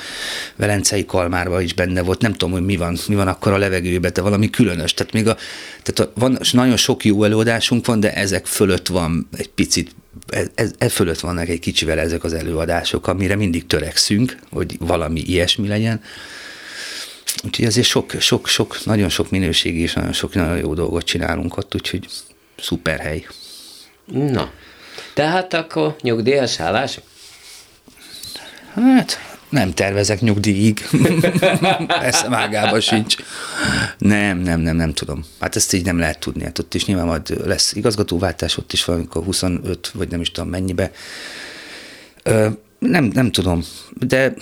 Velencei 0.57 1.05
Kalmárban 1.05 1.63
is 1.63 1.75
benne 1.75 2.03
volt, 2.03 2.21
nem 2.21 2.33
tudom, 2.33 2.51
hogy 2.51 2.65
mi 2.65 2.77
van, 2.77 2.97
mi 3.09 3.15
van 3.15 3.29
akkor 3.29 3.53
a 3.53 3.59
levegőben, 3.59 4.13
de 4.15 4.21
valami 4.21 4.51
különös. 4.51 4.95
Tehát 4.95 5.13
még 5.13 5.29
a, 5.29 5.37
tehát 5.83 6.13
a, 6.13 6.21
van, 6.21 6.39
nagyon 6.53 6.77
sok 6.77 7.05
jó 7.05 7.25
előadásunk 7.25 7.87
van, 7.87 8.01
de 8.01 8.15
ezek 8.15 8.47
fölött 8.47 8.87
van 8.87 9.29
egy 9.37 9.49
picit 9.49 9.95
ez, 10.29 10.47
ez, 10.55 10.71
ez 10.79 10.93
fölött 10.93 11.21
vannak 11.21 11.49
egy 11.49 11.59
kicsivel 11.59 11.99
ezek 11.99 12.25
az 12.25 12.33
előadások, 12.33 13.07
amire 13.07 13.37
mindig 13.37 13.67
törekszünk, 13.67 14.39
hogy 14.51 14.77
valami 14.79 15.21
ilyesmi 15.21 15.69
legyen. 15.69 16.01
Úgyhogy 17.45 17.65
azért 17.65 17.87
sok, 17.87 18.13
sok, 18.19 18.47
sok, 18.47 18.85
nagyon 18.85 19.09
sok 19.09 19.31
minőségi 19.31 19.81
és 19.81 19.93
nagyon 19.93 20.13
sok 20.13 20.35
nagyon 20.35 20.57
jó 20.57 20.75
dolgot 20.75 21.05
csinálunk 21.05 21.57
ott, 21.57 21.75
úgyhogy 21.75 22.07
szuper 22.57 22.99
hely. 22.99 23.27
Na, 24.13 24.51
tehát 25.15 25.55
akkor 25.55 25.97
nyugdíjas 26.01 26.61
állás? 26.61 27.01
Hát 28.75 29.21
nem 29.49 29.73
tervezek 29.73 30.21
nyugdíjig. 30.21 30.87
Eszem 32.03 32.35
ágában 32.35 32.81
sincs. 32.81 33.17
Nem, 33.99 34.39
nem, 34.39 34.61
nem, 34.61 34.77
nem 34.77 34.93
tudom. 34.93 35.25
Hát 35.41 35.57
ezt 35.57 35.73
így 35.73 35.85
nem 35.85 35.99
lehet 35.99 36.19
tudni. 36.19 36.45
Hát 36.45 36.59
ott 36.59 36.75
is 36.75 36.85
nyilván 36.85 37.07
majd 37.07 37.47
lesz 37.47 37.73
igazgatóváltás, 37.73 38.57
ott 38.57 38.73
is 38.73 38.85
valamikor 38.85 39.25
25, 39.25 39.91
vagy 39.95 40.09
nem 40.09 40.21
is 40.21 40.31
tudom 40.31 40.51
mennyibe. 40.51 40.91
Ö, 42.23 42.49
nem, 42.79 43.05
nem 43.05 43.31
tudom, 43.33 43.63
de 43.93 44.35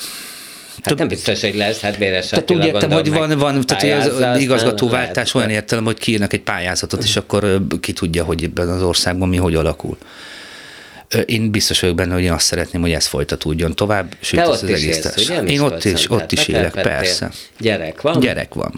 Hát 0.85 0.99
nem 0.99 1.09
biztos, 1.09 1.41
hogy 1.41 1.55
lesz, 1.55 1.81
hát 1.81 1.99
Béres 1.99 2.27
Tehát 2.27 2.51
úgy 2.51 2.65
értem, 2.65 2.91
hogy 2.91 3.11
van, 3.11 3.39
van 3.39 3.67
tehát 3.67 4.07
az 4.07 4.41
igazgatóváltás 4.41 5.15
lehet. 5.15 5.35
olyan 5.35 5.51
értelem, 5.51 5.85
hogy 5.85 5.99
kiírnak 5.99 6.33
egy 6.33 6.41
pályázatot, 6.41 7.03
és 7.03 7.17
akkor 7.17 7.45
ö, 7.45 7.57
ki 7.81 7.93
tudja, 7.93 8.25
hogy 8.25 8.45
ebben 8.45 8.69
az 8.69 8.83
országban 8.83 9.29
mi 9.29 9.37
hogy 9.37 9.55
alakul. 9.55 9.97
Én 11.25 11.51
biztos 11.51 11.81
vagyok 11.81 11.97
benne, 11.97 12.15
hogy 12.15 12.23
én 12.23 12.33
azt 12.33 12.47
szeretném, 12.47 12.81
hogy 12.81 12.93
ez 12.93 13.07
folytatódjon 13.07 13.75
tovább, 13.75 14.17
sőt, 14.21 14.41
Te 14.41 14.47
ez 14.47 14.63
az 14.63 14.63
egész 14.63 15.05
élsz? 15.17 15.29
Én 15.47 15.61
ott 15.61 15.85
is, 15.85 16.11
ott 16.11 16.33
is 16.33 16.49
élek, 16.49 16.73
persze. 16.73 17.31
Gyerek 17.59 18.01
van? 18.01 18.21
Gyerek 18.21 18.55
van. 18.55 18.73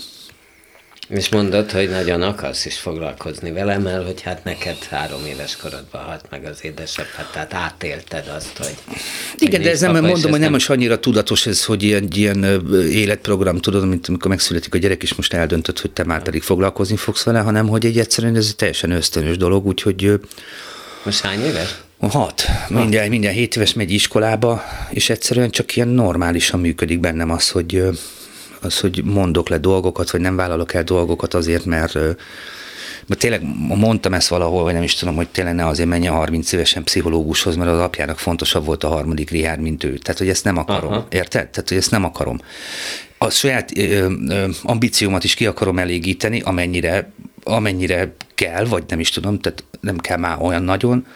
És 1.08 1.28
mondod, 1.28 1.70
hogy 1.70 1.90
nagyon 1.90 2.22
akarsz 2.22 2.64
is 2.64 2.78
foglalkozni 2.78 3.52
velem, 3.52 3.82
mert 3.82 4.04
hogy 4.04 4.20
hát 4.20 4.44
neked 4.44 4.84
három 4.90 5.26
éves 5.26 5.56
korodban 5.56 6.04
halt 6.04 6.24
meg 6.30 6.44
az 6.44 6.58
édesapád, 6.62 7.26
tehát 7.32 7.54
átélted 7.54 8.32
azt, 8.36 8.56
hogy... 8.56 8.74
Igen, 9.38 9.54
hogy 9.54 9.62
de 9.62 9.70
ez 9.70 9.80
nem, 9.80 10.04
mondom, 10.04 10.30
hogy 10.30 10.40
nem 10.40 10.52
most 10.52 10.70
annyira 10.70 11.00
tudatos 11.00 11.46
ez, 11.46 11.64
hogy 11.64 11.82
ilyen, 11.82 12.08
ilyen 12.14 12.62
életprogram, 12.90 13.58
tudod, 13.58 13.88
mint 13.88 14.08
amikor 14.08 14.30
megszületik 14.30 14.74
a 14.74 14.78
gyerek, 14.78 15.02
és 15.02 15.14
most 15.14 15.32
eldöntött, 15.32 15.80
hogy 15.80 15.90
te 15.90 16.04
már 16.04 16.22
pedig 16.22 16.42
foglalkozni 16.42 16.96
fogsz 16.96 17.22
vele, 17.22 17.38
hanem 17.38 17.68
hogy 17.68 17.86
egy 17.86 17.98
egyszerűen 17.98 18.36
ez 18.36 18.46
egy 18.48 18.56
teljesen 18.56 18.90
ösztönös 18.90 19.36
dolog, 19.36 19.66
úgyhogy 19.66 20.20
Most 21.02 21.20
hány 21.20 21.40
éves? 21.40 21.74
Hat. 22.00 22.44
Mindjárt, 22.68 23.08
mindjárt 23.08 23.36
hét 23.36 23.56
éves 23.56 23.72
megy 23.72 23.90
iskolába, 23.90 24.62
és 24.90 25.10
egyszerűen 25.10 25.50
csak 25.50 25.76
ilyen 25.76 25.88
normálisan 25.88 26.60
működik 26.60 27.00
bennem 27.00 27.30
az, 27.30 27.50
hogy, 27.50 27.82
az, 28.66 28.80
hogy 28.80 29.02
mondok 29.04 29.48
le 29.48 29.58
dolgokat, 29.58 30.10
vagy 30.10 30.20
nem 30.20 30.36
vállalok 30.36 30.74
el 30.74 30.82
dolgokat 30.82 31.34
azért, 31.34 31.64
mert 31.64 31.98
mert 33.06 33.20
tényleg 33.20 33.42
mondtam 33.76 34.14
ezt 34.14 34.28
valahol, 34.28 34.62
vagy 34.62 34.72
nem 34.72 34.82
is 34.82 34.94
tudom, 34.94 35.14
hogy 35.14 35.28
tényleg 35.28 35.54
ne 35.54 35.66
azért 35.66 35.88
menjen 35.88 36.12
30 36.12 36.52
évesen 36.52 36.84
pszichológushoz, 36.84 37.56
mert 37.56 37.70
az 37.70 37.78
apjának 37.78 38.18
fontosabb 38.18 38.64
volt 38.64 38.84
a 38.84 38.88
harmadik 38.88 39.30
Richard, 39.30 39.60
mint 39.60 39.84
ő. 39.84 39.98
Tehát, 39.98 40.18
hogy 40.18 40.28
ezt 40.28 40.44
nem 40.44 40.56
akarom. 40.56 40.92
Aha. 40.92 41.06
Érted? 41.10 41.48
Tehát, 41.48 41.68
hogy 41.68 41.78
ezt 41.78 41.90
nem 41.90 42.04
akarom. 42.04 42.40
A 43.18 43.30
saját 43.30 43.78
ö, 43.78 44.12
ö, 44.28 44.48
ambíciómat 44.62 45.24
is 45.24 45.34
ki 45.34 45.46
akarom 45.46 45.78
elégíteni, 45.78 46.40
amennyire, 46.40 47.12
amennyire 47.42 48.14
kell, 48.34 48.64
vagy 48.64 48.84
nem 48.88 49.00
is 49.00 49.10
tudom, 49.10 49.38
tehát 49.38 49.64
nem 49.80 49.98
kell 49.98 50.18
már 50.18 50.36
olyan 50.40 50.62
nagyon, 50.62 51.06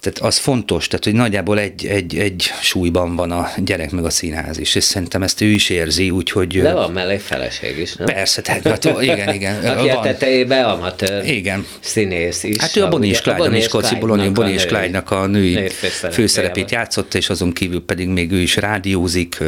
tehát 0.00 0.18
az 0.18 0.36
fontos, 0.36 0.86
tehát 0.86 1.04
hogy 1.04 1.14
nagyjából 1.14 1.58
egy, 1.58 1.86
egy, 1.86 2.16
egy 2.18 2.52
súlyban 2.60 3.16
van 3.16 3.30
a 3.30 3.50
gyerek 3.56 3.90
meg 3.90 4.04
a 4.04 4.10
színház 4.10 4.58
is, 4.58 4.74
és 4.74 4.84
szerintem 4.84 5.22
ezt 5.22 5.40
ő 5.40 5.46
is 5.46 5.68
érzi, 5.68 6.10
úgyhogy... 6.10 6.62
De 6.62 6.72
van 6.72 6.92
mellé 6.92 7.16
feleség 7.16 7.78
is, 7.78 7.94
nem? 7.94 8.06
Persze, 8.06 8.42
tehát 8.42 8.62
hát, 8.68 8.84
igen, 9.00 9.34
igen. 9.34 9.64
Aki 9.76 9.88
a 9.88 9.94
van. 9.94 10.02
tetejében 10.02 10.64
amatőr 10.64 11.24
Igen. 11.24 11.66
színész 11.80 12.42
is. 12.42 12.56
Hát 12.56 12.76
ő 12.76 12.82
a 12.82 12.88
Bonnie 12.88 13.10
és 13.10 13.20
Clyde, 13.20 13.42
a 13.42 13.48
Miskolci 13.48 13.94
Bologna 13.94 14.30
Bonnie 14.32 14.54
és 14.54 14.64
Clyde-nak 14.64 15.10
a 15.10 15.26
női 15.26 15.68
főszerepét 16.10 16.70
játszotta, 16.70 17.18
és 17.18 17.30
azon 17.30 17.52
kívül 17.52 17.84
pedig 17.84 18.08
még 18.08 18.32
ő 18.32 18.38
is 18.38 18.56
rádiózik, 18.56 19.38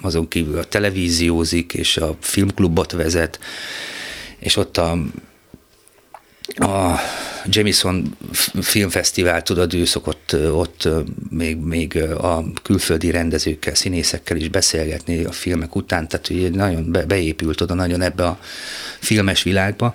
azon 0.00 0.28
kívül 0.28 0.58
a 0.58 0.64
televíziózik, 0.64 1.72
és 1.74 1.96
a 1.96 2.16
filmklubot 2.20 2.92
vezet, 2.92 3.38
és 4.38 4.56
ott 4.56 4.76
a 4.76 4.98
a 6.56 6.94
Jamison 7.50 8.16
Filmfesztivál, 8.60 9.42
tudod, 9.42 9.74
ő 9.74 9.84
szokott 9.84 10.36
ott 10.52 10.88
még, 11.30 11.56
még 11.56 12.02
a 12.20 12.44
külföldi 12.62 13.10
rendezőkkel, 13.10 13.74
színészekkel 13.74 14.36
is 14.36 14.48
beszélgetni 14.48 15.24
a 15.24 15.32
filmek 15.32 15.76
után, 15.76 16.08
tehát 16.08 16.26
hogy 16.26 16.50
nagyon 16.50 16.92
be, 16.92 17.04
beépült 17.04 17.60
oda 17.60 17.74
nagyon 17.74 18.00
ebbe 18.00 18.24
a 18.24 18.38
filmes 18.98 19.42
világba. 19.42 19.94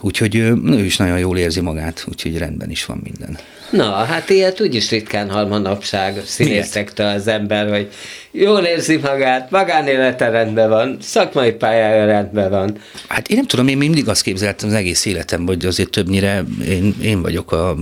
Úgyhogy 0.00 0.34
ő, 0.34 0.56
ő 0.64 0.84
is 0.84 0.96
nagyon 0.96 1.18
jól 1.18 1.38
érzi 1.38 1.60
magát, 1.60 2.04
úgyhogy 2.08 2.38
rendben 2.38 2.70
is 2.70 2.84
van 2.84 3.00
minden. 3.02 3.38
Na, 3.70 3.92
hát 3.92 4.30
ilyet 4.30 4.60
úgyis 4.60 4.90
ritkán 4.90 5.30
hall 5.30 5.46
manapság 5.46 6.22
színészektől 6.24 7.06
az 7.06 7.26
ember, 7.26 7.68
hogy 7.68 7.88
jól 8.32 8.62
érzi 8.64 8.96
magát, 8.96 9.50
magánélete 9.50 10.28
rendben 10.28 10.68
van, 10.68 10.96
szakmai 11.00 11.52
pályája 11.52 12.06
rendben 12.06 12.50
van. 12.50 12.78
Hát 13.08 13.28
én 13.28 13.36
nem 13.36 13.46
tudom, 13.46 13.68
én 13.68 13.76
mindig 13.76 14.08
azt 14.08 14.22
képzeltem 14.22 14.68
az 14.68 14.74
egész 14.74 15.04
életem, 15.04 15.46
hogy 15.46 15.66
azért 15.66 15.90
többnyire 15.90 16.44
én, 16.68 16.94
én 17.02 17.22
vagyok 17.22 17.52
a 17.52 17.76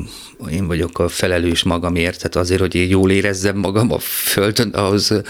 én 0.50 0.66
vagyok 0.66 0.98
a 0.98 1.08
felelős 1.08 1.62
magamért, 1.62 2.16
tehát 2.16 2.36
azért, 2.36 2.60
hogy 2.60 2.74
én 2.74 2.88
jól 2.88 3.10
érezzem 3.10 3.56
magam 3.56 3.92
a 3.92 3.98
földön, 3.98 4.68
ahhoz 4.68 5.22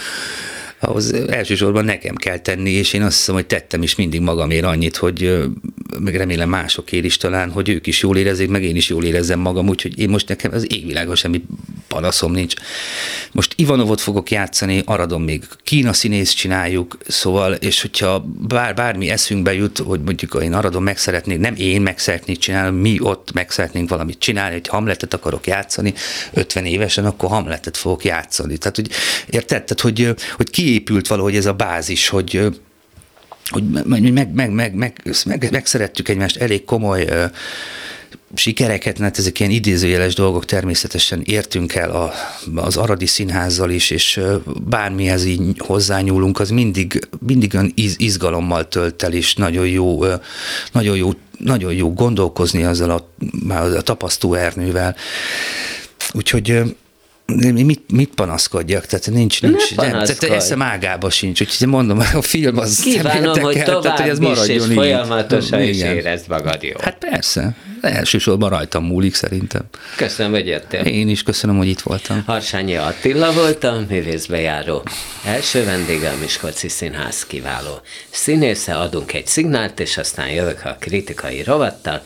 ahhoz 0.81 1.13
elsősorban 1.13 1.85
nekem 1.85 2.15
kell 2.15 2.37
tenni, 2.37 2.69
és 2.69 2.93
én 2.93 3.01
azt 3.01 3.17
hiszem, 3.17 3.35
hogy 3.35 3.45
tettem 3.45 3.83
is 3.83 3.95
mindig 3.95 4.21
magamért 4.21 4.65
annyit, 4.65 4.95
hogy 4.95 5.39
meg 5.99 6.15
remélem 6.15 6.49
másokért 6.49 7.05
is 7.05 7.17
talán, 7.17 7.51
hogy 7.51 7.69
ők 7.69 7.87
is 7.87 8.01
jól 8.01 8.17
érezzék, 8.17 8.49
meg 8.49 8.63
én 8.63 8.75
is 8.75 8.89
jól 8.89 9.03
érezzem 9.03 9.39
magam, 9.39 9.67
úgyhogy 9.67 9.99
én 9.99 10.09
most 10.09 10.27
nekem 10.27 10.51
az 10.53 10.73
égvilágon 10.73 11.15
semmi 11.15 11.41
panaszom 11.87 12.31
nincs. 12.31 12.53
Most 13.31 13.53
Ivanovot 13.55 14.01
fogok 14.01 14.31
játszani, 14.31 14.81
Aradon 14.85 15.21
még 15.21 15.43
Kína 15.63 15.93
színész 15.93 16.31
csináljuk, 16.31 16.97
szóval, 17.07 17.53
és 17.53 17.81
hogyha 17.81 18.25
bár, 18.47 18.73
bármi 18.73 19.09
eszünkbe 19.09 19.53
jut, 19.53 19.77
hogy 19.77 20.01
mondjuk 20.01 20.37
én 20.41 20.53
Aradon 20.53 20.83
meg 20.83 20.97
szeretnék, 20.97 21.39
nem 21.39 21.55
én 21.57 21.81
meg 21.81 21.99
szeretnék 21.99 22.37
csinálni, 22.37 22.79
mi 22.79 22.97
ott 22.99 23.31
meg 23.33 23.51
szeretnénk 23.51 23.89
valamit 23.89 24.19
csinálni, 24.19 24.53
hogy 24.53 24.67
Hamletet 24.67 25.13
akarok 25.13 25.47
játszani 25.47 25.93
50 26.33 26.65
évesen, 26.65 27.05
akkor 27.05 27.29
Hamletet 27.29 27.77
fogok 27.77 28.03
játszani. 28.03 28.57
Tehát, 28.57 28.75
hogy 28.75 28.89
érted? 29.29 29.63
Tehát, 29.63 29.81
hogy, 29.81 30.15
hogy 30.35 30.49
kiépült 30.71 31.07
valahogy 31.07 31.35
ez 31.35 31.45
a 31.45 31.53
bázis, 31.53 32.07
hogy 32.07 32.49
hogy 33.49 33.63
meg, 33.69 34.11
meg, 34.11 34.33
meg, 34.33 34.51
meg, 34.51 34.73
meg, 34.73 35.01
meg, 35.25 35.47
megszerettük 35.51 36.09
egymást 36.09 36.37
elég 36.37 36.63
komoly 36.63 37.03
uh, 37.03 37.23
sikereket, 38.35 38.99
mert 38.99 39.17
ezek 39.17 39.39
ilyen 39.39 39.51
idézőjeles 39.51 40.13
dolgok 40.13 40.45
természetesen 40.45 41.21
értünk 41.25 41.73
el 41.73 41.91
a, 41.91 42.11
az 42.55 42.77
Aradi 42.77 43.05
Színházzal 43.05 43.69
is, 43.69 43.89
és 43.89 44.19
bármihez 44.67 45.25
így 45.25 45.41
hozzányúlunk, 45.57 46.39
az 46.39 46.49
mindig, 46.49 47.07
mindig 47.19 47.53
olyan 47.53 47.71
iz, 47.75 47.95
izgalommal 47.97 48.67
tölt 48.67 49.03
el, 49.03 49.13
és 49.13 49.35
nagyon 49.35 49.67
jó, 49.67 50.03
nagyon 50.71 50.97
jó, 50.97 51.09
nagyon 51.37 51.73
jó 51.73 51.93
gondolkozni 51.93 52.63
azzal 52.63 52.89
a, 52.89 53.53
a 53.53 53.81
tapasztó 53.81 54.33
Ernővel. 54.33 54.95
Úgyhogy 56.13 56.75
mit, 57.37 57.81
mit 57.91 58.09
panaszkodjak? 58.15 58.85
Tehát 58.85 59.09
nincs, 59.09 59.41
nincs 59.41 59.75
ne 59.75 59.83
nem, 59.83 59.91
tehát 59.91 60.23
eszem 60.23 60.61
ágába 60.61 61.09
sincs, 61.09 61.41
úgyhogy 61.41 61.67
mondom, 61.67 61.99
a 62.13 62.21
film 62.21 62.57
az 62.57 62.79
Kívánom, 62.79 63.39
hogy 63.39 63.55
el, 63.55 63.65
tovább 63.65 63.81
tehát, 63.81 63.99
hogy 63.99 64.09
ez 64.09 64.19
maradjon 64.19 64.57
is, 64.57 64.67
így. 64.67 64.73
folyamatosan 64.73 65.61
is 65.61 65.81
érezd 65.81 66.29
magad 66.29 66.63
jól. 66.63 66.79
Hát 66.81 66.97
persze, 66.97 67.55
elsősorban 67.81 68.49
rajtam 68.49 68.85
múlik 68.85 69.15
szerintem. 69.15 69.61
Köszönöm, 69.95 70.31
hogy 70.31 70.47
jöttél. 70.47 70.81
Én 70.81 71.09
is 71.09 71.23
köszönöm, 71.23 71.57
hogy 71.57 71.67
itt 71.67 71.81
voltam. 71.81 72.23
Harsányi 72.25 72.75
Attila 72.75 73.33
voltam, 73.33 73.85
művészbejáró. 73.89 74.83
Első 75.25 75.65
vendége 75.65 76.09
a 76.09 76.17
Miskolci 76.19 76.67
Színház 76.67 77.25
kiváló. 77.25 77.81
Színésze 78.09 78.75
adunk 78.77 79.13
egy 79.13 79.27
szignált, 79.27 79.79
és 79.79 79.97
aztán 79.97 80.29
jövök 80.29 80.61
a 80.63 80.75
kritikai 80.79 81.43
rovattal, 81.43 82.01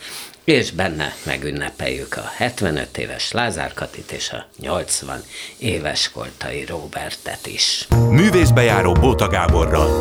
és 0.46 0.70
benne 0.70 1.14
megünnepeljük 1.22 2.16
a 2.16 2.30
75 2.36 2.98
éves 2.98 3.32
Lázár 3.32 3.74
Katit 3.74 4.12
és 4.12 4.30
a 4.30 4.46
80 4.60 5.22
éves 5.58 6.10
Koltai 6.10 6.64
Robertet 6.64 7.46
is. 7.46 7.88
Művészbejáró 8.10 8.92
Bóta 8.92 9.28
Gáborral. 9.28 9.98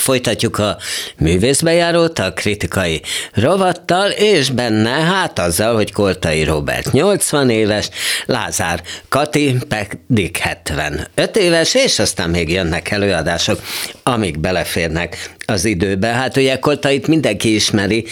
Folytatjuk 0.00 0.58
a 0.58 0.76
művészbejárót 1.18 2.18
a 2.18 2.32
kritikai 2.32 3.02
rovattal, 3.34 4.10
és 4.10 4.50
benne 4.50 4.90
hát 4.90 5.38
azzal, 5.38 5.74
hogy 5.74 5.92
Koltai 5.92 6.44
Robert 6.44 6.92
80 6.92 7.50
éves, 7.50 7.88
Lázár 8.26 8.82
Kati 9.08 9.56
pedig 9.68 10.36
75 10.36 11.36
éves, 11.36 11.74
és 11.74 11.98
aztán 11.98 12.30
még 12.30 12.50
jönnek 12.50 12.90
előadások, 12.90 13.60
amik 14.02 14.38
beleférnek 14.38 15.30
az 15.50 15.64
időbe. 15.64 16.06
Hát 16.06 16.36
ugye 16.36 16.58
Koltait 16.58 17.06
mindenki 17.06 17.54
ismeri. 17.54 18.04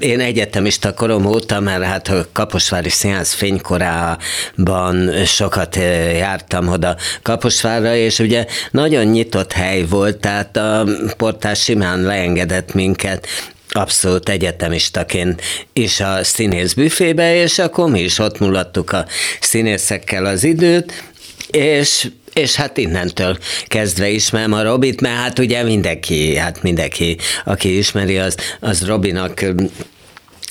Én 0.00 0.20
egyetemista 0.20 0.94
korom 0.94 1.26
óta, 1.26 1.60
mert 1.60 1.82
hát 1.82 2.08
a 2.08 2.26
Kaposvári 2.32 2.88
Színház 2.88 3.32
fénykorában 3.32 5.24
sokat 5.24 5.76
jártam 6.16 6.68
oda 6.68 6.96
Kaposvárra, 7.22 7.94
és 7.94 8.18
ugye 8.18 8.46
nagyon 8.70 9.04
nyitott 9.04 9.52
hely 9.52 9.84
volt, 9.84 10.16
tehát 10.16 10.56
a 10.56 10.86
portás 11.16 11.62
simán 11.62 12.00
leengedett 12.00 12.74
minket 12.74 13.26
abszolút 13.68 14.28
egyetemistaként 14.28 15.42
is 15.72 16.00
a 16.00 16.24
színész 16.24 16.72
büfébe, 16.72 17.34
és 17.34 17.58
akkor 17.58 17.90
mi 17.90 18.00
is 18.00 18.18
ott 18.18 18.38
mulattuk 18.38 18.92
a 18.92 19.06
színészekkel 19.40 20.24
az 20.24 20.44
időt, 20.44 21.02
és 21.50 22.08
és 22.36 22.54
hát 22.54 22.76
innentől 22.76 23.38
kezdve 23.66 24.08
ismerem 24.08 24.52
a 24.52 24.62
Robit, 24.62 25.00
mert 25.00 25.16
hát 25.16 25.38
ugye 25.38 25.62
mindenki, 25.62 26.36
hát 26.36 26.62
mindenki, 26.62 27.16
aki 27.44 27.76
ismeri, 27.76 28.18
az, 28.18 28.36
az 28.60 28.86
Robinak 28.86 29.44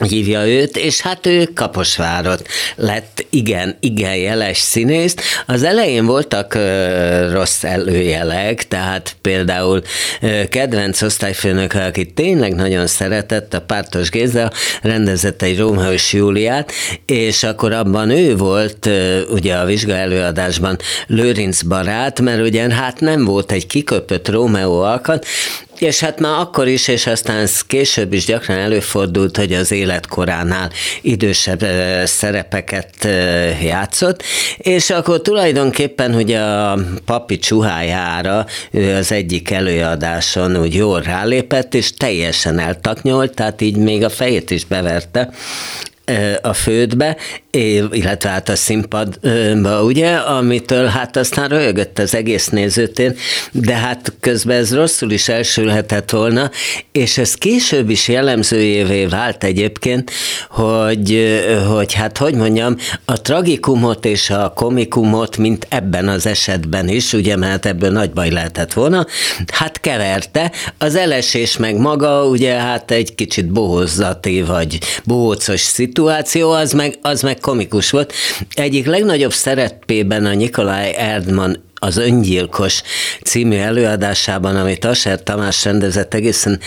hívja 0.03 0.47
őt, 0.47 0.77
és 0.77 1.01
hát 1.01 1.25
ő 1.25 1.49
Kaposvárot 1.53 2.47
lett 2.75 3.25
igen, 3.29 3.77
igen 3.79 4.15
jeles 4.15 4.57
színész. 4.57 5.15
Az 5.45 5.63
elején 5.63 6.05
voltak 6.05 6.57
rossz 7.31 7.63
előjelek, 7.63 8.67
tehát 8.67 9.15
például 9.21 9.81
ö, 10.21 10.41
kedvenc 10.49 11.01
osztályfőnök, 11.01 11.73
aki 11.73 12.05
tényleg 12.05 12.55
nagyon 12.55 12.87
szeretett, 12.87 13.53
a 13.53 13.61
Pártos 13.61 14.09
Géza 14.09 14.51
rendezett 14.81 15.41
egy 15.41 15.57
Rómhő 15.57 15.91
és 15.91 16.13
Júliát, 16.13 16.71
és 17.05 17.43
akkor 17.43 17.71
abban 17.71 18.09
ő 18.09 18.35
volt 18.35 18.89
ugye 19.29 19.55
a 19.55 19.65
vizsga 19.65 19.93
előadásban 19.93 20.77
Lőrinc 21.07 21.61
barát, 21.61 22.21
mert 22.21 22.41
ugye 22.41 22.73
hát 22.73 22.99
nem 22.99 23.25
volt 23.25 23.51
egy 23.51 23.67
kiköpött 23.67 24.29
Rómeó 24.29 24.81
alkat, 24.81 25.25
és 25.81 25.99
hát 25.99 26.19
már 26.19 26.39
akkor 26.39 26.67
is, 26.67 26.87
és 26.87 27.07
aztán 27.07 27.47
később 27.67 28.13
is 28.13 28.25
gyakran 28.25 28.57
előfordult, 28.57 29.37
hogy 29.37 29.53
az 29.53 29.71
életkoránál 29.71 30.71
idősebb 31.01 31.65
szerepeket 32.05 33.07
játszott, 33.61 34.23
és 34.57 34.89
akkor 34.89 35.21
tulajdonképpen 35.21 36.15
ugye 36.15 36.39
a 36.39 36.79
papi 37.05 37.37
csuhájára 37.37 38.45
ő 38.71 38.95
az 38.95 39.11
egyik 39.11 39.51
előadáson 39.51 40.57
úgy 40.57 40.73
jól 40.73 41.01
rálépett, 41.01 41.73
és 41.73 41.93
teljesen 41.93 42.59
eltaknyolt, 42.59 43.33
tehát 43.33 43.61
így 43.61 43.77
még 43.77 44.03
a 44.03 44.09
fejét 44.09 44.51
is 44.51 44.65
beverte, 44.65 45.29
a 46.41 46.53
fődbe, 46.53 47.17
illetve 47.91 48.29
hát 48.29 48.49
a 48.49 48.55
színpadba, 48.55 49.83
ugye, 49.83 50.15
amitől 50.15 50.85
hát 50.85 51.17
aztán 51.17 51.49
röhögött 51.49 51.99
az 51.99 52.15
egész 52.15 52.47
nézőtér, 52.47 53.15
de 53.51 53.73
hát 53.73 54.13
közben 54.19 54.57
ez 54.57 54.75
rosszul 54.75 55.11
is 55.11 55.27
elsülhetett 55.27 56.09
volna, 56.09 56.51
és 56.91 57.17
ez 57.17 57.33
később 57.33 57.89
is 57.89 58.07
jellemzőjévé 58.07 59.05
vált 59.05 59.43
egyébként, 59.43 60.11
hogy, 60.49 61.39
hogy 61.67 61.93
hát 61.93 62.17
hogy 62.17 62.35
mondjam, 62.35 62.75
a 63.05 63.21
tragikumot 63.21 64.05
és 64.05 64.29
a 64.29 64.51
komikumot, 64.55 65.37
mint 65.37 65.67
ebben 65.69 66.07
az 66.07 66.25
esetben 66.25 66.87
is, 66.87 67.13
ugye, 67.13 67.35
mert 67.35 67.65
ebből 67.65 67.91
nagy 67.91 68.11
baj 68.11 68.29
lehetett 68.29 68.73
volna, 68.73 69.05
hát 69.47 69.79
keverte, 69.79 70.51
az 70.77 70.95
elesés 70.95 71.57
meg 71.57 71.77
maga, 71.77 72.25
ugye, 72.25 72.53
hát 72.53 72.91
egy 72.91 73.15
kicsit 73.15 73.51
bohózati 73.51 74.41
vagy 74.41 74.79
bohócos 75.03 75.61
szituáció, 75.95 76.51
az 76.51 76.73
meg, 76.73 76.97
az 77.01 77.21
meg 77.21 77.39
komikus 77.39 77.89
volt. 77.89 78.13
Egyik 78.53 78.85
legnagyobb 78.85 79.33
szerepében 79.33 80.25
a 80.25 80.33
Nikolaj 80.33 80.93
Erdman 80.95 81.63
az 81.79 81.97
Öngyilkos 81.97 82.81
című 83.23 83.57
előadásában, 83.57 84.55
amit 84.55 84.85
Aser 84.85 85.23
Tamás 85.23 85.63
rendezett 85.63 86.13
egészen 86.13 86.59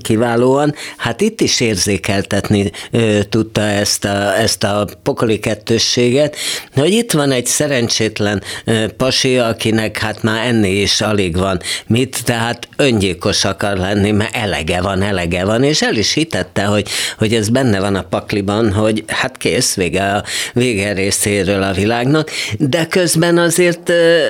kiválóan, 0.00 0.74
hát 0.96 1.20
itt 1.20 1.40
is 1.40 1.60
érzékeltetni 1.60 2.70
ö, 2.90 3.18
tudta 3.28 3.60
ezt 3.60 4.04
a, 4.04 4.38
ezt 4.38 4.64
a 4.64 4.88
pokoli 5.02 5.38
kettősséget, 5.38 6.36
hogy 6.74 6.92
itt 6.92 7.12
van 7.12 7.30
egy 7.30 7.46
szerencsétlen 7.46 8.42
ö, 8.64 8.86
pasi, 8.96 9.38
akinek 9.38 9.98
hát 9.98 10.22
már 10.22 10.46
enni 10.46 10.70
is 10.70 11.00
alig 11.00 11.36
van 11.36 11.60
mit, 11.86 12.24
tehát 12.24 12.68
öngyilkos 12.76 13.44
akar 13.44 13.76
lenni, 13.76 14.10
mert 14.10 14.36
elege 14.36 14.80
van, 14.80 15.02
elege 15.02 15.44
van, 15.44 15.62
és 15.62 15.82
el 15.82 15.96
is 15.96 16.12
hitette, 16.12 16.64
hogy, 16.64 16.88
hogy 17.18 17.34
ez 17.34 17.48
benne 17.48 17.80
van 17.80 17.94
a 17.94 18.02
pakliban, 18.02 18.72
hogy 18.72 19.04
hát 19.06 19.36
kész, 19.36 19.74
vége 19.74 20.04
a 20.04 20.24
vége 20.54 20.92
részéről 20.92 21.62
a 21.62 21.72
világnak, 21.72 22.30
de 22.58 22.86
közben 22.86 23.38
azért 23.38 23.88
ö, 23.88 24.20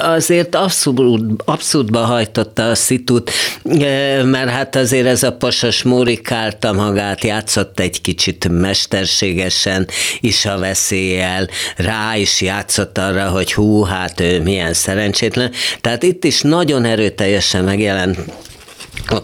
azért 0.00 0.54
abszolút, 0.54 1.42
abszolútba 1.44 1.98
hajtotta 1.98 2.68
a 2.68 2.74
szitut, 2.74 3.30
e, 3.64 4.22
mert 4.22 4.50
hát 4.50 4.76
azért 4.76 5.06
ez 5.06 5.22
a 5.22 5.32
pasas 5.32 5.82
mórikálta 5.82 6.72
magát, 6.72 7.24
játszott 7.24 7.80
egy 7.80 8.00
kicsit 8.00 8.48
mesterségesen 8.48 9.88
is 10.20 10.46
a 10.46 10.58
veszéllyel, 10.58 11.48
rá 11.76 12.16
is 12.16 12.40
játszott 12.40 12.98
arra, 12.98 13.28
hogy 13.28 13.52
hú, 13.52 13.82
hát 13.82 14.20
ő 14.20 14.42
milyen 14.42 14.72
szerencsétlen. 14.72 15.50
Tehát 15.80 16.02
itt 16.02 16.24
is 16.24 16.40
nagyon 16.40 16.84
erőteljesen 16.84 17.64
megjelent 17.64 18.18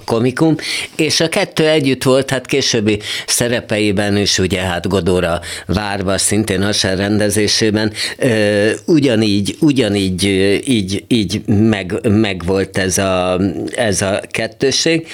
komikum, 0.05 0.57
és 0.97 1.21
a 1.21 1.29
kettő 1.29 1.69
együtt 1.69 2.03
volt, 2.03 2.31
hát 2.31 2.47
későbbi 2.47 2.99
szerepeiben 3.27 4.17
is, 4.17 4.39
ugye 4.39 4.61
hát 4.61 4.89
Godóra 4.89 5.41
várva, 5.67 6.19
szintén 6.19 6.63
a 6.63 6.71
rendezésében, 6.83 7.93
ugyanígy, 8.87 9.57
ugyanígy 9.61 10.25
így, 10.67 11.05
így 11.09 11.47
meg, 11.47 12.09
meg 12.09 12.43
volt 12.45 12.79
ez 12.79 12.99
a, 12.99 13.41
ez 13.75 14.03
a 14.03 14.21
kettőség. 14.31 15.07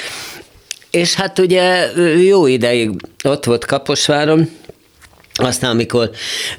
És 0.91 1.14
hát 1.14 1.39
ugye 1.39 1.87
jó 2.25 2.47
ideig 2.47 2.91
ott 3.25 3.45
volt 3.45 3.64
Kaposváron, 3.64 4.51
aztán, 5.35 5.70
amikor 5.70 6.11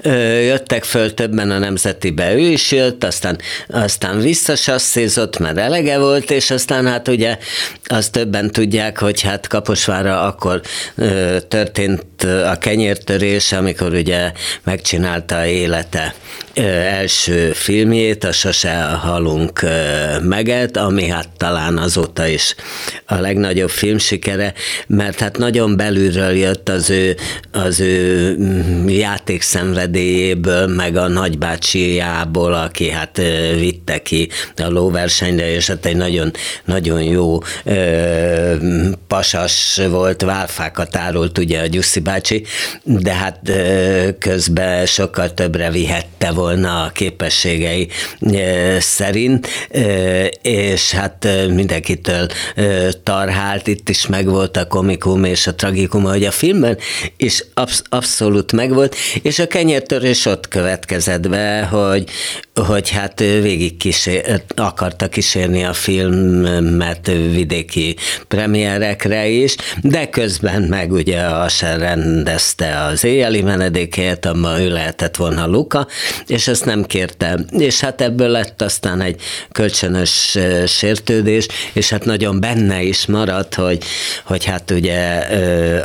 ö, 0.02 0.40
jöttek 0.40 0.84
föl 0.84 1.14
többen 1.14 1.52
a 1.52 1.58
nemzetibe, 1.58 2.34
ő 2.34 2.40
is 2.40 2.72
jött, 2.72 3.04
aztán, 3.04 3.38
aztán 3.68 4.20
visszasasszézott, 4.20 5.38
mert 5.38 5.58
elege 5.58 5.98
volt, 5.98 6.32
és 6.32 6.52
aztán 6.52 6.88
hát 6.88 7.08
ugye 7.08 7.38
azt 7.86 8.12
többen 8.12 8.52
tudják, 8.52 9.00
hogy 9.00 9.22
hát 9.22 9.48
Kaposvára 9.48 10.22
akkor 10.22 10.62
ö, 10.96 11.38
történt 11.48 12.06
a 12.24 12.58
kenyértörés, 12.58 13.52
amikor 13.52 13.94
ugye 13.94 14.32
megcsinálta 14.64 15.46
élete 15.46 16.14
első 16.64 17.52
filmjét, 17.52 18.24
a 18.24 18.32
Sose 18.32 18.84
halunk 18.84 19.66
meget, 20.24 20.78
ami 20.78 21.08
hát 21.08 21.30
talán 21.38 21.78
azóta 21.78 22.28
is 22.28 22.56
a 23.06 23.16
legnagyobb 23.16 23.70
filmsikere, 23.70 24.54
mert 24.88 25.20
hát 25.20 25.38
nagyon 25.38 25.76
belülről 25.76 26.32
jött 26.32 26.70
az 26.70 26.90
ő, 26.90 27.16
az 27.52 27.80
ő 27.80 28.38
játékszenvedélyéből, 28.88 30.68
meg 30.68 30.96
a 30.96 31.08
nagybácsijából, 31.08 32.54
aki 32.54 32.90
hát 32.90 33.22
vitte 33.60 34.02
ki 34.02 34.30
a 34.58 34.68
lóversenyre, 34.68 35.54
és 35.54 35.68
hát 35.68 35.86
egy 35.86 35.98
nagyon, 35.98 36.32
nagyon 36.66 37.04
jó 37.04 37.38
ö, 37.64 38.56
pasas 39.08 39.82
volt, 39.90 40.22
válfákat 40.22 40.96
árult 40.96 41.38
ugye 41.38 41.62
a 41.62 41.66
Gyuszi 41.66 42.00
bácsi, 42.06 42.44
de 42.84 43.14
hát 43.14 43.40
közben 44.20 44.86
sokkal 44.86 45.34
többre 45.34 45.72
vihette 45.72 46.32
volna 46.32 46.84
a 46.84 46.90
képességei 46.90 47.88
szerint, 48.80 49.48
és 50.42 50.92
hát 50.92 51.28
mindenkitől 51.48 52.28
tarhált, 53.04 53.68
itt 53.68 53.90
is 53.90 54.08
megvolt 54.08 54.58
a 54.58 54.68
komikum 54.68 55.24
és 55.24 55.48
a 55.48 55.56
tragikum, 55.56 56.04
hogy 56.04 56.26
a 56.26 56.32
filmben 56.32 56.78
is 57.18 57.44
absz- 57.54 57.86
abszolút 57.90 58.52
megvolt, 58.52 58.96
és 59.22 59.40
a 59.40 59.48
kenyértörés 59.48 60.26
ott 60.26 60.48
következett 60.48 61.30
be, 61.30 61.64
hogy, 61.64 62.10
hogy 62.62 62.90
hát 62.90 63.20
végig 63.20 63.78
kísér, 63.78 64.42
akarta 64.56 65.08
kísérni 65.08 65.64
a 65.64 65.74
filmet 65.74 67.08
vidéki 67.08 67.96
premierekre 68.28 69.28
is, 69.28 69.56
de 69.82 70.10
közben 70.10 70.62
meg 70.62 70.92
ugye 70.92 71.22
Asher 71.22 71.80
rendezte 71.80 72.84
az 72.84 73.04
éjjeli 73.04 73.42
menedékét, 73.42 74.26
amma 74.26 74.62
ő 74.62 74.70
lehetett 74.70 75.16
volna 75.16 75.48
Luka, 75.48 75.88
és 76.28 76.48
ezt 76.48 76.66
nem 76.66 76.84
kérte. 76.84 77.40
És 77.50 77.80
hát 77.80 78.02
ebből 78.02 78.30
lett 78.30 78.62
aztán 78.62 79.02
egy 79.02 79.22
kölcsönös 79.52 80.38
sértődés, 80.68 81.48
és 81.74 81.90
hát 81.90 82.06
nagyon 82.06 82.40
benne 82.40 82.82
is 82.82 83.06
maradt, 83.06 83.56
hogy, 83.56 83.84
hogy 84.24 84.46
hát 84.46 84.72
ugye 84.72 85.20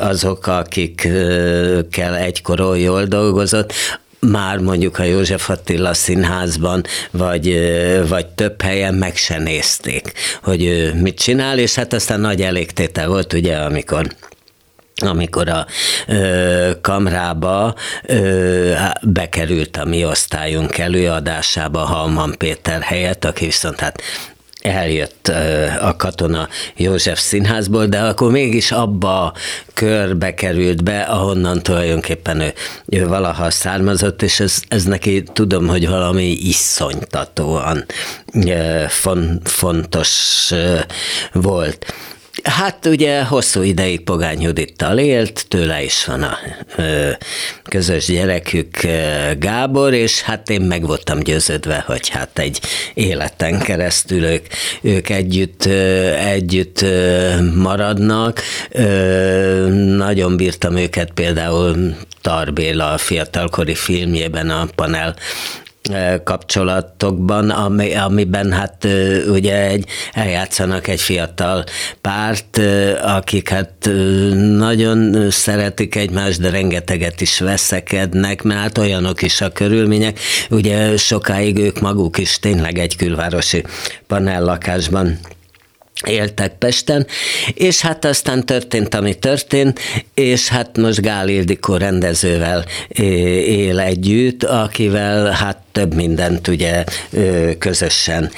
azok, 0.01 0.47
akikkel 0.47 2.17
egykor 2.17 2.77
jól 2.77 3.05
dolgozott, 3.05 3.73
már 4.21 4.59
mondjuk 4.59 4.99
a 4.99 5.03
József 5.03 5.51
Attila 5.51 5.95
színházban, 5.95 6.83
vagy, 7.11 7.59
vagy 8.09 8.27
több 8.27 8.63
helyen 8.63 8.95
meg 8.95 9.17
se 9.17 9.39
nézték, 9.39 10.13
hogy 10.43 10.65
ő 10.65 10.95
mit 10.95 11.19
csinál, 11.19 11.59
és 11.59 11.75
hát 11.75 11.93
aztán 11.93 12.21
nagy 12.21 12.43
elégtétel 12.43 13.09
volt, 13.09 13.33
ugye, 13.33 13.57
amikor 13.57 14.07
amikor 15.03 15.49
a 15.49 15.67
ö, 16.07 16.71
kamrába 16.81 17.75
ö, 18.07 18.75
bekerült 19.03 19.77
a 19.77 19.85
mi 19.85 20.05
osztályunk 20.05 20.79
előadásába 20.79 21.79
Halman 21.79 22.35
Péter 22.39 22.83
helyett, 22.83 23.25
aki 23.25 23.45
viszont 23.45 23.81
hát 23.81 24.03
eljött 24.61 25.29
a 25.81 25.97
katona 25.97 26.49
József 26.77 27.21
színházból, 27.21 27.87
de 27.87 28.01
akkor 28.01 28.31
mégis 28.31 28.73
abba 28.73 29.25
a 29.25 29.33
körbe 29.75 30.35
került 30.35 30.85
be, 30.85 31.01
ahonnan 31.01 31.63
tulajdonképpen 31.63 32.41
ő, 32.41 32.53
ő 32.87 33.07
valaha 33.07 33.51
származott, 33.51 34.23
és 34.23 34.41
ez, 34.41 34.63
ez 34.69 34.85
neki 34.85 35.23
tudom, 35.33 35.67
hogy 35.69 35.89
valami 35.89 36.31
iszonytatóan 36.31 37.85
fontos 39.45 40.53
volt. 41.33 41.95
Hát 42.43 42.87
ugye 42.87 43.23
hosszú 43.23 43.63
ideig 43.63 44.01
Pogány 44.01 44.41
Judittal 44.41 44.99
élt, 44.99 45.45
tőle 45.49 45.83
is 45.83 46.05
van 46.05 46.23
a 46.23 46.39
ö, 46.77 47.11
közös 47.63 48.07
gyerekük 48.07 48.77
Gábor, 49.39 49.93
és 49.93 50.23
hát 50.23 50.51
én 50.51 50.61
meg 50.61 50.87
voltam 50.87 51.19
győződve, 51.19 51.85
hogy 51.87 52.09
hát 52.09 52.39
egy 52.39 52.61
életen 52.95 53.59
keresztül 53.59 54.25
ők, 54.25 54.47
ők 54.81 55.09
együtt, 55.09 55.65
ö, 55.65 56.13
együtt 56.15 56.83
ö, 56.83 57.35
maradnak. 57.55 58.41
Ö, 58.71 59.67
nagyon 59.97 60.37
bírtam 60.37 60.77
őket 60.77 61.11
például 61.11 61.97
Tarbéla 62.21 62.93
a 62.93 62.99
fiatalkori 62.99 63.75
filmjében 63.75 64.51
a 64.51 64.69
panel 64.75 65.17
kapcsolatokban, 66.25 67.51
ami, 67.51 67.95
amiben 67.95 68.53
hát 68.53 68.87
ugye 69.29 69.67
egy, 69.67 69.85
eljátszanak 70.13 70.89
egy 70.89 71.01
fiatal 71.01 71.65
párt, 72.01 72.61
akik 73.03 73.49
hát 73.49 73.91
nagyon 74.57 75.31
szeretik 75.31 75.95
egymást, 75.95 76.41
de 76.41 76.51
rengeteget 76.51 77.21
is 77.21 77.41
veszekednek, 77.41 78.43
mert 78.43 78.61
hát 78.61 78.79
olyanok 78.79 79.23
is 79.23 79.41
a 79.41 79.53
körülmények. 79.53 80.19
Ugye 80.51 80.97
sokáig 80.97 81.59
ők 81.59 81.81
maguk 81.81 82.19
is 82.19 82.39
tényleg 82.39 82.79
egy 82.79 82.97
külvárosi 82.97 83.65
panellakásban 84.07 85.19
éltek 86.07 86.53
Pesten, 86.59 87.07
és 87.55 87.81
hát 87.81 88.05
aztán 88.05 88.47
történt, 88.47 88.95
ami 88.95 89.15
történt, 89.15 89.81
és 90.15 90.49
hát 90.49 90.77
most 90.77 91.01
Gál 91.01 91.29
Ildikó 91.29 91.77
rendezővel 91.77 92.65
él 93.47 93.79
együtt, 93.81 94.45
akivel 94.45 95.31
hát 95.31 95.59
több 95.73 95.95
mindent 95.95 96.49
ugye 96.49 96.85
közösen 97.59 98.31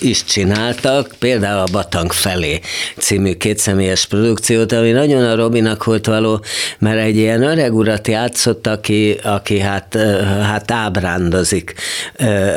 is 0.00 0.24
csináltak, 0.24 1.14
például 1.18 1.60
a 1.60 1.72
Batang 1.72 2.12
felé 2.12 2.60
című 2.98 3.32
kétszemélyes 3.32 4.06
produkciót, 4.06 4.72
ami 4.72 4.90
nagyon 4.90 5.24
a 5.24 5.34
Robinak 5.34 5.84
volt 5.84 6.06
való, 6.06 6.44
mert 6.78 7.00
egy 7.00 7.16
ilyen 7.16 7.42
öreg 7.42 7.74
urat 7.74 8.08
játszott, 8.08 8.66
aki, 8.66 9.18
aki 9.22 9.58
hát, 9.58 9.96
hát 10.42 10.70
ábrándozik 10.70 11.74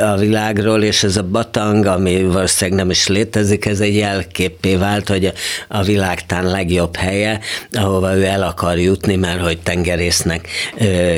a 0.02 0.16
világról, 0.16 0.82
és 0.82 1.02
ez 1.02 1.16
a 1.16 1.22
Batang, 1.22 1.86
ami 1.86 2.22
valószínűleg 2.22 2.80
nem 2.80 2.90
is 2.90 3.06
létezik, 3.06 3.66
ez 3.66 3.80
egy 3.80 3.94
jelképpé 4.38 4.76
vált, 4.76 5.08
hogy 5.08 5.32
a 5.68 5.82
világtán 5.82 6.44
legjobb 6.46 6.96
helye, 6.96 7.40
ahova 7.72 8.16
ő 8.16 8.24
el 8.24 8.42
akar 8.42 8.78
jutni, 8.78 9.16
mert 9.16 9.40
hogy 9.40 9.58
tengerésznek 9.60 10.48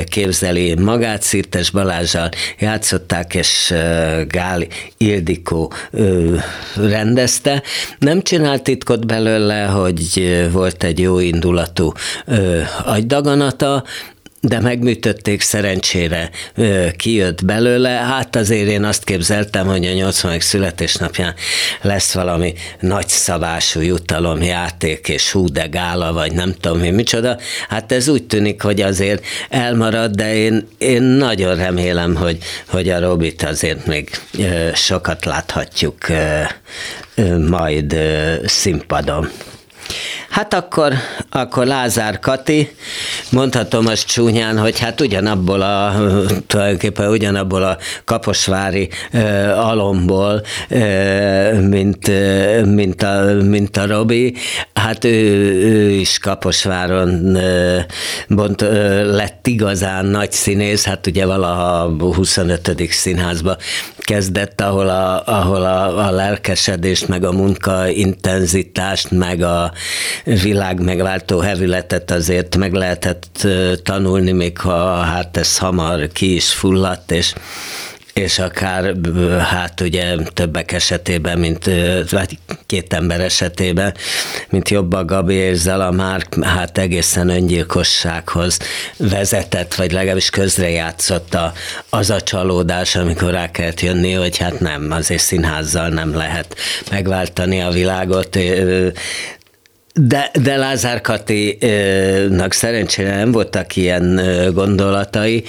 képzeli 0.05 0.73
magát, 0.73 1.21
Szirtes 1.21 1.69
Balázsal 1.69 2.29
játszott, 2.59 2.95
játszották, 3.05 3.35
és 3.35 3.73
Gál 4.27 4.63
Ildikó 4.97 5.73
rendezte. 6.75 7.63
Nem 7.99 8.21
csinált 8.21 8.63
titkot 8.63 9.05
belőle, 9.05 9.63
hogy 9.63 10.47
volt 10.51 10.83
egy 10.83 10.99
jó 10.99 11.19
indulatú 11.19 11.91
agydaganata, 12.85 13.83
de 14.47 14.59
megműtötték, 14.59 15.41
szerencsére 15.41 16.29
kijött 16.95 17.45
belőle. 17.45 17.89
Hát 17.89 18.35
azért 18.35 18.69
én 18.69 18.83
azt 18.83 19.03
képzeltem, 19.03 19.67
hogy 19.67 19.85
a 19.85 19.93
80. 19.93 20.39
születésnapján 20.39 21.33
lesz 21.81 22.13
valami 22.13 22.53
nagyszabású 22.79 23.79
jutalomjáték, 23.79 25.09
és 25.09 25.31
hú 25.31 25.49
de 25.49 25.65
gála, 25.65 26.13
vagy 26.13 26.33
nem 26.33 26.53
tudom 26.59 26.79
mi, 26.79 26.89
micsoda. 26.89 27.37
Hát 27.69 27.91
ez 27.91 28.07
úgy 28.07 28.23
tűnik, 28.23 28.61
hogy 28.61 28.81
azért 28.81 29.25
elmarad, 29.49 30.11
de 30.11 30.35
én, 30.35 30.67
én 30.77 31.01
nagyon 31.01 31.55
remélem, 31.55 32.15
hogy, 32.15 32.37
hogy 32.67 32.89
a 32.89 32.99
Robit 32.99 33.43
azért 33.43 33.85
még 33.85 34.09
sokat 34.73 35.25
láthatjuk 35.25 35.97
majd 37.47 37.95
színpadon. 38.45 39.29
Hát 40.35 40.53
akkor, 40.53 40.93
akkor 41.29 41.65
Lázár 41.65 42.19
Kati, 42.19 42.75
mondhatom 43.31 43.87
azt 43.87 44.07
csúnyán, 44.07 44.57
hogy 44.57 44.79
hát 44.79 45.01
ugyanabból 45.01 45.61
a, 45.61 45.93
tulajdonképpen 46.47 47.09
ugyanabból 47.09 47.63
a 47.63 47.77
kaposvári 48.05 48.89
uh, 49.13 49.67
alomból, 49.67 50.41
uh, 50.69 51.61
mint, 51.61 52.07
uh, 52.07 52.65
mint, 52.65 53.03
a, 53.03 53.33
mint 53.43 53.77
a 53.77 53.87
Robi, 53.87 54.35
hát 54.73 55.03
ő, 55.03 55.09
ő 55.63 55.89
is 55.89 56.19
Kaposváron 56.19 57.35
uh, 57.35 57.79
bont, 58.27 58.61
uh, 58.61 58.69
lett 59.05 59.47
igazán 59.47 60.05
nagy 60.05 60.31
színész, 60.31 60.85
hát 60.85 61.07
ugye 61.07 61.25
valaha 61.25 61.81
a 61.81 62.13
25. 62.13 62.81
színházba 62.89 63.57
kezdett, 64.05 64.61
ahol 64.61 64.89
a, 64.89 65.23
ahol 65.25 65.63
a, 65.63 66.07
a 66.07 66.11
lelkesedést, 66.11 67.07
meg 67.07 67.23
a 67.23 67.31
munka 67.31 67.87
intenzitást, 67.87 69.11
meg 69.11 69.41
a 69.41 69.71
világ 70.25 70.79
megváltó 70.79 71.39
hevületet 71.39 72.11
azért 72.11 72.57
meg 72.57 72.73
lehetett 72.73 73.47
tanulni, 73.83 74.31
még 74.31 74.57
ha 74.57 74.95
hát 74.95 75.37
ez 75.37 75.57
hamar 75.57 76.07
ki 76.07 76.35
is 76.35 76.53
fulladt, 76.53 77.11
és 77.11 77.33
és 78.15 78.39
akár 78.39 78.95
hát 79.39 79.81
ugye 79.81 80.15
többek 80.33 80.71
esetében, 80.71 81.39
mint 81.39 81.69
vagy 82.09 82.37
két 82.65 82.93
ember 82.93 83.19
esetében, 83.19 83.93
mint 84.49 84.69
jobb 84.69 84.93
a 84.93 85.05
Gabi 85.05 85.33
és 85.33 85.57
Zala 85.57 85.91
már 85.91 86.27
hát 86.41 86.77
egészen 86.77 87.29
öngyilkossághoz 87.29 88.57
vezetett, 88.97 89.75
vagy 89.75 89.91
legalábbis 89.91 90.29
közrejátszott 90.29 91.33
a, 91.33 91.53
az 91.89 92.09
a 92.09 92.21
csalódás, 92.21 92.95
amikor 92.95 93.31
rá 93.31 93.51
kellett 93.51 93.81
jönni, 93.81 94.13
hogy 94.13 94.37
hát 94.37 94.59
nem, 94.59 94.87
azért 94.91 95.21
színházzal 95.21 95.89
nem 95.89 96.15
lehet 96.15 96.55
megváltani 96.91 97.61
a 97.61 97.69
világot, 97.69 98.37
de, 99.99 100.31
de 100.43 100.55
Lázár 100.55 101.01
Katinak 101.01 102.53
szerencsére 102.53 103.15
nem 103.15 103.31
voltak 103.31 103.75
ilyen 103.75 104.21
gondolatai, 104.53 105.43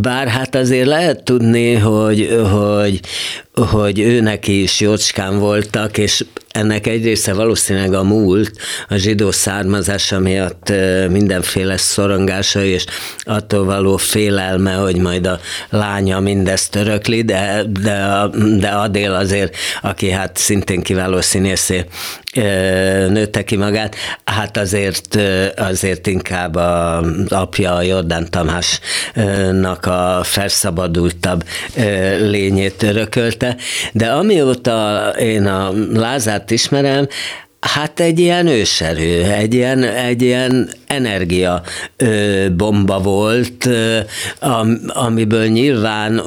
bár 0.00 0.28
hát 0.28 0.54
azért 0.54 0.86
lehet 0.86 1.22
tudni, 1.24 1.74
hogy, 1.74 2.40
hogy, 2.50 3.00
hogy 3.66 4.00
ő 4.00 4.20
neki 4.20 4.62
is 4.62 4.80
jócskán 4.80 5.38
voltak, 5.38 5.98
és 5.98 6.24
ennek 6.50 6.86
egy 6.86 7.04
része 7.04 7.34
valószínűleg 7.34 7.94
a 7.94 8.02
múlt, 8.02 8.52
a 8.88 8.96
zsidó 8.96 9.30
származása 9.30 10.18
miatt 10.18 10.72
mindenféle 11.08 11.76
szorongása, 11.76 12.64
és 12.64 12.84
attól 13.22 13.64
való 13.64 13.96
félelme, 13.96 14.72
hogy 14.72 14.96
majd 14.96 15.26
a 15.26 15.40
lánya 15.68 16.20
mindezt 16.20 16.74
örökli, 16.74 17.22
de, 17.22 17.62
de, 17.82 18.26
de 18.58 18.68
Adél 18.68 19.12
azért, 19.14 19.56
aki 19.82 20.10
hát 20.10 20.36
szintén 20.36 20.82
kiváló 20.82 21.20
színészé 21.20 21.84
nőtte 23.08 23.44
ki 23.44 23.56
magát, 23.56 23.96
hát 24.24 24.56
azért, 24.56 25.18
azért 25.56 26.06
inkább 26.06 26.54
az 26.54 27.04
apja, 27.28 27.74
a 27.74 27.82
Jordán 27.82 28.30
Tamásnak 28.30 29.86
a 29.86 30.20
felszabadultabb 30.22 31.44
lényét 32.20 32.82
örökölte, 32.82 33.49
de 33.92 34.06
amióta 34.06 35.08
én 35.18 35.46
a 35.46 35.72
Lázárt 35.92 36.50
ismerem, 36.50 37.08
Hát 37.60 38.00
egy 38.00 38.18
ilyen 38.18 38.46
őserő, 38.46 39.22
egy 39.22 39.54
ilyen, 39.54 39.82
egy 39.82 40.22
ilyen 40.22 40.70
energia 40.86 41.62
bomba 42.56 43.00
volt, 43.00 43.68
amiből 44.86 45.46
nyilván 45.46 46.22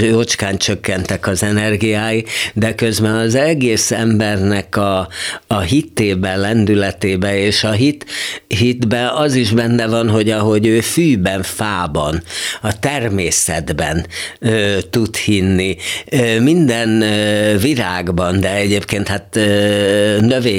jócskán 0.00 0.56
csökkentek 0.56 1.26
az 1.26 1.42
energiái, 1.42 2.24
de 2.54 2.74
közben 2.74 3.14
az 3.14 3.34
egész 3.34 3.90
embernek 3.90 4.76
a, 4.76 5.08
a 5.46 5.60
hitében, 5.60 6.40
lendületébe, 6.40 7.38
és 7.38 7.64
a 7.64 7.70
hit, 7.70 8.06
hitbe 8.46 9.10
az 9.10 9.34
is 9.34 9.50
benne 9.50 9.86
van, 9.86 10.08
hogy 10.08 10.30
ahogy 10.30 10.66
ő 10.66 10.80
fűben, 10.80 11.42
fában, 11.42 12.22
a 12.62 12.78
természetben 12.78 14.06
ö, 14.38 14.76
tud 14.90 15.16
hinni, 15.16 15.76
ö, 16.10 16.40
minden 16.40 17.00
ö, 17.00 17.58
virágban, 17.58 18.40
de 18.40 18.54
egyébként 18.54 19.08
hát 19.08 19.36
ö, 19.36 20.16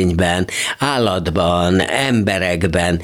növényben, 0.10 0.48
állatban, 0.80 1.80
emberekben, 1.82 3.02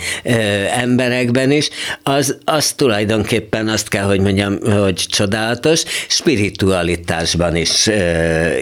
emberekben 0.80 1.52
is, 1.52 1.70
az, 2.04 2.38
az 2.46 2.72
tulajdonképpen 2.72 3.68
azt 3.68 3.88
kell, 3.88 4.04
hogy 4.04 4.20
mondjam, 4.20 4.60
hogy 4.84 4.96
csodálatos, 4.96 5.84
spiritualitásban 6.08 7.56
is. 7.56 7.90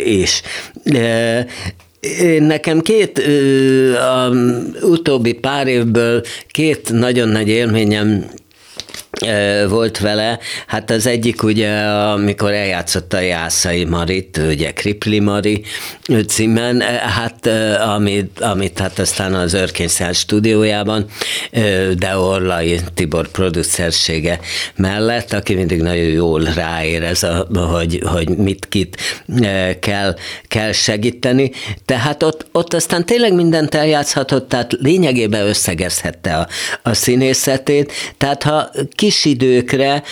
is. 0.05 0.41
Nekem 2.39 2.81
két, 2.81 3.21
a 3.97 4.31
utóbbi 4.81 5.33
pár 5.33 5.67
évből 5.67 6.21
két 6.47 6.91
nagyon 6.91 7.27
nagy 7.27 7.47
élményem 7.47 8.25
volt 9.69 9.99
vele, 9.99 10.39
hát 10.67 10.89
az 10.89 11.05
egyik 11.05 11.43
ugye, 11.43 11.71
amikor 11.87 12.51
eljátszotta 12.51 13.19
Jászai 13.19 13.85
Marit, 13.85 14.37
ugye 14.37 14.71
Kripli 14.71 15.19
Mari 15.19 15.63
címen, 16.27 16.81
hát 16.99 17.47
amit, 17.95 18.39
amit 18.39 18.79
hát 18.79 18.99
aztán 18.99 19.33
az 19.33 19.53
Örkényszál 19.53 20.13
stúdiójában, 20.13 21.05
de 21.97 22.17
Orlai 22.17 22.79
Tibor 22.93 23.27
producersége 23.27 24.39
mellett, 24.75 25.33
aki 25.33 25.53
mindig 25.53 25.81
nagyon 25.81 26.03
jól 26.03 26.43
ráérez, 26.43 27.23
a, 27.23 27.47
hogy, 27.71 28.01
hogy 28.05 28.29
mit 28.29 28.65
kit 28.69 28.97
kell, 29.79 30.15
kell 30.47 30.71
segíteni. 30.71 31.51
Tehát 31.85 32.23
ott, 32.23 32.45
ott 32.51 32.73
aztán 32.73 33.05
tényleg 33.05 33.33
mindent 33.33 33.75
eljátszhatott, 33.75 34.49
tehát 34.49 34.71
lényegében 34.79 35.47
összegezhette 35.47 36.35
a, 36.35 36.47
a 36.83 36.93
színészetét, 36.93 37.91
tehát 38.17 38.43
ha 38.43 38.69
kis 38.95 39.25
időkre 39.25 40.03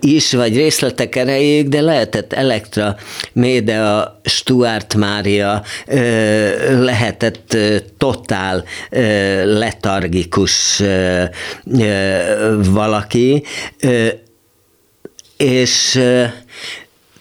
is, 0.00 0.32
vagy 0.32 0.56
részletek 0.56 1.16
erejéig, 1.16 1.68
de 1.68 1.80
lehetett 1.80 2.32
Elektra 2.32 2.96
Médea, 3.32 4.20
Stuart 4.24 4.94
Mária, 4.94 5.62
lehetett 6.68 7.56
totál 7.98 8.64
letargikus 9.44 10.82
valaki, 12.72 13.42
és 15.36 16.00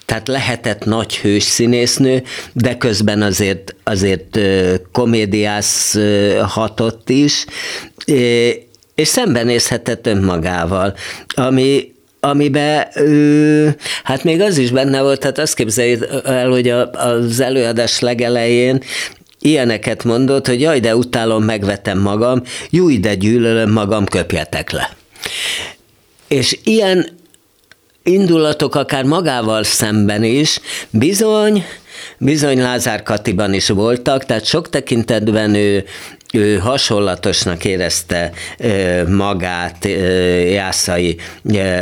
tehát 0.05 0.27
lehetett 0.27 0.85
nagy 0.85 1.17
hős 1.17 1.43
színésznő, 1.43 2.23
de 2.53 2.77
közben 2.77 3.21
azért, 3.21 3.75
azért 3.83 4.39
komédiász 4.91 5.97
hatott 6.41 7.09
is, 7.09 7.45
és 9.01 9.07
szembenézhetett 9.07 10.07
önmagával, 10.07 10.93
ami, 11.27 11.93
amiben 12.19 12.87
hát 14.03 14.23
még 14.23 14.41
az 14.41 14.57
is 14.57 14.71
benne 14.71 15.01
volt, 15.01 15.19
tehát 15.19 15.37
azt 15.37 15.53
képzeljék 15.53 16.03
el, 16.23 16.49
hogy 16.49 16.69
a, 16.69 16.91
az 16.91 17.39
előadás 17.39 17.99
legelején 17.99 18.83
ilyeneket 19.39 20.03
mondott, 20.03 20.47
hogy 20.47 20.61
jaj, 20.61 20.79
de 20.79 20.95
utálom, 20.95 21.43
megvetem 21.43 21.99
magam, 21.99 22.41
júj, 22.69 22.97
de 22.97 23.15
gyűlölöm 23.15 23.71
magam, 23.71 24.05
köpjetek 24.05 24.71
le. 24.71 24.95
És 26.27 26.59
ilyen 26.63 27.05
indulatok 28.03 28.75
akár 28.75 29.03
magával 29.03 29.63
szemben 29.63 30.23
is 30.23 30.59
bizony, 30.89 31.65
bizony 32.17 32.61
Lázár 32.61 33.03
Katiban 33.03 33.53
is 33.53 33.69
voltak, 33.69 34.25
tehát 34.25 34.45
sok 34.45 34.69
tekintetben 34.69 35.55
ő, 35.55 35.83
ő 36.33 36.57
hasonlatosnak 36.57 37.65
érezte 37.65 38.31
magát 39.07 39.85
Jászai 40.51 41.17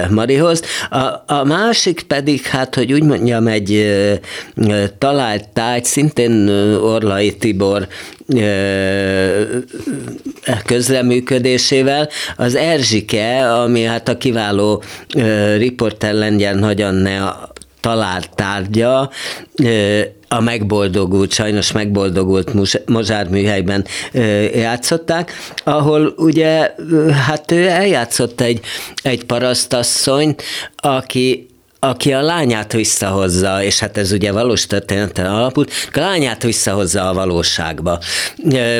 Marihoz. 0.10 0.62
A, 0.90 1.34
a 1.34 1.44
másik 1.44 2.02
pedig, 2.02 2.42
hát, 2.42 2.76
hogy 2.76 2.94
úgy 2.94 3.04
mondjam, 3.04 3.48
egy 3.48 3.96
talált 4.98 5.50
tájt, 5.50 5.86
szintén 5.86 6.50
Orlai 6.82 7.36
Tibor 7.36 7.88
közreműködésével, 10.66 12.10
az 12.36 12.56
Erzsike, 12.56 13.54
ami 13.54 13.84
hát 13.84 14.08
a 14.08 14.18
kiváló 14.18 14.84
riporter 15.58 16.14
Lengyel 16.14 16.54
Nagy 16.54 16.82
Anne 16.82 17.38
talált 17.82 18.30
tárgya, 18.36 19.10
a 20.28 20.40
megboldogult, 20.40 21.32
sajnos 21.32 21.72
megboldogult 21.72 22.54
Mozsár 22.86 23.30
műhelyben 23.30 23.86
játszották, 24.54 25.32
ahol 25.64 26.14
ugye, 26.18 26.76
hát 27.28 27.52
ő 27.52 27.68
eljátszott 27.68 28.42
egy, 28.42 28.60
egy 29.02 29.26
parasztasszony, 29.26 30.36
aki 30.76 31.49
aki 31.80 32.14
a 32.14 32.22
lányát 32.22 32.74
visszahozza, 32.74 33.64
és 33.64 33.80
hát 33.80 33.98
ez 33.98 34.12
ugye 34.12 34.32
valós 34.32 34.66
történeten 34.66 35.26
alapult, 35.26 35.72
a 35.94 36.00
lányát 36.00 36.44
visszahozza 36.44 37.10
a 37.10 37.14
valóságba. 37.14 38.00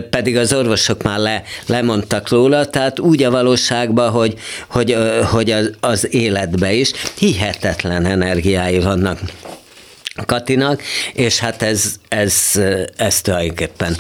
Pedig 0.10 0.38
az 0.38 0.54
orvosok 0.54 1.04
már 1.04 1.20
le, 1.20 1.44
lemondtak 1.68 2.30
róla, 2.30 2.66
tehát 2.66 3.00
úgy 3.00 3.24
a 3.24 3.32
valóságba, 3.32 4.10
hogy, 4.10 4.34
hogy, 4.68 4.98
hogy 5.32 5.52
az, 5.52 5.72
az 5.80 6.14
életbe 6.14 6.74
is 6.74 6.92
hihetetlen 7.18 8.06
energiái 8.06 8.80
vannak. 8.80 9.20
Katinak, 10.26 10.82
és 11.14 11.40
hát 11.40 11.62
ez, 11.62 11.96
ez, 12.08 12.36
ez 12.96 13.22
tulajdonképpen 13.22 13.98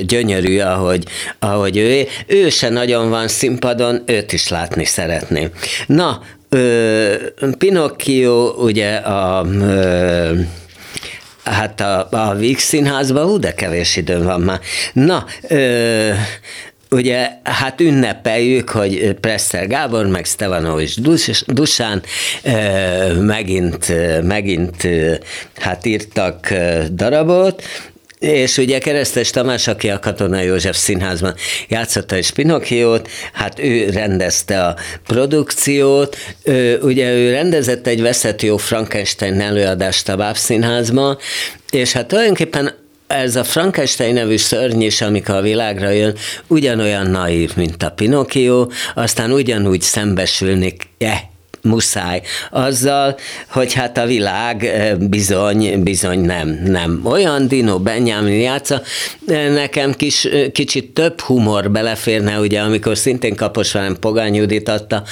gyönyörű, 0.00 0.58
ahogy, 0.60 1.04
ahogy 1.38 1.76
ő. 1.76 2.06
Ő 2.26 2.50
se 2.50 2.68
nagyon 2.68 3.10
van 3.10 3.28
színpadon, 3.28 4.02
őt 4.06 4.32
is 4.32 4.48
látni 4.48 4.84
szeretném. 4.84 5.50
Na, 5.86 6.22
Pinocchio 7.58 8.54
ugye 8.58 8.94
a 8.94 9.46
Hát 11.44 11.80
a, 11.80 12.08
a 12.10 12.34
Víg 12.34 12.58
színházban, 12.58 13.24
ú, 13.24 13.38
de 13.38 13.54
kevés 13.54 13.96
időm 13.96 14.22
van 14.22 14.40
már. 14.40 14.60
Na, 14.92 15.24
ö, 15.48 16.10
ugye 16.90 17.28
hát 17.42 17.80
ünnepeljük, 17.80 18.68
hogy 18.68 19.14
Presser 19.20 19.66
Gábor, 19.66 20.06
meg 20.06 20.24
Stevanovics 20.24 21.00
Dusán 21.46 22.02
megint, 23.20 23.92
megint 24.22 24.88
hát 25.54 25.86
írtak 25.86 26.52
darabot, 26.90 27.62
és 28.18 28.56
ugye 28.56 28.78
Keresztes 28.78 29.30
Tamás, 29.30 29.68
aki 29.68 29.90
a 29.90 29.98
Katona 29.98 30.40
József 30.40 30.76
Színházban 30.76 31.34
játszotta 31.68 32.16
is 32.16 32.30
Pinokkiót, 32.30 33.08
hát 33.32 33.58
ő 33.58 33.90
rendezte 33.90 34.64
a 34.64 34.76
produkciót, 35.06 36.16
ő, 36.42 36.78
ugye 36.82 37.12
ő 37.12 37.30
rendezett 37.30 37.86
egy 37.86 38.02
veszett 38.02 38.42
jó 38.42 38.56
Frankenstein 38.56 39.40
előadást 39.40 40.08
a 40.08 40.16
Báb 40.16 40.36
Színházban, 40.36 41.18
és 41.70 41.92
hát 41.92 42.06
tulajdonképpen 42.06 42.74
ez 43.06 43.36
a 43.36 43.44
Frankenstein 43.44 44.14
nevű 44.14 44.36
szörny 44.36 44.82
is, 44.82 45.00
amikor 45.00 45.34
a 45.34 45.40
világra 45.40 45.90
jön, 45.90 46.16
ugyanolyan 46.46 47.06
naív, 47.06 47.52
mint 47.56 47.82
a 47.82 47.90
Pinocchio, 47.90 48.66
aztán 48.94 49.32
ugyanúgy 49.32 49.80
szembesülni 49.80 50.76
eh, 50.98 51.20
muszáj 51.66 52.22
azzal, 52.50 53.16
hogy 53.48 53.72
hát 53.72 53.98
a 53.98 54.06
világ 54.06 54.70
bizony, 54.98 55.82
bizony 55.82 56.20
nem, 56.20 56.60
nem 56.64 57.00
olyan. 57.04 57.48
Dino 57.48 57.78
Benjamin 57.78 58.40
játsza, 58.40 58.82
nekem 59.54 59.92
kis, 59.92 60.28
kicsit 60.52 60.90
több 60.92 61.20
humor 61.20 61.70
beleférne, 61.70 62.38
ugye, 62.38 62.60
amikor 62.60 62.96
szintén 62.96 63.36
Kaposván 63.36 63.96
Pogány 64.00 64.34
Judit 64.34 64.68
adta, 64.68 65.02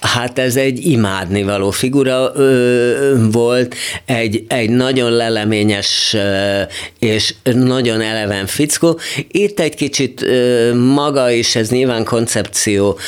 hát 0.00 0.38
ez 0.38 0.56
egy 0.56 0.86
imádnivaló 0.86 1.70
figura 1.70 2.32
ö, 2.34 3.26
volt, 3.30 3.74
egy, 4.04 4.44
egy 4.48 4.70
nagyon 4.70 5.10
leleményes 5.10 6.14
ö, 6.14 6.60
és 6.98 7.34
nagyon 7.42 8.00
eleven 8.00 8.46
fickó. 8.46 8.98
Itt 9.30 9.60
egy 9.60 9.74
kicsit 9.74 10.22
ö, 10.22 10.74
maga 10.74 11.30
is, 11.30 11.56
ez 11.56 11.70
nyilván 11.70 12.04
koncepció, 12.04 12.98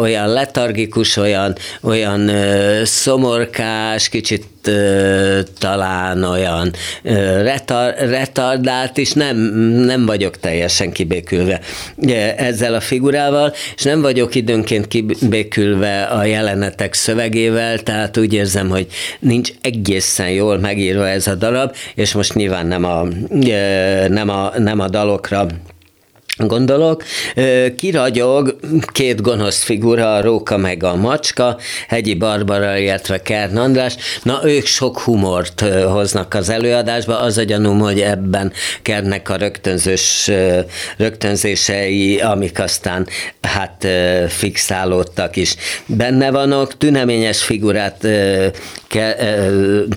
olyan 0.00 0.28
letargikus, 0.28 1.16
olyan, 1.16 1.56
olyan 1.80 2.28
szomorkás, 2.84 4.08
kicsit 4.08 4.48
talán 5.58 6.24
olyan 6.24 6.72
retar, 7.42 7.94
retardált, 7.98 8.98
és 8.98 9.12
nem, 9.12 9.36
nem 9.84 10.06
vagyok 10.06 10.36
teljesen 10.36 10.92
kibékülve 10.92 11.60
ezzel 12.36 12.74
a 12.74 12.80
figurával, 12.80 13.52
és 13.76 13.82
nem 13.82 14.00
vagyok 14.00 14.34
időnként 14.34 14.88
kibékülve 14.88 16.02
a 16.02 16.24
jelenetek 16.24 16.94
szövegével, 16.94 17.78
tehát 17.78 18.16
úgy 18.16 18.32
érzem, 18.32 18.68
hogy 18.68 18.86
nincs 19.18 19.50
egészen 19.60 20.30
jól 20.30 20.58
megírva 20.58 21.08
ez 21.08 21.26
a 21.26 21.34
darab, 21.34 21.74
és 21.94 22.12
most 22.12 22.34
nyilván 22.34 22.66
nem 22.66 22.84
a, 22.84 23.06
nem 24.08 24.28
a, 24.28 24.52
nem 24.58 24.80
a 24.80 24.88
dalokra 24.88 25.46
gondolok. 26.46 27.02
Kiragyog 27.76 28.56
két 28.92 29.20
gonosz 29.20 29.62
figura, 29.62 30.14
a 30.14 30.22
Róka 30.22 30.56
meg 30.56 30.82
a 30.82 30.96
Macska, 30.96 31.58
Hegyi 31.88 32.14
Barbara, 32.14 32.76
illetve 32.76 33.22
Kern 33.22 33.56
András. 33.56 33.96
Na, 34.22 34.40
ők 34.44 34.66
sok 34.66 34.98
humort 34.98 35.60
hoznak 35.88 36.34
az 36.34 36.48
előadásba. 36.48 37.20
Az 37.20 37.38
a 37.38 37.42
gyanúm, 37.42 37.78
hogy 37.78 38.00
ebben 38.00 38.52
Kernnek 38.82 39.28
a 39.28 39.36
rögtönzős, 39.36 40.30
rögtönzései, 40.96 42.20
amik 42.20 42.60
aztán 42.60 43.06
hát 43.40 43.86
fixálódtak 44.28 45.36
is 45.36 45.54
benne 45.86 46.30
vannak. 46.30 46.76
Tüneményes 46.76 47.42
figurát 47.42 48.06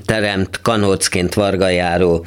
teremt 0.06 0.62
kanócként 0.62 1.34
Varga 1.34 1.70
járó 1.70 2.26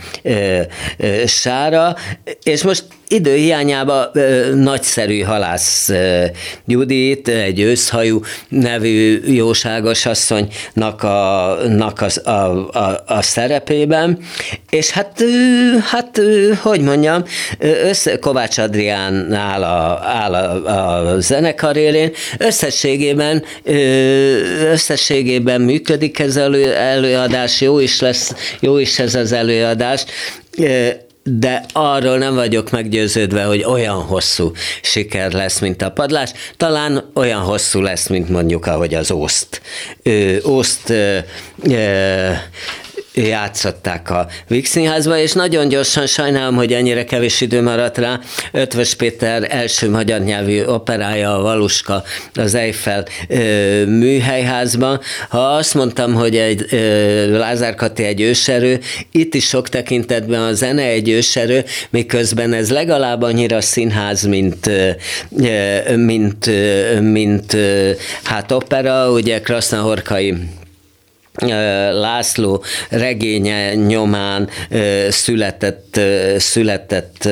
sára, 1.27 1.97
és 2.43 2.63
most 2.63 2.85
időhiányában 3.09 4.11
nagyszerű 4.55 5.21
halász 5.21 5.91
Judit, 6.67 7.29
egy 7.29 7.61
őszhajú 7.61 8.21
nevű 8.49 9.21
jóságos 9.27 10.07
asszonynak 10.07 11.03
a, 11.03 11.51
a, 12.25 12.33
a, 12.73 13.03
a, 13.07 13.23
szerepében, 13.23 14.19
és 14.71 14.91
hát, 14.91 15.25
hát 15.91 16.21
hogy 16.63 16.81
mondjam, 16.81 17.25
össze, 17.59 18.19
Kovács 18.19 18.59
Adrián 18.59 19.33
áll 19.33 19.63
a, 19.63 20.03
áll 20.05 20.35
a, 20.35 21.11
a 21.15 21.21
zenekar 21.21 21.77
élén, 21.77 22.13
összességében, 22.39 23.45
összességében 24.73 25.61
működik 25.61 26.19
ez 26.19 26.37
elő, 26.37 26.73
előadás, 26.75 27.61
jó 27.61 27.79
is 27.79 28.01
lesz, 28.01 28.35
jó 28.61 28.79
is 28.79 28.99
ez 28.99 29.15
az 29.15 29.33
előadás, 29.33 30.05
de 31.29 31.65
arról 31.73 32.19
nem 32.19 32.35
vagyok 32.35 32.71
meggyőződve, 32.71 33.45
hogy 33.45 33.65
olyan 33.65 34.03
hosszú 34.03 34.53
siker 34.83 35.33
lesz, 35.33 35.59
mint 35.59 35.83
a 35.83 35.91
padlás. 35.91 36.31
Talán 36.57 37.11
olyan 37.15 37.41
hosszú 37.41 37.81
lesz, 37.81 38.09
mint 38.09 38.29
mondjuk, 38.29 38.67
ahogy 38.67 38.95
az 38.95 39.11
Ószt. 39.11 39.61
Ószt 40.45 40.93
játszották 43.17 44.11
a 44.11 44.27
Víg 44.49 44.67
Színházba, 44.67 45.19
és 45.19 45.33
nagyon 45.33 45.69
gyorsan 45.69 46.07
sajnálom, 46.07 46.55
hogy 46.55 46.73
ennyire 46.73 47.05
kevés 47.05 47.41
idő 47.41 47.63
maradt 47.63 47.99
rá. 47.99 48.21
Ötvös 48.53 48.95
Péter 48.95 49.47
első 49.51 49.91
magyar 49.91 50.21
nyelvű 50.21 50.65
operája, 50.65 51.39
a 51.39 51.43
Valuska, 51.43 52.03
az 52.35 52.55
Eiffel 52.55 53.05
ö, 53.29 53.85
műhelyházban. 53.85 55.01
Ha 55.29 55.39
azt 55.39 55.75
mondtam, 55.75 56.15
hogy 56.15 56.37
egy 56.37 56.67
ö, 56.71 57.39
Lázár 57.39 57.75
Kati 57.75 58.03
egy 58.03 58.21
őserő, 58.21 58.81
itt 59.11 59.35
is 59.35 59.47
sok 59.47 59.69
tekintetben 59.69 60.43
a 60.43 60.53
zene 60.53 60.83
egy 60.83 61.09
őserő, 61.09 61.65
miközben 61.91 62.53
ez 62.53 62.71
legalább 62.71 63.23
annyira 63.23 63.61
színház, 63.61 64.23
mint, 64.23 64.67
ö, 64.67 64.91
mint, 65.97 66.47
mint, 66.47 67.01
mint 67.01 67.57
hát 68.23 68.53
opera, 68.53 69.11
ugye 69.11 69.41
Krasznahorkai 69.41 70.35
László 71.93 72.65
regénye 72.89 73.75
nyomán 73.75 74.49
született, 75.09 76.01
született 76.39 77.29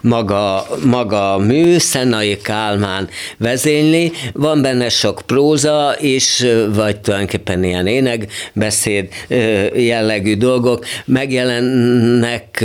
maga, 0.00 0.66
maga 0.84 1.34
a 1.34 1.38
mű, 1.38 1.78
Szenai 1.78 2.36
Kálmán 2.36 3.08
vezényli, 3.38 4.12
van 4.32 4.62
benne 4.62 4.88
sok 4.88 5.22
próza 5.26 5.96
is, 6.00 6.44
vagy 6.74 7.00
tulajdonképpen 7.00 7.64
ilyen 7.64 7.86
énekbeszéd 7.86 9.08
jellegű 9.74 10.36
dolgok, 10.36 10.84
megjelennek 11.04 12.64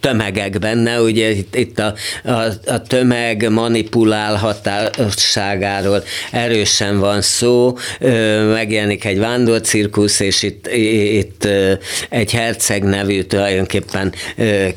tömegek 0.00 0.58
benne, 0.58 1.00
ugye 1.00 1.30
itt, 1.30 1.56
itt 1.56 1.78
a, 1.78 1.94
a, 2.24 2.42
a 2.66 2.82
tömeg 2.86 3.50
manipulálhatáságáról 3.50 6.02
erősen 6.32 6.98
van 6.98 7.22
szó, 7.22 7.76
megjelenik 8.52 9.04
egy 9.04 9.18
vándorcirkusz, 9.18 10.03
Cirkusz, 10.04 10.20
és 10.20 10.42
itt, 10.42 10.68
itt 11.12 11.48
egy 12.08 12.32
herceg 12.32 12.82
nevű 12.82 13.22
tulajdonképpen 13.22 14.12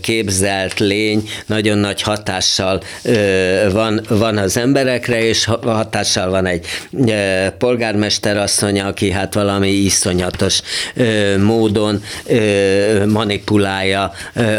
képzelt 0.02 0.80
lény 0.80 1.30
nagyon 1.46 1.78
nagy 1.78 2.02
hatással 2.02 2.82
van, 3.72 4.02
van 4.10 4.38
az 4.38 4.58
emberekre, 4.58 5.24
és 5.24 5.46
hatással 5.62 6.30
van 6.30 6.46
egy 6.46 6.66
polgármester 7.58 8.38
asszony, 8.38 8.80
aki 8.80 9.12
hát 9.12 9.34
valami 9.34 9.70
iszonyatos 9.70 10.62
módon 11.40 12.04
manipulálja 13.08 14.12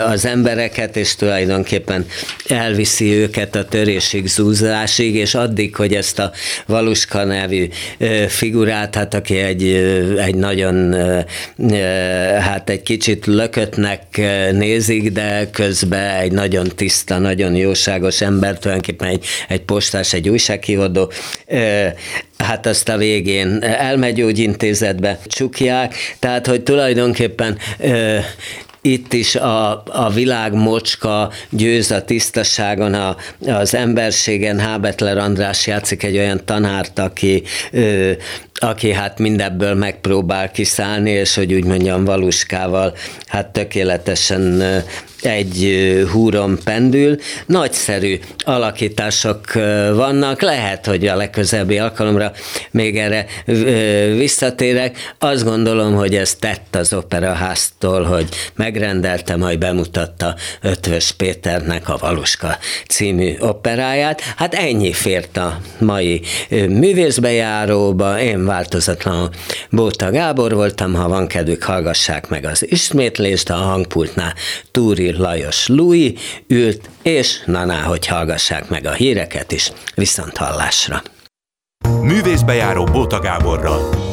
az 0.06 0.24
embereket, 0.24 0.96
és 0.96 1.14
tulajdonképpen 1.14 2.06
elviszi 2.48 3.14
őket 3.14 3.54
a 3.54 3.64
törésig, 3.64 4.26
zúzásig, 4.26 5.14
és 5.14 5.34
addig, 5.34 5.76
hogy 5.76 5.94
ezt 5.94 6.18
a 6.18 6.32
Valuska 6.66 7.24
nevű 7.24 7.68
figurát, 8.28 8.94
hát 8.94 9.14
aki 9.14 9.36
egy, 9.36 9.64
egy 10.18 10.34
nagy 10.34 10.57
nagyon 10.58 10.92
hát 12.40 12.70
egy 12.70 12.82
kicsit 12.82 13.26
lökötnek 13.26 14.20
nézik, 14.52 15.12
de 15.12 15.50
közben 15.50 16.16
egy 16.16 16.32
nagyon 16.32 16.66
tiszta, 16.76 17.18
nagyon 17.18 17.54
jóságos 17.54 18.20
ember, 18.20 18.58
tulajdonképpen 18.58 19.08
egy, 19.08 19.24
egy 19.48 19.60
postás, 19.60 20.12
egy 20.12 20.28
újsághívadó, 20.28 21.12
hát 22.38 22.66
azt 22.66 22.88
a 22.88 22.96
végén 22.96 23.62
elmegyógyintézetbe 23.62 25.18
csukják, 25.26 25.94
tehát 26.18 26.46
hogy 26.46 26.62
tulajdonképpen 26.62 27.58
itt 28.92 29.12
is 29.12 29.34
a, 29.34 29.82
a 29.86 30.10
világ 30.14 30.52
mocska 30.52 31.30
győz 31.50 31.90
a 31.90 32.04
tisztaságon, 32.04 32.94
a, 32.94 33.16
az 33.46 33.74
emberségen. 33.74 34.58
Hábetler 34.58 35.18
András 35.18 35.66
játszik 35.66 36.02
egy 36.02 36.16
olyan 36.16 36.40
tanárt, 36.44 36.98
aki, 36.98 37.42
ö, 37.72 38.10
aki 38.54 38.92
hát 38.92 39.18
mindebből 39.18 39.74
megpróbál 39.74 40.50
kiszállni, 40.50 41.10
és 41.10 41.34
hogy 41.34 41.54
úgy 41.54 41.64
mondjam, 41.64 42.04
valuskával 42.04 42.94
hát 43.26 43.46
tökéletesen 43.46 44.62
egy 45.22 46.06
húron 46.12 46.58
pendül. 46.64 47.16
Nagyszerű 47.46 48.18
alakítások 48.38 49.52
vannak, 49.92 50.40
lehet, 50.40 50.86
hogy 50.86 51.06
a 51.06 51.16
legközelebbi 51.16 51.78
alkalomra 51.78 52.32
még 52.70 52.98
erre 52.98 53.26
visszatérek. 54.16 55.14
Azt 55.18 55.44
gondolom, 55.44 55.94
hogy 55.94 56.14
ez 56.14 56.34
tett 56.34 56.76
az 56.76 56.92
operaháztól, 56.92 58.02
hogy 58.02 58.28
megrendelte, 58.54 59.36
majd 59.36 59.58
bemutatta 59.58 60.34
Ötvös 60.60 61.12
Péternek 61.12 61.88
a 61.88 61.96
Valuska 61.96 62.58
című 62.88 63.36
operáját. 63.40 64.20
Hát 64.36 64.54
ennyi 64.54 64.92
fért 64.92 65.36
a 65.36 65.58
mai 65.78 66.20
művészbejáróba, 66.50 68.20
én 68.20 68.44
változatlanul 68.46 69.30
Bóta 69.70 70.10
Gábor 70.10 70.54
voltam, 70.54 70.94
ha 70.94 71.08
van 71.08 71.26
kedvük, 71.26 71.62
hallgassák 71.62 72.28
meg 72.28 72.44
az 72.44 72.70
ismétlést, 72.70 73.50
a 73.50 73.54
hangpultnál 73.54 74.34
Túri 74.70 75.07
Lajos 75.16 75.66
Lui 75.66 76.16
ült, 76.46 76.90
és 77.02 77.42
na, 77.46 77.82
hogy 77.82 78.06
hallgassák 78.06 78.68
meg 78.68 78.86
a 78.86 78.92
híreket 78.92 79.52
is, 79.52 79.72
viszont 79.94 80.36
hallásra. 80.36 81.02
Művészbejáró 82.02 82.84
Bóta 82.84 83.18
Gáborral. 83.20 84.07